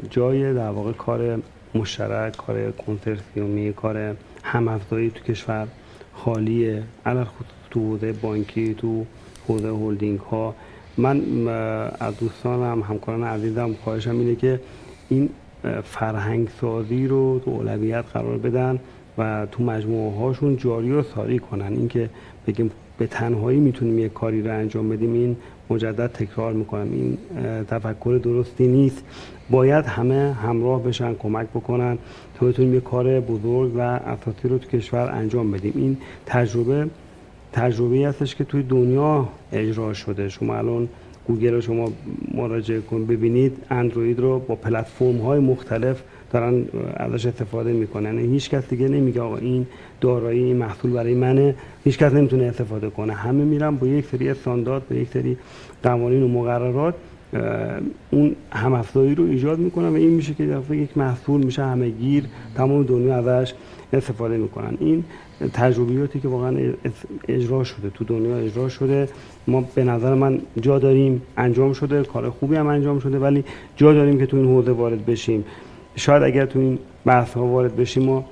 جای 0.09 0.53
در 0.53 0.69
واقع 0.69 0.91
کار 0.91 1.39
مشترک 1.75 2.37
کار 2.37 2.71
کنسرسیومی 2.71 3.73
کار 3.73 4.15
همافزایی 4.43 5.09
تو 5.09 5.23
کشور 5.23 5.67
خالیه. 6.13 6.83
علل 7.05 7.25
تو 7.71 7.79
حوزه 7.79 8.13
بانکی 8.13 8.73
تو 8.73 9.05
حوزه 9.47 9.69
هلدینگ 9.69 10.19
ها 10.19 10.55
من 10.97 11.47
از 11.99 12.17
دوستانم 12.17 12.81
همکاران 12.81 13.23
عزیزم 13.23 13.73
خواهشم 13.83 14.19
اینه 14.19 14.35
که 14.35 14.59
این 15.09 15.29
فرهنگ 15.83 16.47
سازی 16.61 17.07
رو 17.07 17.41
تو 17.45 17.51
اولویت 17.51 18.05
قرار 18.13 18.37
بدن 18.37 18.79
و 19.17 19.47
تو 19.51 19.63
مجموعه 19.63 20.17
هاشون 20.17 20.57
جاری 20.57 20.91
و 20.91 21.03
ساری 21.03 21.39
کنن. 21.39 21.73
اینکه 21.73 22.09
بگیم 22.47 22.71
به 22.97 23.07
تنهایی 23.07 23.59
می‌تونیم 23.59 23.99
یک 23.99 24.13
کاری 24.13 24.41
رو 24.41 24.51
انجام 24.51 24.89
بدیم 24.89 25.13
این 25.13 25.35
مجدد 25.69 26.07
تکرار 26.07 26.53
می‌کنم. 26.53 26.87
این 26.91 27.17
تفکر 27.63 28.19
درستی 28.23 28.67
نیست. 28.67 29.03
باید 29.49 29.85
همه 29.85 30.33
همراه 30.33 30.83
بشن 30.83 31.13
کمک 31.13 31.47
بکنن. 31.47 31.97
تا 32.35 32.45
بتونیم 32.45 32.73
یک 32.75 32.83
کار 32.83 33.19
بزرگ 33.19 33.75
و 33.75 33.79
اساسی 33.79 34.47
رو 34.47 34.57
تو 34.57 34.77
کشور 34.77 35.11
انجام 35.11 35.51
بدیم. 35.51 35.73
این 35.75 35.97
تجربه 36.25 36.87
تجربه 37.53 38.07
هستش 38.07 38.35
که 38.35 38.43
توی 38.43 38.63
دنیا 38.63 39.27
اجرا 39.51 39.93
شده. 39.93 40.29
شما 40.29 40.55
الان 40.55 40.89
گوگل 41.27 41.53
رو 41.53 41.61
شما 41.61 41.91
مراجعه 42.33 42.81
کن 42.81 43.05
ببینید 43.05 43.57
اندروید 43.69 44.19
رو 44.19 44.39
با 44.39 44.55
پلتفرم 44.55 45.17
های 45.17 45.39
مختلف 45.39 46.03
دارن 46.31 46.65
ازش 46.97 47.25
استفاده 47.25 47.73
می‌کنن. 47.73 48.15
یعنی 48.15 48.33
هیچ 48.33 48.49
کس 48.49 48.69
دیگه 48.69 48.87
نمیگه 48.87 49.21
آقا 49.21 49.37
این 49.37 49.67
دارایی 50.01 50.43
این 50.43 50.57
محصول 50.57 50.91
برای 50.91 51.15
منه. 51.15 51.55
هیچ 51.83 51.97
کس 51.97 52.13
نمی‌تونه 52.13 52.43
استفاده 52.43 52.89
کنه. 52.89 53.13
همه 53.13 53.43
میرن 53.43 53.75
با 53.75 53.87
یک 53.87 54.05
سری 54.05 54.29
استاندارد 54.29 54.89
با 54.89 54.95
یک 54.95 55.07
سری 55.07 55.37
قوانین 55.83 56.23
و 56.23 56.27
مقررات 56.27 56.95
اون 58.11 58.35
هم 58.51 58.73
افزایی 58.73 59.15
رو 59.15 59.23
ایجاد 59.23 59.59
می‌کنن 59.59 59.89
و 59.89 59.95
این 59.95 60.09
میشه 60.09 60.33
که 60.33 60.61
یک 60.71 60.97
محصول 60.97 61.43
میشه 61.43 61.63
همه 61.63 61.89
گیر 61.89 62.23
تمام 62.55 62.83
دنیا 62.83 63.15
ازش 63.15 63.53
استفاده 63.93 64.37
می‌کنن. 64.37 64.77
این 64.79 65.03
تجربیاتی 65.53 66.19
که 66.19 66.27
واقعا 66.27 66.57
اجرا 67.27 67.63
شده 67.63 67.89
تو 67.89 68.03
دنیا 68.03 68.37
اجرا 68.37 68.69
شده. 68.69 69.09
ما 69.47 69.63
به 69.75 69.83
نظر 69.83 70.13
من 70.13 70.39
جا 70.61 70.79
داریم 70.79 71.21
انجام 71.37 71.73
شده. 71.73 72.03
کار 72.03 72.29
خوبی 72.29 72.55
هم 72.55 72.67
انجام 72.67 72.99
شده 72.99 73.19
ولی 73.19 73.43
جا 73.75 73.93
داریم 73.93 74.17
که 74.19 74.25
تو 74.25 74.37
این 74.37 74.45
حوزه 74.45 74.71
وارد 74.71 75.05
بشیم. 75.05 75.45
شاید 75.95 76.23
اگر 76.23 76.45
تو 76.45 76.59
این 76.59 76.79
بحث 77.05 77.33
ها 77.33 77.45
وارد 77.45 77.75
بشیم 77.75 78.03
ما 78.03 78.25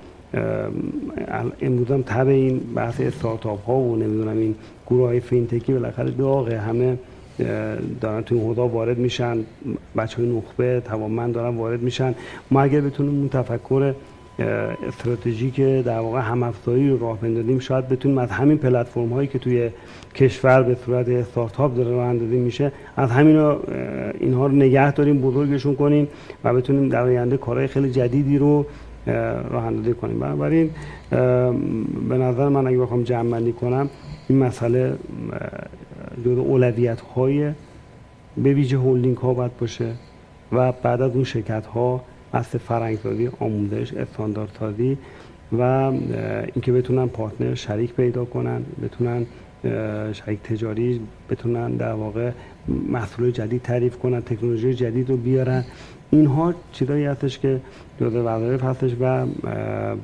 امروز 1.62 1.92
هم 1.92 2.02
تر 2.02 2.28
این 2.28 2.60
بحث 2.76 3.02
استارتاپ 3.02 3.66
ها 3.66 3.74
و 3.74 3.96
نمی‌دونم 3.96 4.38
این 4.38 4.56
گروه 4.88 5.08
های 5.08 5.20
فینتکی 5.20 5.74
بالاخره 5.74 6.12
داغه. 6.12 6.58
همه 6.58 6.98
دارن 8.02 8.22
تو 8.22 8.36
این 8.36 8.44
حوزه 8.44 8.62
وارد 8.62 8.98
میشن. 8.98 9.38
بچه 9.98 10.18
های 10.18 10.38
نخبه 10.38 10.82
توانمند 10.86 11.34
دارن 11.34 11.56
وارد 11.58 11.82
میشن. 11.82 12.16
ما 12.52 12.62
اگر 12.62 12.82
بتونیم 12.82 13.20
اون 13.20 13.30
تفکر 13.30 13.94
استراتژیک 14.88 15.62
در 15.62 16.00
واقع 16.00 16.20
هم 16.20 16.44
افزایی 16.44 16.90
رو 16.90 17.00
راه 17.00 17.20
بندازیم. 17.20 17.60
شاید 17.60 17.88
بتونیم 17.88 18.18
از 18.18 18.32
همین 18.32 18.58
پلتفرم 18.58 19.14
هایی 19.14 19.28
که 19.28 19.40
توی 19.40 19.70
کشور 20.16 20.64
به 20.64 20.76
صورت 20.86 21.10
استارتاپ 21.10 21.76
داره 21.76 21.92
راه 21.92 22.06
اندازی 22.06 22.38
میشه 22.38 22.72
از 22.98 23.12
همین 23.12 23.38
اینها 24.20 24.48
رو 24.48 24.52
نگه 24.52 24.92
داریم 24.92 25.22
بزرگشون 25.22 25.76
کنیم 25.76 26.08
و 26.44 26.54
بتونیم 26.54 26.90
در 26.90 27.02
آینده 27.02 27.38
کارهای 27.38 27.68
خیلی 27.68 27.92
جدیدی 27.92 28.38
رو 28.38 28.66
راه 29.52 29.66
اندازی 29.66 29.94
کنیم. 29.94 30.20
بنابراین 30.20 30.70
به 32.10 32.18
نظر 32.18 32.50
من 32.50 32.68
اگه 32.68 32.78
بخوام 32.78 33.04
جمع 33.04 33.30
بندی 33.32 33.54
کنم 33.54 33.90
این 34.28 34.40
مسئله 34.40 34.94
جز 36.26 36.38
اولویت 36.38 37.02
های 37.02 37.52
به 38.38 38.54
ویژه 38.54 38.78
هولدینگ 38.78 39.18
ها 39.18 39.34
باید 39.34 39.58
باشه 39.58 39.92
و 40.52 40.72
بعد 40.72 41.02
از 41.02 41.16
اون 41.16 41.24
شرکت 41.24 41.66
ها 41.66 42.02
بحث 42.34 42.56
فرنگسازی 42.56 43.30
آموزش 43.40 43.94
استانداردسازی 43.94 44.98
و 45.60 45.62
اینکه 45.62 46.72
بتونن 46.72 47.08
پارتنر 47.08 47.56
شریک 47.56 47.94
پیدا 47.94 48.26
کنن 48.26 48.62
بتونن 48.84 49.26
شریک 50.14 50.40
تجاری 50.44 51.00
بتونن 51.30 51.72
در 51.72 51.94
واقع 51.94 52.32
محصول 52.90 53.32
جدید 53.32 53.62
تعریف 53.62 53.98
کنن 53.98 54.22
تکنولوژی 54.22 54.74
جدید 54.74 55.10
رو 55.10 55.18
بیارن. 55.18 55.64
اینها 56.12 56.54
چیزایی 56.72 57.06
هستش 57.06 57.40
که 57.40 57.62
جزء 58.02 58.24
وظایف 58.24 58.64
هستش 58.64 58.92
و 59.00 59.26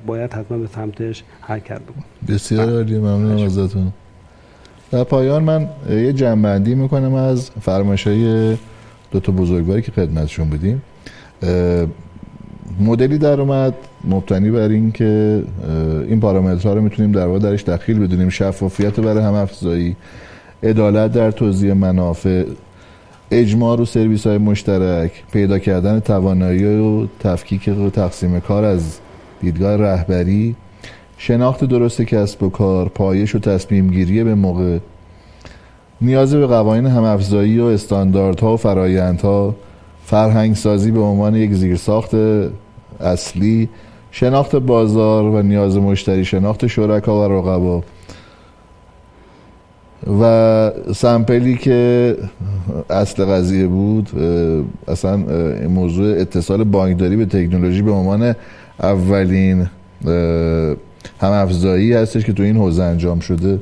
باید 0.05 0.33
حتما 0.33 0.57
به 0.57 0.67
سمتش 0.67 1.23
حرکت 1.41 1.79
بکن 1.79 2.03
بسیار 2.27 2.69
عالی 2.69 2.97
ممنونم 2.97 3.45
ازتون. 3.45 3.91
در 4.91 5.03
پایان 5.03 5.43
من 5.43 5.69
یه 5.89 6.13
جنبندی 6.13 6.75
می‌کنم 6.75 7.13
از 7.13 7.51
فرمایش 7.61 8.07
های 8.07 8.57
دو 9.11 9.19
تا 9.19 9.31
بزرگواری 9.31 9.81
که 9.81 9.91
خدمتشون 9.91 10.49
بودیم. 10.49 10.81
مدلی 12.79 13.17
در 13.17 13.41
اومد 13.41 13.73
مبتنی 14.03 14.51
بر 14.51 14.69
این 14.69 14.91
که 14.91 15.43
این 16.07 16.19
پارامترها 16.19 16.73
رو 16.73 16.81
می‌تونیم 16.81 17.11
در 17.11 17.27
واقع 17.27 17.39
درش 17.39 17.63
دخیل 17.63 17.99
بدونیم. 17.99 18.29
شفافیت 18.29 18.99
برای 18.99 19.23
هم 19.23 19.33
افزایی 19.33 19.95
عدالت 20.63 21.11
در 21.11 21.31
توزیع 21.31 21.73
منافع 21.73 22.45
اجماع 23.31 23.77
و 23.77 23.85
سرویس 23.85 24.27
های 24.27 24.37
مشترک 24.37 25.11
پیدا 25.31 25.59
کردن 25.59 25.99
توانایی 25.99 26.65
و 26.65 27.07
تفکیک 27.19 27.67
و 27.67 27.89
تقسیم 27.89 28.39
کار 28.39 28.63
از 28.63 28.99
دیدگاه 29.41 29.75
رهبری 29.75 30.55
شناخت 31.17 31.63
درست 31.63 32.01
کسب 32.01 32.43
و 32.43 32.49
کار 32.49 32.89
پایش 32.89 33.35
و 33.35 33.39
تصمیم 33.39 33.91
گیری 33.91 34.23
به 34.23 34.35
موقع 34.35 34.79
نیاز 36.01 36.35
به 36.35 36.47
قوانین 36.47 36.85
هم 36.85 37.03
افزایی 37.03 37.59
و 37.59 37.65
استانداردها 37.65 38.53
و 38.53 38.57
فرایندها 38.57 39.55
فرهنگ 40.05 40.55
سازی 40.55 40.91
به 40.91 40.99
عنوان 40.99 41.35
یک 41.35 41.53
زیرساخت 41.53 42.11
اصلی 43.01 43.69
شناخت 44.11 44.55
بازار 44.55 45.23
و 45.23 45.41
نیاز 45.41 45.77
مشتری 45.77 46.25
شناخت 46.25 46.67
شرکا 46.67 47.29
و 47.29 47.31
رقبا. 47.31 47.83
و 50.21 50.71
سمپلی 50.95 51.57
که 51.57 52.15
اصل 52.89 53.25
قضیه 53.25 53.67
بود 53.67 54.09
اصلا 54.87 55.17
موضوع 55.69 56.19
اتصال 56.19 56.63
بانکداری 56.63 57.15
به 57.15 57.25
تکنولوژی 57.25 57.81
به 57.81 57.91
عنوان 57.91 58.35
اولین 58.79 59.67
هم 61.21 61.31
افزایی 61.31 61.93
هستش 61.93 62.25
که 62.25 62.33
تو 62.33 62.43
این 62.43 62.57
حوزه 62.57 62.83
انجام 62.83 63.19
شده. 63.19 63.59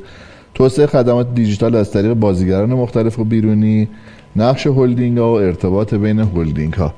توسعه 0.54 0.86
خدمات 0.86 1.36
دیجیتال 1.36 1.76
از 1.76 1.92
طریق 1.92 2.14
بازیگران 2.14 2.70
مختلف 2.70 3.20
و 3.20 3.24
بیرونی 3.24 3.88
نقش 4.36 4.68
هلدینگ 4.68 5.18
ها 5.18 5.34
و 5.34 5.36
ارتباط 5.36 5.94
بین 5.94 6.20
هلدینگ 6.20 6.74
ها 6.74 6.94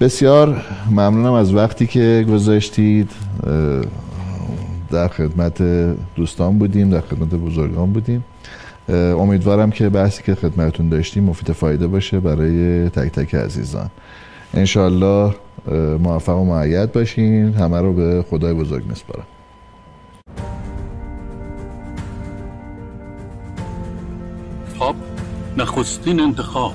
بسیار 0.00 0.64
ممنونم 0.90 1.32
از 1.32 1.54
وقتی 1.54 1.86
که 1.86 2.26
گذاشتید. 2.28 3.10
در 4.90 5.08
خدمت 5.08 5.62
دوستان 6.14 6.58
بودیم 6.58 6.90
در 6.90 7.00
خدمت 7.00 7.28
بزرگان 7.28 7.92
بودیم. 7.92 8.24
امیدوارم 8.88 9.70
که 9.70 9.88
بحثی 9.88 10.22
که 10.22 10.34
خدمتون 10.34 10.88
داشتیم 10.88 11.24
مفید 11.24 11.52
فایده 11.52 11.86
باشه 11.86 12.20
برای 12.20 12.88
تک 12.88 13.12
تک 13.12 13.34
عزیزان. 13.34 13.90
انشالله 14.54 15.34
موفق 16.02 16.36
و 16.36 16.44
معید 16.44 16.92
باشین. 16.92 17.54
همه 17.54 17.80
رو 17.80 17.92
به 17.92 18.24
خدای 18.30 18.54
بزرگ 18.54 18.86
میسپارم. 18.86 19.26
نخستین 25.56 26.20
انتخاب. 26.20 26.72